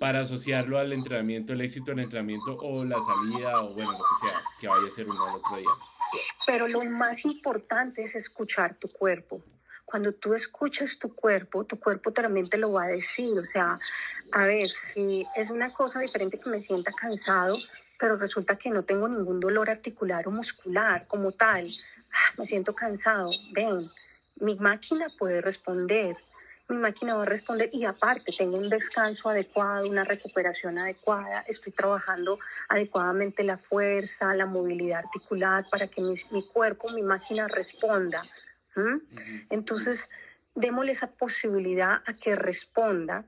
para 0.04 0.20
asociarlo 0.20 0.78
al 0.80 0.92
entrenamiento, 0.92 1.54
el 1.54 1.62
éxito 1.62 1.92
del 1.92 2.02
entrenamiento 2.02 2.58
o 2.58 2.84
la 2.84 3.02
salida 3.02 3.62
o 3.62 3.74
bueno, 3.74 3.94
lo 3.94 4.00
que 4.00 4.28
sea 4.28 4.42
que 4.60 4.68
vaya 4.68 4.86
a 4.86 4.92
ser 4.92 5.10
uno 5.10 5.30
al 5.30 5.36
otro 5.36 5.56
día. 5.56 5.70
Pero 6.46 6.68
lo 6.68 6.84
más 6.84 7.24
importante 7.24 8.04
es 8.04 8.14
escuchar 8.16 8.76
tu 8.76 8.90
cuerpo. 8.90 9.42
Cuando 9.86 10.12
tú 10.12 10.34
escuchas 10.34 11.00
tu 11.00 11.16
cuerpo, 11.16 11.64
tu 11.64 11.80
cuerpo 11.80 12.12
también 12.12 12.50
te 12.50 12.58
lo 12.58 12.74
va 12.74 12.84
a 12.84 12.88
decir. 12.88 13.40
O 13.40 13.50
sea, 13.50 13.80
a 14.34 14.44
ver, 14.44 14.68
si 14.68 15.26
es 15.38 15.50
una 15.50 15.70
cosa 15.70 16.02
diferente 16.02 16.38
que 16.38 16.50
me 16.50 16.60
sienta 16.60 16.92
cansado, 16.92 17.58
pero 17.98 18.18
resulta 18.18 18.58
que 18.58 18.72
no 18.72 18.84
tengo 18.84 19.08
ningún 19.08 19.40
dolor 19.40 19.70
articular 19.70 20.28
o 20.28 20.32
muscular 20.32 21.08
como 21.08 21.32
tal, 21.32 21.72
ah, 22.12 22.34
me 22.38 22.46
siento 22.46 22.76
cansado, 22.76 23.32
ven, 23.54 23.90
mi 24.36 24.58
máquina 24.58 25.08
puede 25.18 25.40
responder 25.40 26.18
mi 26.74 26.80
máquina 26.80 27.16
va 27.16 27.24
a 27.24 27.26
responder 27.26 27.70
y 27.72 27.86
aparte 27.86 28.32
tengo 28.38 28.58
un 28.58 28.70
descanso 28.70 29.30
adecuado, 29.30 29.88
una 29.88 30.04
recuperación 30.04 30.78
adecuada, 30.78 31.46
estoy 31.48 31.72
trabajando 31.72 32.40
adecuadamente 32.70 33.44
la 33.44 33.58
fuerza, 33.58 34.34
la 34.36 34.46
movilidad 34.46 35.00
articular 35.00 35.66
para 35.70 35.88
que 35.88 36.02
mi, 36.02 36.42
cuerpo, 36.42 36.90
mi 36.92 37.02
máquina 37.02 37.48
responda. 37.48 38.24
Entonces, 39.50 40.10
démosle 40.56 40.92
esa 40.92 41.12
posibilidad 41.12 42.02
a 42.06 42.14
que 42.14 42.36
responda 42.36 43.26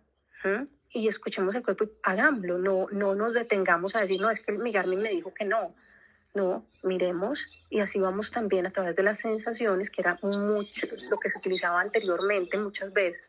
y 0.92 1.08
escuchemos 1.08 1.54
el 1.56 1.64
cuerpo 1.64 1.86
y 1.86 1.92
hagámoslo, 2.04 2.58
no, 2.58 2.88
no 2.92 3.16
nos 3.16 3.34
detengamos 3.34 3.96
a 3.96 4.02
decir, 4.02 4.22
no, 4.22 4.30
es 4.30 4.42
que 4.42 4.54
mi 4.54 4.72
Garmin 4.72 5.02
me 5.02 5.10
dijo 5.10 5.34
que 5.34 5.46
no. 5.46 5.76
No, 6.34 6.66
miremos 6.84 7.48
y 7.70 7.80
así 7.80 7.98
vamos 7.98 8.30
también 8.30 8.66
a 8.66 8.72
través 8.72 8.94
de 8.98 9.04
las 9.04 9.20
sensaciones, 9.20 9.90
que 9.90 10.02
era 10.02 10.20
mucho 10.22 10.86
lo 11.10 11.18
que 11.18 11.30
se 11.30 11.38
utilizaba 11.38 11.80
anteriormente 11.80 12.58
muchas 12.58 12.92
veces, 12.92 13.22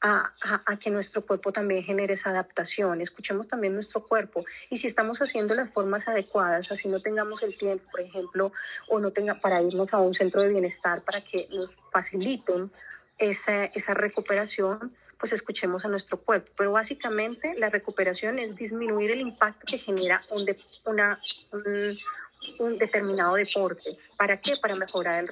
a, 0.00 0.32
a, 0.66 0.78
que 0.78 0.90
nuestro 0.90 1.24
cuerpo 1.24 1.52
también 1.52 1.82
genere 1.82 2.14
esa 2.14 2.30
adaptación. 2.30 3.00
Escuchemos 3.00 3.48
también 3.48 3.74
nuestro 3.74 4.02
cuerpo 4.02 4.44
y 4.70 4.76
si 4.76 4.86
estamos 4.86 5.20
haciendo 5.20 5.54
las 5.54 5.70
formas 5.70 6.06
adecuadas, 6.08 6.70
así 6.70 6.88
no 6.88 7.00
tengamos 7.00 7.42
el 7.42 7.56
tiempo, 7.56 7.84
por 7.90 8.00
ejemplo, 8.00 8.52
o 8.88 9.00
no 9.00 9.10
tenga 9.10 9.34
para 9.34 9.62
irnos 9.62 9.92
a 9.94 9.98
un 9.98 10.14
centro 10.14 10.42
de 10.42 10.48
bienestar 10.48 11.02
para 11.04 11.20
que 11.22 11.48
nos 11.50 11.70
faciliten 11.90 12.70
esa, 13.18 13.64
esa 13.64 13.94
recuperación, 13.94 14.94
pues 15.18 15.32
escuchemos 15.32 15.84
a 15.84 15.88
nuestro 15.88 16.18
cuerpo. 16.18 16.52
Pero 16.56 16.72
básicamente 16.72 17.54
la 17.56 17.70
recuperación 17.70 18.38
es 18.38 18.54
disminuir 18.54 19.10
el 19.10 19.20
impacto 19.20 19.66
que 19.66 19.78
genera 19.78 20.22
un, 20.30 20.44
una, 20.84 21.20
un 21.52 21.96
determinado 22.78 23.34
deporte. 23.34 23.96
¿Para 24.16 24.40
qué? 24.40 24.52
Para 24.60 24.76
mejorar 24.76 25.22
el 25.22 25.28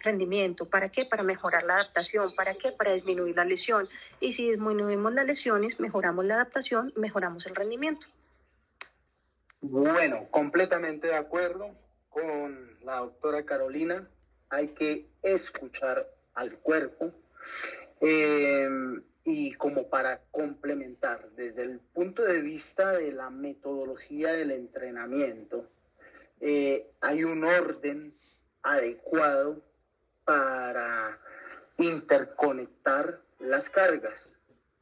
rendimiento. 0.00 0.64
¿Para 0.66 0.88
qué? 0.88 1.04
Para 1.04 1.22
mejorar 1.22 1.64
la 1.64 1.74
adaptación. 1.74 2.28
¿Para 2.36 2.54
qué? 2.54 2.72
Para 2.72 2.92
disminuir 2.92 3.36
la 3.36 3.44
lesión. 3.44 3.88
Y 4.20 4.32
si 4.32 4.50
disminuimos 4.50 5.12
las 5.12 5.26
lesiones, 5.26 5.78
mejoramos 5.80 6.24
la 6.24 6.34
adaptación, 6.34 6.92
mejoramos 6.96 7.46
el 7.46 7.54
rendimiento. 7.54 8.06
Bueno, 9.60 10.28
completamente 10.30 11.08
de 11.08 11.16
acuerdo 11.16 11.70
con 12.08 12.78
la 12.84 12.98
doctora 12.98 13.44
Carolina. 13.44 14.08
Hay 14.50 14.68
que 14.68 15.06
escuchar 15.22 16.08
al 16.34 16.52
cuerpo. 16.58 17.12
Eh, 18.00 18.68
y 19.24 19.52
como 19.52 19.88
para 19.88 20.22
complementar, 20.30 21.28
desde 21.36 21.62
el 21.62 21.80
punto 21.80 22.22
de 22.22 22.40
vista 22.40 22.92
de 22.92 23.12
la 23.12 23.28
metodología 23.28 24.32
del 24.32 24.52
entrenamiento, 24.52 25.66
eh, 26.40 26.90
hay 27.00 27.24
un 27.24 27.44
orden 27.44 28.14
adecuado 28.62 29.62
para 30.24 31.18
interconectar 31.78 33.20
las 33.38 33.70
cargas. 33.70 34.30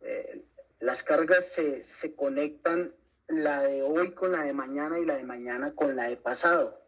Eh, 0.01 0.45
las 0.81 1.03
cargas 1.03 1.53
se, 1.53 1.85
se, 1.85 2.15
conectan 2.15 2.93
la 3.29 3.63
de 3.63 3.83
hoy 3.83 4.13
con 4.13 4.33
la 4.33 4.43
de 4.43 4.53
mañana 4.53 4.99
y 4.99 5.05
la 5.05 5.17
de 5.17 5.25
mañana 5.25 5.75
con 5.75 5.97
la 5.97 6.05
de 6.05 6.17
pasado. 6.17 6.81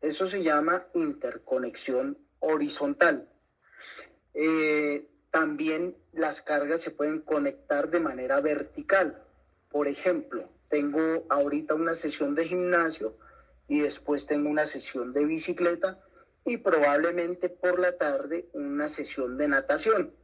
Eso 0.00 0.26
se 0.26 0.42
llama 0.42 0.86
interconexión 0.94 2.18
horizontal. 2.40 3.28
Eh, 4.34 5.08
también 5.30 5.96
las 6.12 6.42
cargas 6.42 6.82
se 6.82 6.90
pueden 6.90 7.20
conectar 7.20 7.88
de 7.88 8.00
manera 8.00 8.40
vertical. 8.40 9.22
Por 9.70 9.88
ejemplo, 9.88 10.48
tengo 10.68 11.24
ahorita 11.30 11.74
una 11.74 11.94
sesión 11.94 12.34
de 12.34 12.46
gimnasio 12.46 13.16
y 13.72 13.80
después 13.80 14.26
tengo 14.26 14.50
una 14.50 14.66
sesión 14.66 15.14
de 15.14 15.24
bicicleta 15.24 15.98
y 16.44 16.58
probablemente 16.58 17.48
por 17.48 17.78
la 17.78 17.96
tarde 17.96 18.50
una 18.52 18.90
sesión 18.90 19.38
de 19.38 19.48
natación. 19.48 20.14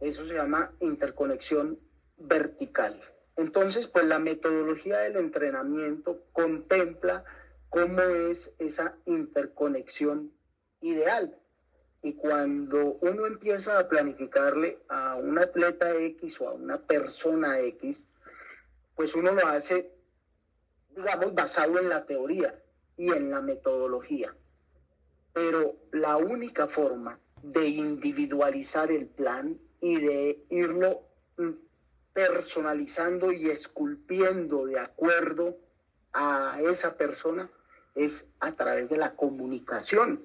Eso 0.00 0.24
se 0.24 0.32
llama 0.32 0.72
interconexión 0.80 1.78
vertical. 2.16 2.98
Entonces, 3.36 3.88
pues 3.88 4.06
la 4.06 4.18
metodología 4.18 5.00
del 5.00 5.16
entrenamiento 5.16 6.24
contempla 6.32 7.26
cómo 7.68 8.00
es 8.00 8.54
esa 8.58 8.96
interconexión 9.04 10.32
ideal. 10.80 11.36
Y 12.02 12.14
cuando 12.14 12.96
uno 13.02 13.26
empieza 13.26 13.78
a 13.78 13.86
planificarle 13.86 14.78
a 14.88 15.16
un 15.16 15.38
atleta 15.38 15.94
X 15.94 16.40
o 16.40 16.48
a 16.48 16.52
una 16.52 16.78
persona 16.78 17.60
X, 17.60 18.06
pues 18.96 19.14
uno 19.14 19.32
lo 19.32 19.46
hace 19.46 19.92
digamos, 20.96 21.34
basado 21.34 21.78
en 21.78 21.88
la 21.88 22.04
teoría. 22.04 22.61
Y 22.96 23.10
en 23.10 23.30
la 23.30 23.40
metodología. 23.40 24.34
Pero 25.32 25.76
la 25.92 26.16
única 26.16 26.66
forma 26.66 27.18
de 27.42 27.66
individualizar 27.66 28.90
el 28.90 29.06
plan 29.06 29.58
y 29.80 30.00
de 30.00 30.44
irlo 30.50 31.02
mm, 31.36 31.50
personalizando 32.12 33.32
y 33.32 33.50
esculpiendo 33.50 34.66
de 34.66 34.78
acuerdo 34.78 35.56
a 36.12 36.58
esa 36.62 36.96
persona 36.96 37.50
es 37.94 38.26
a 38.40 38.52
través 38.52 38.88
de 38.88 38.96
la 38.96 39.14
comunicación. 39.14 40.24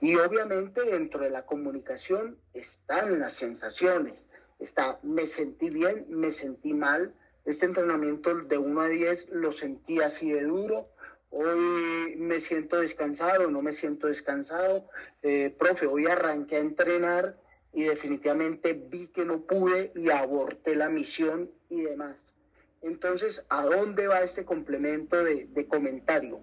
Y 0.00 0.16
obviamente 0.16 0.82
dentro 0.82 1.20
de 1.20 1.30
la 1.30 1.46
comunicación 1.46 2.36
están 2.54 3.20
las 3.20 3.34
sensaciones. 3.34 4.26
Está, 4.58 4.98
me 5.02 5.26
sentí 5.26 5.70
bien, 5.70 6.06
me 6.08 6.30
sentí 6.30 6.74
mal. 6.74 7.14
Este 7.44 7.66
entrenamiento 7.66 8.34
de 8.34 8.58
1 8.58 8.80
a 8.80 8.88
10 8.88 9.28
lo 9.30 9.52
sentí 9.52 10.00
así 10.00 10.32
de 10.32 10.42
duro. 10.42 10.88
Hoy 11.34 12.14
me 12.18 12.40
siento 12.40 12.78
descansado, 12.78 13.50
no 13.50 13.62
me 13.62 13.72
siento 13.72 14.06
descansado. 14.06 14.86
Eh, 15.22 15.54
profe, 15.58 15.86
hoy 15.86 16.04
arranqué 16.06 16.56
a 16.56 16.60
entrenar 16.60 17.38
y 17.72 17.84
definitivamente 17.84 18.74
vi 18.74 19.06
que 19.06 19.24
no 19.24 19.40
pude 19.40 19.92
y 19.94 20.10
aborté 20.10 20.76
la 20.76 20.90
misión 20.90 21.50
y 21.70 21.80
demás. 21.80 22.34
Entonces, 22.82 23.46
¿a 23.48 23.64
dónde 23.64 24.08
va 24.08 24.20
este 24.20 24.44
complemento 24.44 25.24
de, 25.24 25.46
de 25.46 25.66
comentario? 25.66 26.40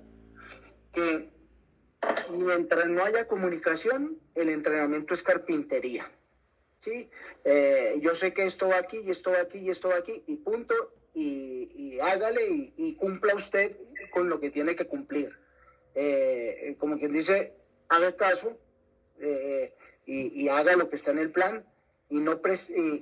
Que 0.91 1.29
mientras 2.31 2.87
no 2.87 3.03
haya 3.03 3.27
comunicación, 3.27 4.17
el 4.33 4.49
entrenamiento 4.49 5.13
es 5.13 5.21
carpintería. 5.21 6.09
¿Sí? 6.80 7.09
Eh, 7.43 7.99
yo 8.01 8.15
sé 8.15 8.34
que 8.34 8.45
esto 8.45 8.69
va 8.69 8.77
aquí, 8.77 8.99
y 8.99 9.11
esto 9.11 9.32
va 9.32 9.41
aquí, 9.41 9.59
y 9.59 9.69
esto 9.69 9.89
va 9.89 9.97
aquí, 9.97 10.23
y 10.27 10.36
punto, 10.38 10.73
y, 11.13 11.99
hágale 12.01 12.73
y, 12.77 12.95
cumpla 12.95 13.36
usted 13.36 13.77
con 14.11 14.30
lo 14.30 14.39
que 14.39 14.51
tiene 14.51 14.75
que 14.75 14.88
cumplir. 14.88 15.38
Eh, 15.95 16.75
como 16.80 16.97
quien 16.97 17.13
dice, 17.13 17.53
haga 17.89 18.15
caso 18.15 18.57
eh, 19.19 19.73
y, 20.05 20.47
haga 20.47 20.75
lo 20.75 20.89
que 20.89 20.95
está 20.95 21.11
en 21.11 21.19
el 21.19 21.32
plan 21.32 21.65
y 22.09 22.19
no, 22.19 22.39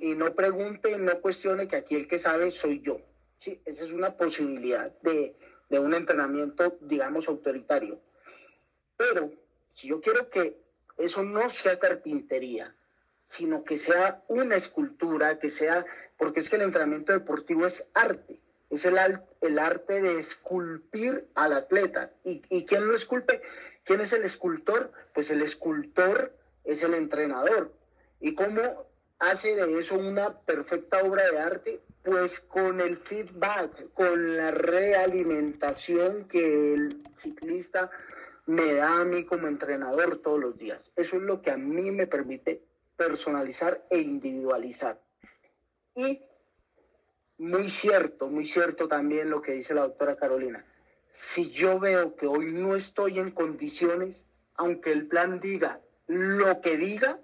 y, 0.00 0.14
no 0.14 0.34
pregunte, 0.34 0.98
no 0.98 1.20
cuestione 1.20 1.68
que 1.68 1.76
aquí 1.76 1.94
el 1.94 2.08
que 2.08 2.18
sabe 2.18 2.50
soy 2.50 2.80
yo. 2.80 3.00
¿sí? 3.38 3.60
Esa 3.64 3.84
es 3.84 3.92
una 3.92 4.16
posibilidad 4.16 4.92
de, 5.02 5.36
de 5.68 5.78
un 5.78 5.94
entrenamiento, 5.94 6.76
digamos, 6.80 7.28
autoritario. 7.28 8.00
Pero 8.96 9.30
si 9.74 9.88
yo 9.88 10.00
quiero 10.00 10.28
que 10.28 10.56
eso 10.96 11.22
no 11.22 11.48
sea 11.50 11.78
carpintería, 11.78 12.74
sino 13.28 13.62
que 13.62 13.78
sea 13.78 14.22
una 14.26 14.56
escultura, 14.56 15.38
que 15.38 15.50
sea, 15.50 15.84
porque 16.16 16.40
es 16.40 16.50
que 16.50 16.56
el 16.56 16.62
entrenamiento 16.62 17.12
deportivo 17.12 17.66
es 17.66 17.88
arte, 17.94 18.40
es 18.70 18.84
el, 18.84 18.98
el 19.40 19.58
arte 19.58 20.02
de 20.02 20.18
esculpir 20.18 21.28
al 21.34 21.52
atleta. 21.52 22.10
¿Y, 22.24 22.42
¿Y 22.50 22.66
quién 22.66 22.86
lo 22.88 22.94
esculpe? 22.94 23.40
¿Quién 23.84 24.00
es 24.00 24.12
el 24.12 24.24
escultor? 24.24 24.92
Pues 25.14 25.30
el 25.30 25.42
escultor 25.42 26.32
es 26.64 26.82
el 26.82 26.94
entrenador. 26.94 27.72
¿Y 28.20 28.34
cómo 28.34 28.86
hace 29.18 29.54
de 29.54 29.78
eso 29.78 29.96
una 29.96 30.38
perfecta 30.40 31.02
obra 31.02 31.30
de 31.30 31.38
arte? 31.38 31.80
Pues 32.02 32.40
con 32.40 32.80
el 32.80 32.96
feedback, 32.98 33.92
con 33.92 34.36
la 34.36 34.50
realimentación 34.50 36.26
que 36.28 36.74
el 36.74 37.02
ciclista 37.14 37.90
me 38.46 38.74
da 38.74 39.00
a 39.00 39.04
mí 39.04 39.24
como 39.24 39.46
entrenador 39.46 40.20
todos 40.22 40.40
los 40.40 40.58
días. 40.58 40.90
Eso 40.96 41.16
es 41.16 41.22
lo 41.22 41.42
que 41.42 41.50
a 41.50 41.56
mí 41.56 41.90
me 41.90 42.06
permite 42.06 42.62
personalizar 42.98 43.86
e 43.88 44.00
individualizar. 44.00 45.00
Y 45.94 46.20
muy 47.38 47.70
cierto, 47.70 48.26
muy 48.26 48.46
cierto 48.46 48.88
también 48.88 49.30
lo 49.30 49.40
que 49.40 49.52
dice 49.52 49.72
la 49.72 49.82
doctora 49.82 50.16
Carolina. 50.16 50.64
Si 51.12 51.50
yo 51.50 51.78
veo 51.78 52.16
que 52.16 52.26
hoy 52.26 52.52
no 52.52 52.74
estoy 52.74 53.20
en 53.20 53.30
condiciones, 53.30 54.26
aunque 54.56 54.92
el 54.92 55.06
plan 55.06 55.40
diga 55.40 55.80
lo 56.08 56.60
que 56.60 56.76
diga, 56.76 57.20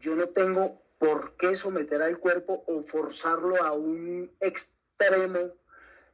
yo 0.00 0.16
no 0.16 0.28
tengo 0.28 0.82
por 0.98 1.36
qué 1.36 1.54
someter 1.54 2.00
al 2.02 2.18
cuerpo 2.18 2.64
o 2.66 2.82
forzarlo 2.84 3.62
a 3.62 3.72
un 3.72 4.30
extremo 4.40 5.52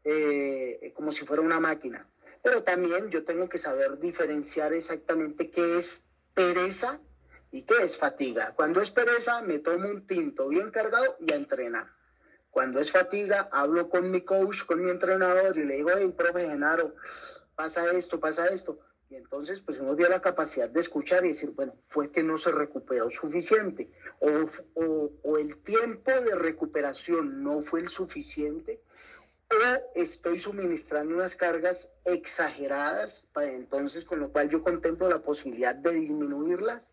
eh, 0.02 0.92
como 0.96 1.12
si 1.12 1.24
fuera 1.24 1.42
una 1.42 1.60
máquina. 1.60 2.06
Pero 2.42 2.64
también 2.64 3.10
yo 3.10 3.24
tengo 3.24 3.48
que 3.48 3.58
saber 3.58 3.98
diferenciar 4.00 4.72
exactamente 4.72 5.50
qué 5.50 5.78
es 5.78 6.04
pereza 6.34 6.98
y 7.52 7.62
qué 7.62 7.82
es 7.82 7.96
fatiga. 7.96 8.52
Cuando 8.54 8.80
es 8.80 8.90
pereza, 8.90 9.42
me 9.42 9.58
tomo 9.58 9.88
un 9.88 10.06
tinto 10.06 10.48
bien 10.48 10.70
cargado 10.70 11.16
y 11.20 11.32
a 11.32 11.36
entrenar. 11.36 11.88
Cuando 12.50 12.80
es 12.80 12.90
fatiga, 12.90 13.48
hablo 13.52 13.88
con 13.88 14.10
mi 14.10 14.22
coach, 14.22 14.64
con 14.64 14.84
mi 14.84 14.90
entrenador 14.90 15.56
y 15.56 15.64
le 15.64 15.76
digo, 15.76 15.90
hey, 15.96 16.12
profe 16.16 16.48
Genaro, 16.48 16.94
pasa 17.54 17.90
esto, 17.92 18.18
pasa 18.18 18.46
esto. 18.48 18.80
Y 19.08 19.16
entonces, 19.16 19.60
pues 19.60 19.78
uno 19.80 19.96
dio 19.96 20.08
la 20.08 20.22
capacidad 20.22 20.68
de 20.68 20.80
escuchar 20.80 21.24
y 21.24 21.28
decir, 21.28 21.50
bueno, 21.50 21.74
fue 21.88 22.12
que 22.12 22.22
no 22.22 22.38
se 22.38 22.52
recuperó 22.52 23.10
suficiente 23.10 23.90
o, 24.20 25.10
o, 25.22 25.38
el 25.38 25.56
tiempo 25.62 26.12
de 26.12 26.34
recuperación 26.34 27.42
no 27.42 27.62
fue 27.62 27.80
el 27.80 27.88
suficiente 27.88 28.80
o 29.50 30.00
estoy 30.00 30.38
suministrando 30.38 31.14
unas 31.14 31.34
cargas 31.34 31.90
exageradas, 32.04 33.26
entonces 33.36 34.04
con 34.04 34.20
lo 34.20 34.30
cual 34.30 34.48
yo 34.48 34.62
contemplo 34.62 35.08
la 35.08 35.22
posibilidad 35.22 35.74
de 35.74 35.92
disminuirlas, 35.92 36.89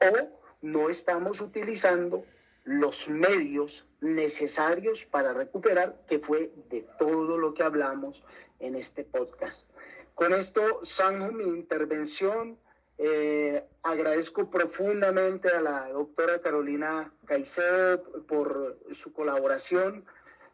o 0.00 0.40
no 0.62 0.90
estamos 0.90 1.40
utilizando 1.40 2.24
los 2.64 3.08
medios 3.08 3.84
necesarios 4.00 5.04
para 5.06 5.32
recuperar, 5.32 6.00
que 6.08 6.18
fue 6.18 6.52
de 6.68 6.86
todo 6.98 7.38
lo 7.38 7.54
que 7.54 7.62
hablamos 7.62 8.22
en 8.58 8.76
este 8.76 9.04
podcast. 9.04 9.68
Con 10.14 10.34
esto 10.34 10.80
zanjo 10.84 11.32
mi 11.32 11.44
intervención. 11.44 12.58
Eh, 12.98 13.64
agradezco 13.82 14.50
profundamente 14.50 15.48
a 15.48 15.62
la 15.62 15.88
doctora 15.88 16.40
Carolina 16.40 17.12
Caicedo 17.24 18.02
por 18.26 18.78
su 18.92 19.12
colaboración. 19.12 20.04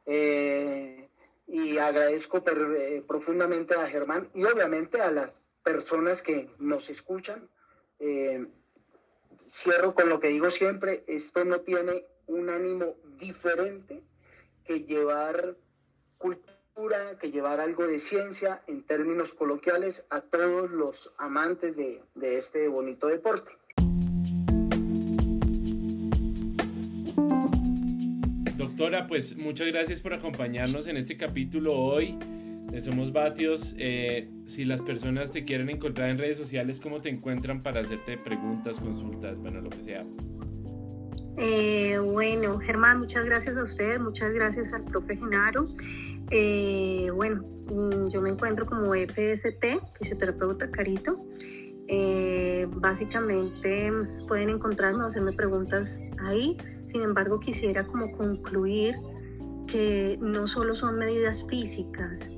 Eh, 0.07 1.09
y 1.49 1.79
agradezco 1.79 2.43
eh, 2.47 3.05
profundamente 3.07 3.75
a 3.75 3.87
Germán 3.87 4.29
y 4.35 4.45
obviamente 4.45 5.01
a 5.01 5.11
las 5.11 5.45
personas 5.63 6.23
que 6.23 6.51
nos 6.59 6.89
escuchan. 6.91 7.49
Cierro 9.63 9.95
con 9.95 10.11
lo 10.11 10.21
que 10.21 10.29
digo 10.29 10.51
siempre, 10.51 11.03
esto 11.07 11.43
no 11.47 11.61
tiene 11.61 12.05
un 12.27 12.51
ánimo 12.51 12.97
diferente 13.19 14.03
que 14.67 14.81
llevar 14.81 15.57
cultura, 16.19 17.17
que 17.19 17.31
llevar 17.31 17.61
algo 17.61 17.87
de 17.87 17.99
ciencia 17.99 18.63
en 18.67 18.83
términos 18.83 19.33
coloquiales 19.33 20.05
a 20.11 20.21
todos 20.21 20.71
los 20.71 21.11
amantes 21.17 21.75
de 21.75 22.03
este 22.21 22.69
bonito 22.69 23.07
deporte. 23.07 23.51
Doctora, 28.59 29.07
pues 29.07 29.37
muchas 29.37 29.69
gracias 29.69 30.03
por 30.03 30.13
acompañarnos 30.13 30.87
en 30.87 30.99
este 30.99 31.17
capítulo 31.17 31.73
hoy 31.73 32.19
Somos 32.81 33.12
Batios. 33.12 33.74
Eh, 33.79 34.29
si 34.45 34.64
las 34.64 34.83
personas 34.83 35.31
te 35.33 35.45
quieren 35.45 35.70
encontrar 35.70 36.11
en 36.11 36.18
redes 36.18 36.37
sociales, 36.37 36.79
¿cómo 36.81 37.01
te 37.01 37.09
encuentran 37.09 37.62
para 37.62 37.81
hacerte 37.81 38.18
preguntas, 38.18 38.79
consultas, 38.79 39.39
bueno, 39.39 39.61
lo 39.61 39.70
que 39.70 39.81
sea? 39.81 40.05
Eh, 41.39 41.99
bueno, 41.99 42.59
Germán, 42.59 43.01
muchas 43.01 43.24
gracias 43.24 43.57
a 43.57 43.62
ustedes, 43.62 44.01
muchas 44.01 44.33
gracias 44.33 44.72
al 44.72 44.85
profe 44.85 45.16
Genaro. 45.16 45.68
Eh, 46.31 47.11
bueno, 47.14 47.43
mm, 47.70 48.09
yo 48.09 48.20
me 48.20 48.31
encuentro 48.31 48.66
como 48.66 48.95
FST, 48.95 49.81
fisioterapeuta 49.99 50.70
Carito. 50.70 51.24
básicamente 52.81 53.93
pueden 54.29 54.51
encontrarme 54.51 55.05
o 55.05 55.07
hacerme 55.07 55.33
preguntas 55.33 55.99
ahí. 56.18 56.57
Sin 56.87 57.03
embargo, 57.03 57.41
quisiera 57.41 57.85
como 57.85 58.12
concluir 58.12 58.97
que 59.66 60.18
no 60.20 60.47
solo 60.47 60.74
son 60.74 60.99
medidas 60.99 61.45
físicas, 61.49 62.31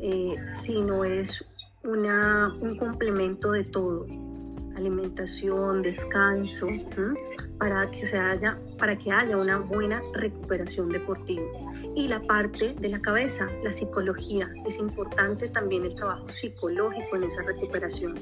eh, 0.00 0.36
sino 0.62 1.04
es 1.04 1.44
una, 1.84 2.54
un 2.60 2.76
complemento 2.76 3.52
de 3.52 3.64
todo. 3.64 4.06
Alimentación, 4.76 5.82
descanso, 5.82 6.68
para 7.58 7.90
que, 7.90 8.06
se 8.06 8.18
haya, 8.18 8.58
para 8.78 8.96
que 8.98 9.10
haya 9.10 9.36
una 9.36 9.58
buena 9.58 10.02
recuperación 10.12 10.90
deportiva. 10.90 11.44
Y 11.94 12.08
la 12.08 12.20
parte 12.20 12.74
de 12.74 12.88
la 12.90 13.00
cabeza, 13.00 13.48
la 13.62 13.72
psicología. 13.72 14.50
Es 14.66 14.78
importante 14.78 15.48
también 15.48 15.86
el 15.86 15.94
trabajo 15.94 16.28
psicológico 16.28 17.16
en 17.16 17.24
esa 17.24 17.42
recuperación. 17.42 18.14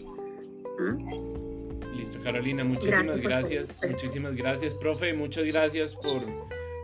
Listo, 1.97 2.21
Carolina, 2.23 2.63
muchísimas 2.65 3.23
gracias. 3.23 3.81
muchísimas 3.89 4.35
gracias, 4.35 4.75
profe. 4.75 5.13
Muchas 5.13 5.45
gracias 5.45 5.97
por 5.97 6.23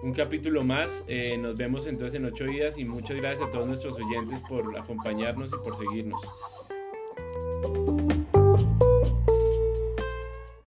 un 0.03 0.13
capítulo 0.13 0.65
más. 0.65 1.05
Eh, 1.07 1.37
nos 1.39 1.57
vemos 1.57 1.87
entonces 1.87 2.15
en 2.15 2.25
ocho 2.25 2.45
días 2.45 2.79
y 2.79 2.85
muchas 2.85 3.17
gracias 3.17 3.49
a 3.49 3.51
todos 3.51 3.67
nuestros 3.67 3.97
oyentes 3.97 4.43
por 4.49 4.77
acompañarnos 4.79 5.53
y 5.53 5.57
por 5.57 5.77
seguirnos. 5.77 6.21